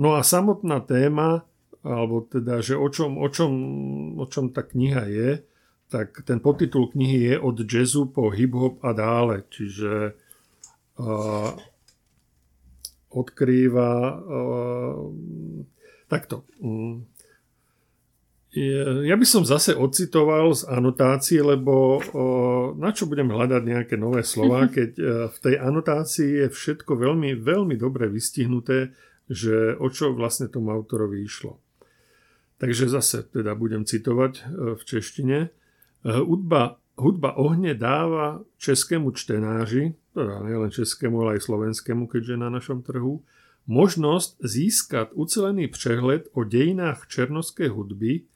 No 0.00 0.16
a 0.16 0.24
samotná 0.24 0.80
téma, 0.82 1.44
alebo 1.84 2.24
teda, 2.24 2.64
že 2.64 2.74
o 2.78 2.88
čom, 2.88 3.20
o 3.20 3.28
čom, 3.28 3.52
o 4.16 4.26
čom 4.26 4.50
tá 4.50 4.64
kniha 4.64 5.04
je, 5.06 5.30
tak 5.92 6.24
ten 6.24 6.40
podtitul 6.40 6.88
knihy 6.88 7.28
je 7.28 7.36
od 7.36 7.60
jazzu 7.68 8.08
po 8.08 8.32
hip-hop 8.32 8.80
a 8.80 8.96
dále. 8.96 9.44
Čiže 9.52 10.16
uh, 10.96 11.52
odkrýva 13.12 13.92
uh, 14.16 14.96
takto. 16.08 16.48
Um, 16.64 17.04
ja 18.52 19.16
by 19.16 19.24
som 19.24 19.48
zase 19.48 19.72
ocitoval 19.72 20.52
z 20.52 20.68
anotácie, 20.68 21.40
lebo 21.40 22.00
uh, 22.00 22.76
na 22.76 22.92
čo 22.92 23.08
budem 23.08 23.32
hľadať 23.32 23.62
nejaké 23.64 23.96
nové 23.96 24.20
slova, 24.24 24.68
keď 24.68 24.90
uh, 24.96 25.04
v 25.28 25.36
tej 25.40 25.54
anotácii 25.60 26.30
je 26.44 26.46
všetko 26.52 26.96
veľmi, 26.96 27.36
veľmi 27.36 27.76
dobre 27.80 28.08
vystihnuté, 28.12 28.92
že 29.28 29.76
o 29.76 29.88
čo 29.88 30.12
vlastne 30.12 30.52
tomu 30.52 30.72
autorovi 30.72 31.24
išlo. 31.24 31.60
Takže 32.60 32.92
zase 32.92 33.24
teda 33.28 33.56
budem 33.56 33.88
citovať 33.88 34.32
uh, 34.40 34.76
v 34.76 34.82
češtine. 34.84 35.38
Hudba, 36.02 36.82
hudba 36.98 37.38
ohne 37.38 37.78
dáva 37.78 38.42
českému 38.58 39.14
čtenáři, 39.14 39.94
teda 40.14 40.42
nielen 40.42 40.70
českému, 40.70 41.22
ale 41.22 41.38
aj 41.38 41.46
slovenskému, 41.46 42.10
keďže 42.10 42.42
na 42.42 42.50
našom 42.50 42.82
trhu, 42.82 43.22
možnosť 43.70 44.42
získať 44.42 45.06
ucelený 45.14 45.70
přehled 45.70 46.26
o 46.34 46.42
dejinách 46.42 47.06
černoskej 47.06 47.70
hudby 47.70 48.26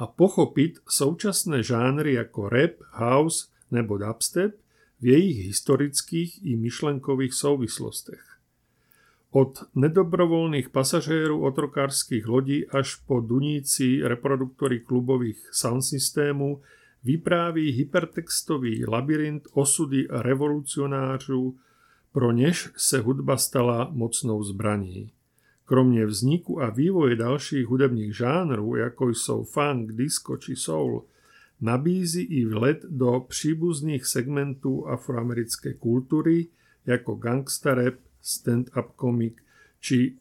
a 0.00 0.08
pochopiť 0.08 0.80
současné 0.88 1.60
žánry 1.60 2.16
ako 2.16 2.48
rap, 2.48 2.80
house 2.96 3.52
nebo 3.68 4.00
dubstep 4.00 4.56
v 4.96 5.04
jejich 5.12 5.52
historických 5.52 6.40
i 6.48 6.56
myšlenkových 6.56 7.36
souvislostech. 7.36 8.24
Od 9.32 9.64
nedobrovoľných 9.76 10.72
pasažérov 10.72 11.44
otrokárskych 11.44 12.24
lodí 12.28 12.68
až 12.68 13.00
po 13.04 13.20
duníci 13.20 14.00
reproduktory 14.04 14.84
klubových 14.84 15.40
sound 15.52 15.84
systému 15.84 16.60
vypráví 17.04 17.72
hypertextový 17.72 18.84
labyrint 18.86 19.48
osudy 19.52 20.06
revolucionářů, 20.10 21.56
pro 22.12 22.32
než 22.32 22.70
se 22.76 22.98
hudba 23.00 23.36
stala 23.36 23.88
mocnou 23.92 24.44
zbraní. 24.44 25.10
Kromě 25.64 26.06
vzniku 26.06 26.62
a 26.62 26.70
vývoje 26.70 27.16
dalších 27.16 27.66
hudebních 27.66 28.16
žánrů, 28.16 28.76
jako 28.76 29.08
jsou 29.08 29.44
funk, 29.44 29.92
disco 29.92 30.36
či 30.36 30.56
soul, 30.56 31.04
nabízí 31.60 32.22
i 32.22 32.44
vlet 32.44 32.84
do 32.88 33.24
příbuzných 33.28 34.06
segmentů 34.06 34.88
afroamerické 34.88 35.74
kultury, 35.74 36.46
jako 36.86 37.14
gangsta 37.14 37.74
rap, 37.74 37.94
stand-up 38.22 38.88
komik 38.96 39.42
či 39.80 40.14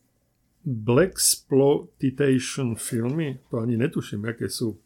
black 0.66 1.12
exploitation 1.12 2.76
filmy, 2.76 3.40
to 3.50 3.58
ani 3.58 3.78
netuším, 3.78 4.26
aké 4.26 4.50
sú. 4.50 4.78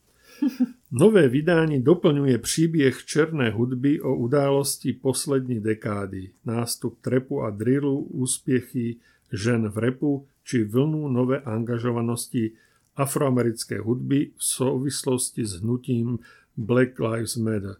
Nové 0.97 1.27
vydání 1.27 1.81
doplňuje 1.81 2.37
příběh 2.37 3.05
černé 3.05 3.49
hudby 3.49 4.01
o 4.01 4.15
události 4.15 4.93
poslední 4.93 5.59
dekády, 5.59 6.29
nástup 6.45 6.97
trepu 7.01 7.41
a 7.41 7.49
drillu, 7.49 7.99
úspěchy 7.99 8.95
žen 9.33 9.69
v 9.69 9.77
repu 9.77 10.27
či 10.43 10.63
vlnu 10.63 11.07
nové 11.07 11.39
angažovanosti 11.39 12.51
afroamerické 12.95 13.79
hudby 13.79 14.31
v 14.37 14.43
souvislosti 14.45 15.45
s 15.45 15.53
hnutím 15.53 16.19
Black 16.57 16.99
Lives 16.99 17.35
Matter. 17.35 17.75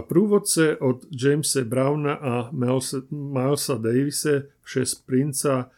Průvodce 0.00 0.76
od 0.76 1.06
Jamesa 1.22 1.64
Browna 1.64 2.14
a 2.14 2.50
Milesa 3.10 3.74
Davise 3.78 4.48
z 4.84 4.94
princa 4.94 5.70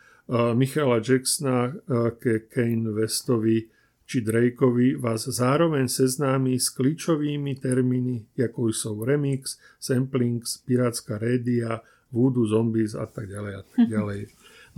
Michala 0.54 1.00
Jacksona 1.09 1.74
ke 2.18 2.38
Kane 2.38 2.90
Westovi 2.90 3.64
či 4.07 4.22
Drakeovi 4.22 4.94
vás 4.94 5.26
zároveň 5.26 5.90
seznámí 5.90 6.54
s 6.62 6.70
kľúčovými 6.70 7.59
termíny, 7.59 8.30
ako 8.38 8.70
sú 8.70 9.02
remix, 9.02 9.59
samplings, 9.82 10.62
pirátska 10.62 11.18
rédia, 11.18 11.82
voodoo 12.14 12.46
zombies 12.46 12.94
a 12.94 13.11
tak 13.11 13.26
ďalej 13.26 13.52
a 13.59 13.62
tak 13.66 13.80
ďalej. 13.98 14.20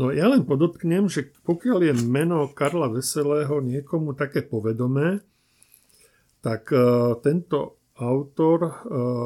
No 0.00 0.08
ja 0.14 0.32
len 0.32 0.48
podotknem, 0.48 1.12
že 1.12 1.28
pokiaľ 1.44 1.92
je 1.92 1.94
meno 2.08 2.48
Karla 2.48 2.88
Veselého 2.88 3.60
niekomu 3.60 4.16
také 4.16 4.40
povedomé, 4.40 5.20
tak 6.40 6.72
uh, 6.72 7.18
tento 7.20 7.82
autor 7.98 8.58
uh, 8.62 8.72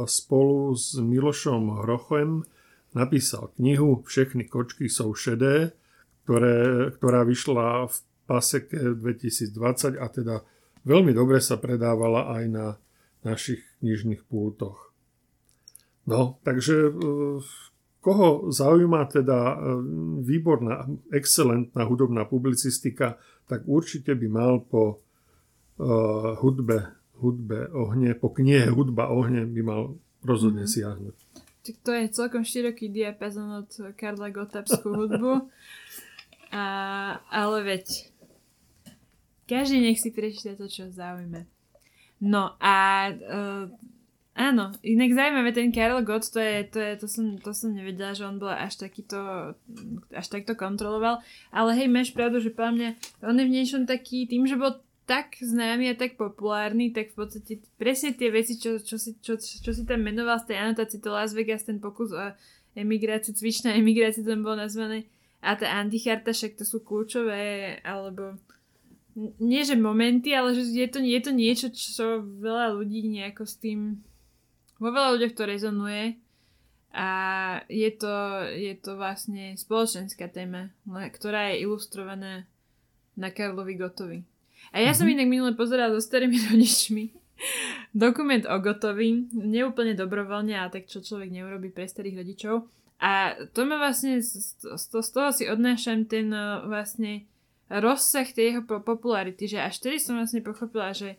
spolu 0.09 0.73
s 0.73 0.97
Milošom 0.97 1.85
Hrochem 1.85 2.43
napísal 2.97 3.53
knihu 3.61 4.01
Všechny 4.03 4.49
kočky 4.49 4.89
sú 4.89 5.13
šedé, 5.13 5.77
ktoré, 6.25 6.89
ktorá 6.97 7.29
vyšla 7.29 7.87
v 7.93 7.97
Paseke 8.25 8.97
2020 8.99 9.99
a 9.99 10.07
teda 10.09 10.35
veľmi 10.87 11.11
dobre 11.15 11.43
sa 11.43 11.59
predávala 11.59 12.33
aj 12.39 12.45
na 12.49 12.67
našich 13.23 13.63
knižných 13.83 14.27
pultoch. 14.27 14.91
No, 16.03 16.43
takže 16.43 16.91
e, 16.91 16.93
koho 18.03 18.51
zaujíma 18.51 19.07
teda 19.07 19.39
e, 19.39 19.57
výborná, 20.27 20.91
excelentná 21.15 21.87
hudobná 21.87 22.27
publicistika, 22.27 23.19
tak 23.47 23.63
určite 23.67 24.19
by 24.19 24.29
mal 24.33 24.65
po 24.65 25.03
uh, 25.77 26.33
hudbe, 26.41 26.95
hudbe 27.21 27.69
ohne, 27.75 28.15
po 28.17 28.33
knihe 28.33 28.71
Hudba 28.71 29.13
ohne 29.13 29.45
by 29.45 29.61
mal 29.61 29.81
rozhodne 30.25 30.65
mm-hmm. 30.65 30.79
siahnuť. 30.79 31.17
Tak 31.63 31.77
to 31.85 31.91
je 31.95 32.05
celkom 32.11 32.43
široký 32.43 32.91
diapazon 32.91 33.67
od 33.67 33.71
Karla 33.95 34.33
Gotapskú 34.33 34.89
hudbu. 34.95 35.33
A, 36.53 37.17
ale 37.33 37.65
veď 37.65 38.12
každý 39.49 39.83
nech 39.83 39.99
si 40.01 40.15
prečíta 40.15 40.55
to, 40.55 40.71
čo 40.71 40.91
zaujíme. 40.91 41.47
No 42.23 42.55
a 42.63 43.09
uh, 43.11 43.67
áno, 44.39 44.73
inak 44.81 45.11
zaujímavé, 45.13 45.51
ten 45.51 45.75
Karel 45.75 46.07
Gott, 46.07 46.31
to, 46.31 46.39
je, 46.39 46.65
to, 46.71 46.79
je, 46.79 46.93
to, 46.97 47.07
som, 47.11 47.25
to 47.37 47.51
som 47.51 47.75
nevedela, 47.75 48.15
že 48.15 48.25
on 48.25 48.39
bol 48.39 48.49
až 48.49 48.79
takýto, 48.79 49.53
až 50.15 50.27
takto 50.31 50.55
kontroloval, 50.55 51.21
ale 51.51 51.71
hej, 51.75 51.91
máš 51.91 52.15
pravdu, 52.15 52.39
že 52.39 52.55
podľa 52.55 52.73
mňa 52.73 52.89
on 53.27 53.37
je 53.37 53.45
v 53.45 53.55
niečom 53.55 53.83
taký, 53.85 54.31
tým, 54.31 54.47
že 54.47 54.55
bol 54.55 54.79
tak 55.03 55.35
známy 55.43 55.93
a 55.93 55.99
tak 55.99 56.15
populárny, 56.15 56.95
tak 56.95 57.11
v 57.13 57.27
podstate 57.27 57.53
presne 57.75 58.15
tie 58.15 58.31
veci, 58.31 58.55
čo, 58.55 58.79
čo, 58.79 58.97
si, 58.97 59.19
čo, 59.19 59.35
čo 59.37 59.71
si 59.75 59.83
tam 59.83 60.01
menoval 60.01 60.39
z 60.41 60.55
tej 60.55 60.57
anotácie, 60.63 61.03
to 61.03 61.11
Las 61.11 61.35
Vegas, 61.35 61.67
ten 61.67 61.83
pokus 61.83 62.15
o 62.15 62.23
emigráciu, 62.79 63.35
cvičná 63.35 63.75
emigrácia 63.75 64.23
tam 64.23 64.47
bolo 64.47 64.63
nazvané 64.63 65.11
a 65.43 65.59
tá 65.59 65.75
anticharta, 65.75 66.31
však 66.31 66.55
to 66.55 66.65
sú 66.65 66.87
kľúčové, 66.87 67.77
alebo 67.83 68.39
nie 69.17 69.63
že 69.65 69.77
momenty, 69.77 70.33
ale 70.33 70.57
že 70.57 70.65
je 70.69 70.89
to, 70.89 70.99
je 71.01 71.21
to 71.21 71.33
niečo, 71.33 71.67
čo 71.73 72.21
veľa 72.21 72.77
ľudí 72.77 73.05
nejako 73.09 73.45
s 73.45 73.55
tým 73.61 74.01
vo 74.83 74.91
veľa 74.91 75.15
ľuďoch 75.15 75.35
to 75.39 75.43
rezonuje 75.47 76.05
a 76.93 77.09
je 77.71 77.91
to, 77.95 78.15
je 78.51 78.75
to 78.77 78.99
vlastne 78.99 79.55
spoločenská 79.55 80.27
téma, 80.29 80.75
ktorá 80.85 81.55
je 81.55 81.65
ilustrovaná 81.65 82.45
na 83.15 83.29
Karlovi 83.31 83.79
Gotovi. 83.79 84.19
A 84.75 84.81
ja 84.81 84.91
mm-hmm. 84.91 84.99
som 84.99 85.07
mhm. 85.07 85.15
inak 85.15 85.29
minule 85.29 85.53
pozerala 85.55 85.95
so 85.95 86.03
starými 86.03 86.37
rodičmi 86.51 87.23
dokument 87.93 88.45
o 88.47 88.57
Gotovi, 88.63 89.29
neúplne 89.35 89.99
dobrovoľne, 89.99 90.57
a 90.57 90.71
tak 90.71 90.87
čo 90.87 91.03
človek 91.03 91.31
neurobi 91.31 91.69
pre 91.69 91.91
starých 91.91 92.23
rodičov. 92.25 92.55
A 93.03 93.35
to 93.51 93.67
ma 93.67 93.83
vlastne, 93.83 94.23
z, 94.23 94.55
z, 94.63 94.85
z 94.87 95.09
toho 95.11 95.35
si 95.35 95.51
odnášam 95.51 96.07
ten 96.07 96.31
vlastne 96.71 97.27
rozsah 97.81 98.29
tej 98.29 98.53
jeho 98.53 98.63
popularity, 98.65 99.49
že 99.49 99.59
až 99.65 99.81
tedy 99.81 99.97
som 99.97 100.21
vlastne 100.21 100.45
pochopila, 100.45 100.93
že 100.93 101.17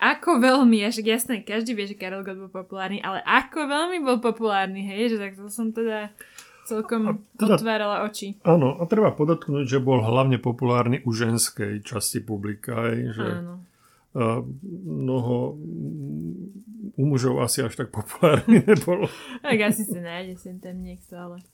ako 0.00 0.40
veľmi, 0.40 0.80
až 0.80 1.04
jasné, 1.04 1.44
každý 1.44 1.76
vie, 1.76 1.84
že 1.84 1.98
Karel 1.98 2.24
Gott 2.24 2.40
bol 2.40 2.48
populárny, 2.48 3.04
ale 3.04 3.20
ako 3.26 3.68
veľmi 3.68 3.98
bol 4.00 4.16
populárny, 4.16 4.80
hej, 4.80 5.12
že 5.12 5.16
tak 5.20 5.36
to 5.36 5.52
som 5.52 5.76
teda 5.76 6.08
celkom 6.64 7.20
teda, 7.36 7.60
otvárala 7.60 8.08
oči. 8.08 8.40
Áno, 8.46 8.80
a 8.80 8.82
treba 8.88 9.12
podotknúť, 9.12 9.66
že 9.68 9.78
bol 9.82 10.00
hlavne 10.00 10.40
populárny 10.40 11.04
u 11.04 11.12
ženskej 11.12 11.84
časti 11.84 12.24
publika, 12.24 12.88
hej, 12.88 13.12
že 13.12 13.26
áno. 13.44 13.54
mnoho 14.88 15.60
u 16.96 17.02
mužov 17.04 17.44
asi 17.44 17.60
až 17.60 17.76
tak 17.76 17.92
populárne 17.92 18.64
nebolo. 18.70 19.04
tak 19.44 19.58
asi 19.60 19.84
sa 19.84 20.00
nájde 20.00 20.40
sem 20.40 20.56
tam 20.62 20.80
niekto, 20.80 21.12
ale... 21.12 21.44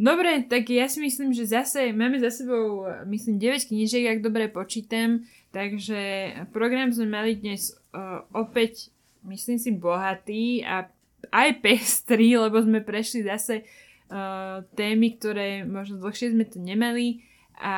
Dobre, 0.00 0.42
tak 0.48 0.72
ja 0.72 0.88
si 0.88 1.04
myslím, 1.04 1.36
že 1.36 1.44
zase 1.44 1.92
máme 1.92 2.16
za 2.16 2.32
sebou, 2.32 2.88
myslím, 3.06 3.36
9 3.36 3.68
knížek, 3.68 4.08
ak 4.08 4.24
dobre 4.24 4.48
počítam, 4.48 5.22
takže 5.52 6.32
program 6.50 6.88
sme 6.90 7.12
mali 7.12 7.36
dnes 7.36 7.76
uh, 7.92 8.24
opäť, 8.32 8.88
myslím 9.28 9.60
si, 9.60 9.70
bohatý 9.70 10.64
a 10.64 10.88
aj 11.28 11.60
pestrý, 11.60 12.34
lebo 12.48 12.56
sme 12.64 12.80
prešli 12.80 13.22
zase 13.22 13.62
uh, 14.08 14.64
témy, 14.74 15.20
ktoré 15.20 15.68
možno 15.68 16.00
dlhšie 16.00 16.32
sme 16.32 16.48
tu 16.48 16.58
nemali 16.58 17.20
a 17.60 17.76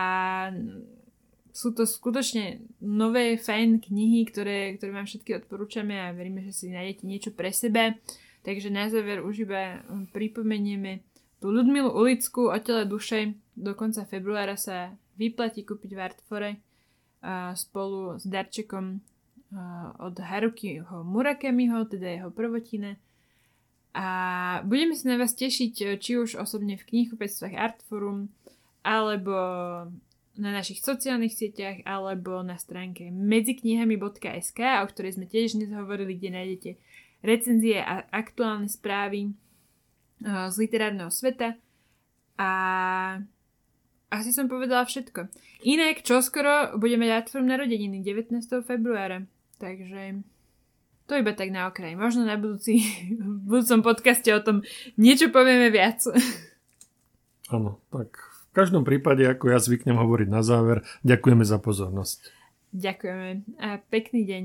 sú 1.54 1.70
to 1.70 1.86
skutočne 1.86 2.62
nové 2.82 3.38
fajn 3.38 3.78
knihy, 3.78 4.26
ktoré, 4.26 4.74
ktoré 4.74 4.90
vám 4.90 5.06
všetky 5.06 5.38
odporúčame 5.38 5.94
a 5.94 6.10
veríme, 6.10 6.42
že 6.42 6.50
si 6.50 6.66
nájdete 6.74 7.06
niečo 7.06 7.30
pre 7.30 7.54
seba. 7.54 7.94
Takže 8.42 8.74
na 8.74 8.90
záver 8.90 9.22
už 9.22 9.46
iba 9.46 9.80
pripomenieme 10.10 11.00
tú 11.44 11.52
Ludmilu 11.52 11.92
Ulickú 11.92 12.48
o 12.48 12.56
tele 12.56 12.88
duše. 12.88 13.36
Do 13.52 13.76
konca 13.76 14.08
februára 14.08 14.56
sa 14.56 14.96
vyplatí 15.20 15.60
kúpiť 15.68 15.92
v 15.92 16.00
Artfore 16.00 16.50
spolu 17.52 18.16
s 18.16 18.24
darčekom 18.24 19.04
od 20.00 20.16
Harukiho 20.16 21.04
Murakamiho, 21.04 21.84
teda 21.84 22.16
jeho 22.16 22.32
prvotine. 22.32 22.96
A 23.92 24.08
budeme 24.64 24.96
sa 24.96 25.12
na 25.12 25.20
vás 25.20 25.36
tešiť 25.36 26.00
či 26.00 26.12
už 26.16 26.40
osobne 26.40 26.80
v 26.80 26.86
knihkupectvách 26.88 27.54
Artforum, 27.60 28.32
alebo 28.80 29.36
na 30.40 30.50
našich 30.50 30.80
sociálnych 30.80 31.36
sieťach 31.36 31.84
alebo 31.84 32.40
na 32.40 32.56
stránke 32.56 33.12
medziknihami.sk, 33.12 34.60
o 34.80 34.86
ktorej 34.88 35.20
sme 35.20 35.28
tiež 35.28 35.60
dnes 35.60 35.68
hovorili, 35.76 36.16
kde 36.16 36.30
nájdete 36.40 36.70
recenzie 37.20 37.84
a 37.84 38.00
aktuálne 38.08 38.66
správy 38.66 39.36
z 40.24 40.54
literárneho 40.56 41.12
sveta. 41.12 41.60
A 42.40 42.50
asi 44.10 44.30
som 44.32 44.48
povedala 44.48 44.88
všetko. 44.88 45.28
Inak, 45.68 46.02
čoskoro 46.02 46.80
budeme 46.80 47.06
dať 47.06 47.30
form 47.30 47.46
narodeniny 47.46 48.00
19. 48.00 48.40
februára. 48.64 49.28
Takže 49.60 50.24
to 51.04 51.20
iba 51.20 51.36
tak 51.36 51.52
na 51.52 51.68
okraj. 51.68 51.94
Možno 51.94 52.24
na 52.24 52.40
budúci, 52.40 52.80
v 53.14 53.44
budúcom 53.44 53.84
podcaste 53.84 54.32
o 54.32 54.40
tom 54.40 54.64
niečo 54.96 55.28
povieme 55.28 55.68
viac. 55.68 56.00
Áno, 57.52 57.84
tak 57.92 58.16
v 58.50 58.52
každom 58.56 58.88
prípade, 58.88 59.26
ako 59.28 59.52
ja 59.52 59.58
zvyknem 59.60 60.00
hovoriť 60.00 60.28
na 60.32 60.40
záver, 60.40 60.80
ďakujeme 61.04 61.44
za 61.44 61.60
pozornosť. 61.60 62.32
Ďakujeme 62.74 63.28
a 63.60 63.78
pekný 63.92 64.26
deň. 64.26 64.44